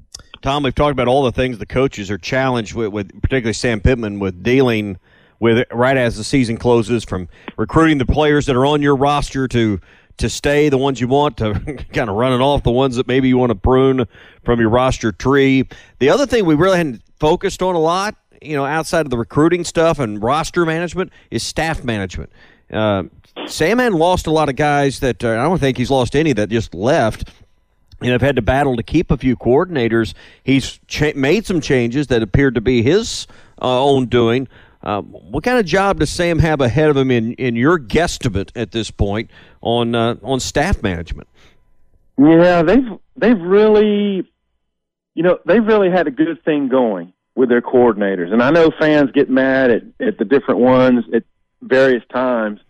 Tom, 0.43 0.63
we've 0.63 0.75
talked 0.75 0.93
about 0.93 1.09
all 1.09 1.25
the 1.25 1.33
things 1.33 1.59
the 1.59 1.67
coaches 1.67 2.11
are 2.11 2.19
challenged 2.19 2.75
with, 2.75 2.89
with 2.89 3.23
particularly 3.23 3.55
Sam 3.55 3.81
Pittman, 3.81 4.21
with 4.21 4.43
dealing 4.43 4.99
with 5.41 5.59
it 5.59 5.69
right 5.73 5.97
as 5.97 6.17
the 6.17 6.25
season 6.25 6.57
closes, 6.57 7.03
from 7.03 7.29
recruiting 7.57 7.99
the 7.99 8.07
players 8.07 8.47
that 8.47 8.55
are 8.55 8.67
on 8.67 8.83
your 8.83 8.95
roster 8.95 9.49
to 9.49 9.81
to 10.19 10.29
stay, 10.31 10.69
the 10.69 10.79
ones 10.79 11.01
you 11.01 11.09
want 11.09 11.37
to 11.39 11.55
kind 11.93 12.09
of 12.11 12.17
run 12.17 12.33
it 12.33 12.43
off, 12.43 12.63
the 12.63 12.71
ones 12.71 12.97
that 12.97 13.07
maybe 13.07 13.29
you 13.29 13.39
want 13.39 13.51
to 13.51 13.57
prune 13.57 14.07
from 14.45 14.61
your 14.61 14.71
roster 14.71 15.13
tree. 15.13 15.69
The 15.99 16.11
other 16.11 16.27
thing 16.27 16.45
we 16.45 16.55
really 16.55 16.79
hadn't 16.79 17.03
focused 17.19 17.63
on 17.63 17.75
a 17.75 17.81
lot, 17.81 18.15
you 18.41 18.57
know, 18.57 18.65
outside 18.65 19.07
of 19.07 19.11
the 19.11 19.19
recruiting 19.19 19.65
stuff 19.65 19.99
and 19.99 20.23
roster 20.23 20.65
management, 20.65 21.13
is 21.31 21.43
staff 21.43 21.83
management. 21.85 22.31
Uh, 22.73 23.05
Sandman 23.47 23.95
lost 23.95 24.27
a 24.27 24.31
lot 24.31 24.49
of 24.49 24.57
guys 24.57 25.01
that 25.01 25.23
uh, 25.25 25.31
I 25.31 25.43
don't 25.43 25.59
think 25.59 25.77
he's 25.77 25.91
lost 25.91 26.15
any 26.15 26.33
that 26.33 26.49
just 26.49 26.75
left 26.75 27.29
and 28.01 28.11
have 28.11 28.21
had 28.21 28.37
to 28.37 28.43
battle 28.43 28.77
to 28.77 28.83
keep 28.83 29.11
a 29.11 29.17
few 29.17 29.37
coordinators. 29.37 30.15
He's 30.43 30.79
cha- 30.87 31.13
made 31.15 31.47
some 31.47 31.61
changes 31.61 32.09
that 32.09 32.23
appeared 32.23 32.55
to 32.55 32.61
be 32.61 32.83
his 32.83 33.27
uh, 33.61 33.83
own 33.83 34.07
doing. 34.07 34.49
Uh, 34.85 35.01
what 35.01 35.43
kind 35.43 35.59
of 35.59 35.65
job 35.65 36.01
does 36.01 36.11
Sam 36.11 36.39
have 36.41 36.61
ahead 36.61 36.91
of 36.91 36.97
him 36.97 37.11
in, 37.11 37.33
in 37.35 37.57
your 37.57 37.79
guesstimate 37.79 38.51
at 38.55 38.71
this 38.71 38.91
point 38.91 39.31
on 39.63 39.95
uh, 39.95 40.17
on 40.23 40.41
staff 40.41 40.83
management? 40.83 41.27
Yeah, 42.19 42.63
they've 42.63 42.87
they've 43.17 43.41
really, 43.41 44.29
you 45.15 45.23
know, 45.23 45.39
they've 45.47 45.65
really 45.65 45.91
had 45.91 46.07
a 46.07 46.11
good 46.11 46.45
thing 46.45 46.69
going 46.69 47.15
with 47.35 47.49
their 47.49 47.63
coordinators, 47.63 48.31
and 48.31 48.43
I 48.43 48.51
know 48.51 48.71
fans 48.79 49.11
get 49.13 49.31
mad 49.31 49.71
at 49.71 49.83
at 50.01 50.19
the 50.19 50.25
different 50.27 50.61
ones 50.61 51.07
at 51.15 51.25
various 51.63 52.05
times, 52.13 52.61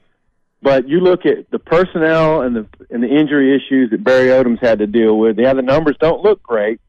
but 0.63 0.89
you 0.89 1.01
look 1.01 1.27
at 1.27 1.51
the 1.51 1.59
personnel 1.59 2.43
and 2.43 2.55
the 2.55 2.67
and 2.91 3.03
the 3.03 3.09
injury 3.09 3.57
issues 3.57 3.91
that 3.91 4.05
Barry 4.05 4.29
Odom's 4.29 4.61
had 4.61 4.79
to 4.79 4.87
deal 4.87 5.19
with. 5.19 5.37
Yeah, 5.37 5.53
the 5.53 5.63
numbers 5.63 5.97
don't 5.99 6.23
look 6.23 6.45
great, 6.45 6.81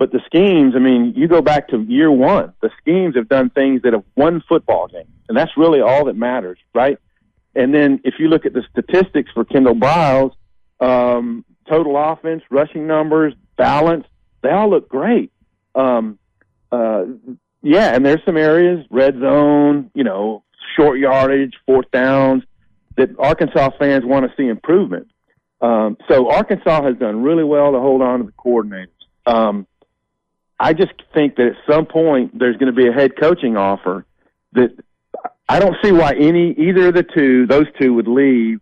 but 0.00 0.12
the 0.12 0.20
schemes. 0.24 0.72
I 0.74 0.78
mean, 0.78 1.12
you 1.14 1.28
go 1.28 1.42
back 1.42 1.68
to 1.68 1.82
year 1.82 2.10
one. 2.10 2.54
The 2.62 2.70
schemes 2.80 3.14
have 3.16 3.28
done 3.28 3.50
things 3.50 3.82
that 3.82 3.92
have 3.92 4.02
won 4.16 4.42
football 4.48 4.88
games, 4.88 5.10
and 5.28 5.36
that's 5.36 5.58
really 5.58 5.82
all 5.82 6.06
that 6.06 6.16
matters, 6.16 6.58
right? 6.74 6.98
And 7.54 7.74
then 7.74 8.00
if 8.02 8.14
you 8.18 8.28
look 8.28 8.46
at 8.46 8.54
the 8.54 8.62
statistics 8.70 9.30
for 9.32 9.44
Kendall 9.44 9.74
Briles, 9.74 10.32
um, 10.80 11.44
total 11.68 11.98
offense, 11.98 12.42
rushing 12.50 12.86
numbers, 12.86 13.34
balance, 13.58 14.06
they 14.42 14.48
all 14.48 14.70
look 14.70 14.88
great. 14.88 15.32
Um, 15.74 16.18
uh, 16.72 17.04
yeah, 17.62 17.94
and 17.94 18.04
there's 18.04 18.24
some 18.24 18.38
areas, 18.38 18.86
red 18.88 19.20
zone, 19.20 19.90
you 19.94 20.04
know, 20.04 20.44
short 20.78 20.98
yardage, 20.98 21.52
fourth 21.66 21.90
downs, 21.90 22.42
that 22.96 23.10
Arkansas 23.18 23.72
fans 23.78 24.06
want 24.06 24.24
to 24.24 24.34
see 24.34 24.48
improvement. 24.48 25.08
Um, 25.60 25.98
so 26.08 26.30
Arkansas 26.30 26.84
has 26.84 26.96
done 26.96 27.22
really 27.22 27.44
well 27.44 27.72
to 27.72 27.80
hold 27.80 28.00
on 28.00 28.20
to 28.20 28.24
the 28.24 28.32
coordinators. 28.32 28.88
Um, 29.26 29.66
I 30.60 30.74
just 30.74 30.92
think 31.14 31.36
that 31.36 31.46
at 31.46 31.56
some 31.66 31.86
point 31.86 32.38
there's 32.38 32.56
going 32.58 32.66
to 32.66 32.76
be 32.76 32.86
a 32.86 32.92
head 32.92 33.12
coaching 33.18 33.56
offer 33.56 34.04
that 34.52 34.76
I 35.48 35.58
don't 35.58 35.74
see 35.82 35.90
why 35.90 36.14
any 36.14 36.52
either 36.52 36.88
of 36.88 36.94
the 36.94 37.02
two, 37.02 37.46
those 37.46 37.66
two, 37.80 37.94
would 37.94 38.06
leave 38.06 38.60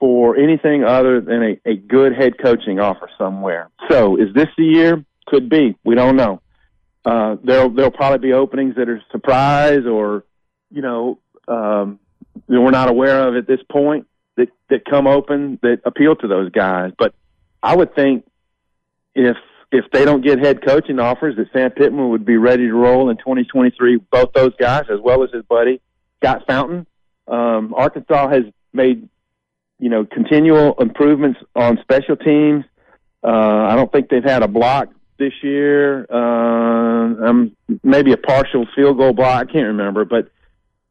for 0.00 0.36
anything 0.36 0.82
other 0.82 1.20
than 1.20 1.42
a, 1.64 1.70
a 1.70 1.76
good 1.76 2.12
head 2.12 2.38
coaching 2.42 2.80
offer 2.80 3.08
somewhere. 3.16 3.70
So 3.88 4.16
is 4.16 4.34
this 4.34 4.48
the 4.58 4.64
year? 4.64 5.04
Could 5.28 5.48
be. 5.48 5.76
We 5.84 5.94
don't 5.94 6.16
know. 6.16 6.42
Uh, 7.04 7.36
there'll 7.42 7.70
there'll 7.70 7.92
probably 7.92 8.18
be 8.18 8.32
openings 8.32 8.74
that 8.74 8.88
are 8.88 9.00
surprise 9.12 9.86
or 9.86 10.24
you 10.70 10.82
know 10.82 11.18
um, 11.46 12.00
that 12.48 12.60
we're 12.60 12.72
not 12.72 12.88
aware 12.88 13.28
of 13.28 13.36
at 13.36 13.46
this 13.46 13.60
point 13.70 14.08
that 14.36 14.48
that 14.70 14.84
come 14.84 15.06
open 15.06 15.60
that 15.62 15.80
appeal 15.84 16.16
to 16.16 16.26
those 16.26 16.50
guys. 16.50 16.92
But 16.98 17.14
I 17.62 17.76
would 17.76 17.94
think 17.94 18.24
if 19.14 19.36
if 19.72 19.86
they 19.90 20.04
don't 20.04 20.22
get 20.22 20.38
head 20.38 20.64
coaching 20.64 21.00
offers, 21.00 21.34
that 21.36 21.50
Sam 21.52 21.70
Pittman 21.70 22.10
would 22.10 22.24
be 22.24 22.36
ready 22.36 22.66
to 22.66 22.74
roll 22.74 23.08
in 23.08 23.16
2023. 23.16 23.96
Both 24.10 24.32
those 24.34 24.54
guys, 24.60 24.84
as 24.92 25.00
well 25.00 25.24
as 25.24 25.30
his 25.32 25.42
buddy 25.44 25.80
Scott 26.22 26.44
Fountain. 26.46 26.86
Um, 27.26 27.74
Arkansas 27.74 28.28
has 28.28 28.44
made 28.72 29.08
you 29.78 29.88
know 29.88 30.04
continual 30.04 30.74
improvements 30.78 31.40
on 31.56 31.78
special 31.82 32.16
teams. 32.16 32.64
Uh, 33.24 33.66
I 33.68 33.74
don't 33.74 33.90
think 33.90 34.08
they've 34.08 34.22
had 34.22 34.42
a 34.42 34.48
block 34.48 34.88
this 35.18 35.32
year. 35.42 36.06
Uh, 36.10 37.28
um, 37.28 37.56
maybe 37.82 38.12
a 38.12 38.16
partial 38.16 38.66
field 38.76 38.98
goal 38.98 39.12
block. 39.12 39.48
I 39.48 39.52
can't 39.52 39.68
remember, 39.68 40.04
but 40.04 40.30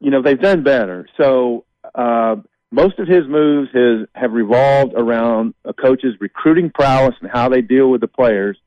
you 0.00 0.10
know 0.10 0.22
they've 0.22 0.40
done 0.40 0.64
better. 0.64 1.06
So 1.16 1.64
uh, 1.94 2.36
most 2.72 2.98
of 2.98 3.06
his 3.06 3.26
moves 3.28 3.70
has 3.72 4.08
have 4.14 4.32
revolved 4.32 4.94
around 4.96 5.54
a 5.64 5.72
coach's 5.72 6.14
recruiting 6.20 6.70
prowess 6.70 7.14
and 7.20 7.30
how 7.30 7.48
they 7.48 7.60
deal 7.60 7.88
with 7.90 8.00
the 8.00 8.08
players. 8.08 8.58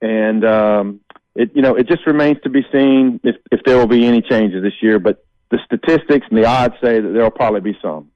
And 0.00 0.44
um, 0.44 1.00
it 1.34 1.50
you 1.54 1.62
know 1.62 1.74
it 1.74 1.88
just 1.88 2.06
remains 2.06 2.38
to 2.42 2.50
be 2.50 2.62
seen 2.72 3.20
if 3.24 3.36
if 3.50 3.60
there 3.64 3.76
will 3.76 3.86
be 3.86 4.04
any 4.04 4.22
changes 4.22 4.62
this 4.62 4.74
year. 4.80 4.98
But 4.98 5.24
the 5.50 5.58
statistics 5.64 6.26
and 6.30 6.38
the 6.38 6.46
odds 6.46 6.74
say 6.82 7.00
that 7.00 7.08
there 7.08 7.22
will 7.22 7.30
probably 7.30 7.60
be 7.60 7.78
some. 7.82 8.10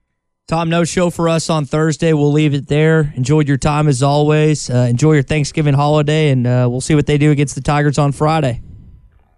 Tom, 0.47 0.71
no 0.71 0.83
show 0.83 1.11
for 1.11 1.29
us 1.29 1.51
on 1.51 1.67
Thursday. 1.67 2.15
We'll 2.15 2.33
leave 2.33 2.55
it 2.55 2.69
there. 2.69 3.13
Enjoyed 3.17 3.49
your 3.49 3.59
time 3.59 3.87
as 3.87 4.03
always. 4.03 4.71
Uh, 4.71 4.87
enjoy 4.89 5.13
your 5.13 5.23
Thanksgiving 5.23 5.75
holiday, 5.75 6.31
and 6.31 6.47
uh, 6.47 6.67
we'll 6.71 6.81
see 6.81 6.95
what 6.95 7.07
they 7.07 7.19
do 7.19 7.31
against 7.31 7.55
the 7.55 7.61
Tigers 7.61 7.99
on 7.99 8.13
Friday. 8.13 8.63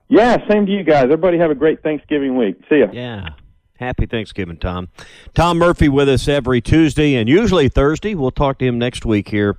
Yeah, 0.09 0.37
same 0.49 0.67
to 0.67 0.73
you 0.73 0.85
guys. 0.85 1.05
Everybody 1.05 1.39
have 1.39 1.51
a 1.51 1.55
great 1.57 1.83
Thanksgiving 1.83 2.37
week. 2.37 2.61
See 2.69 2.79
ya. 2.79 2.87
Yeah. 2.93 3.31
Happy 3.75 4.07
Thanksgiving, 4.07 4.59
Tom. 4.59 4.89
Tom 5.35 5.59
Murphy 5.59 5.89
with 5.89 6.09
us 6.09 6.29
every 6.29 6.61
Tuesday 6.61 7.15
and 7.15 7.29
usually 7.29 7.69
Thursday. 7.69 8.15
We'll 8.15 8.31
talk 8.31 8.59
to 8.59 8.67
him 8.67 8.79
next 8.79 9.05
week 9.07 9.31
here 9.31 9.59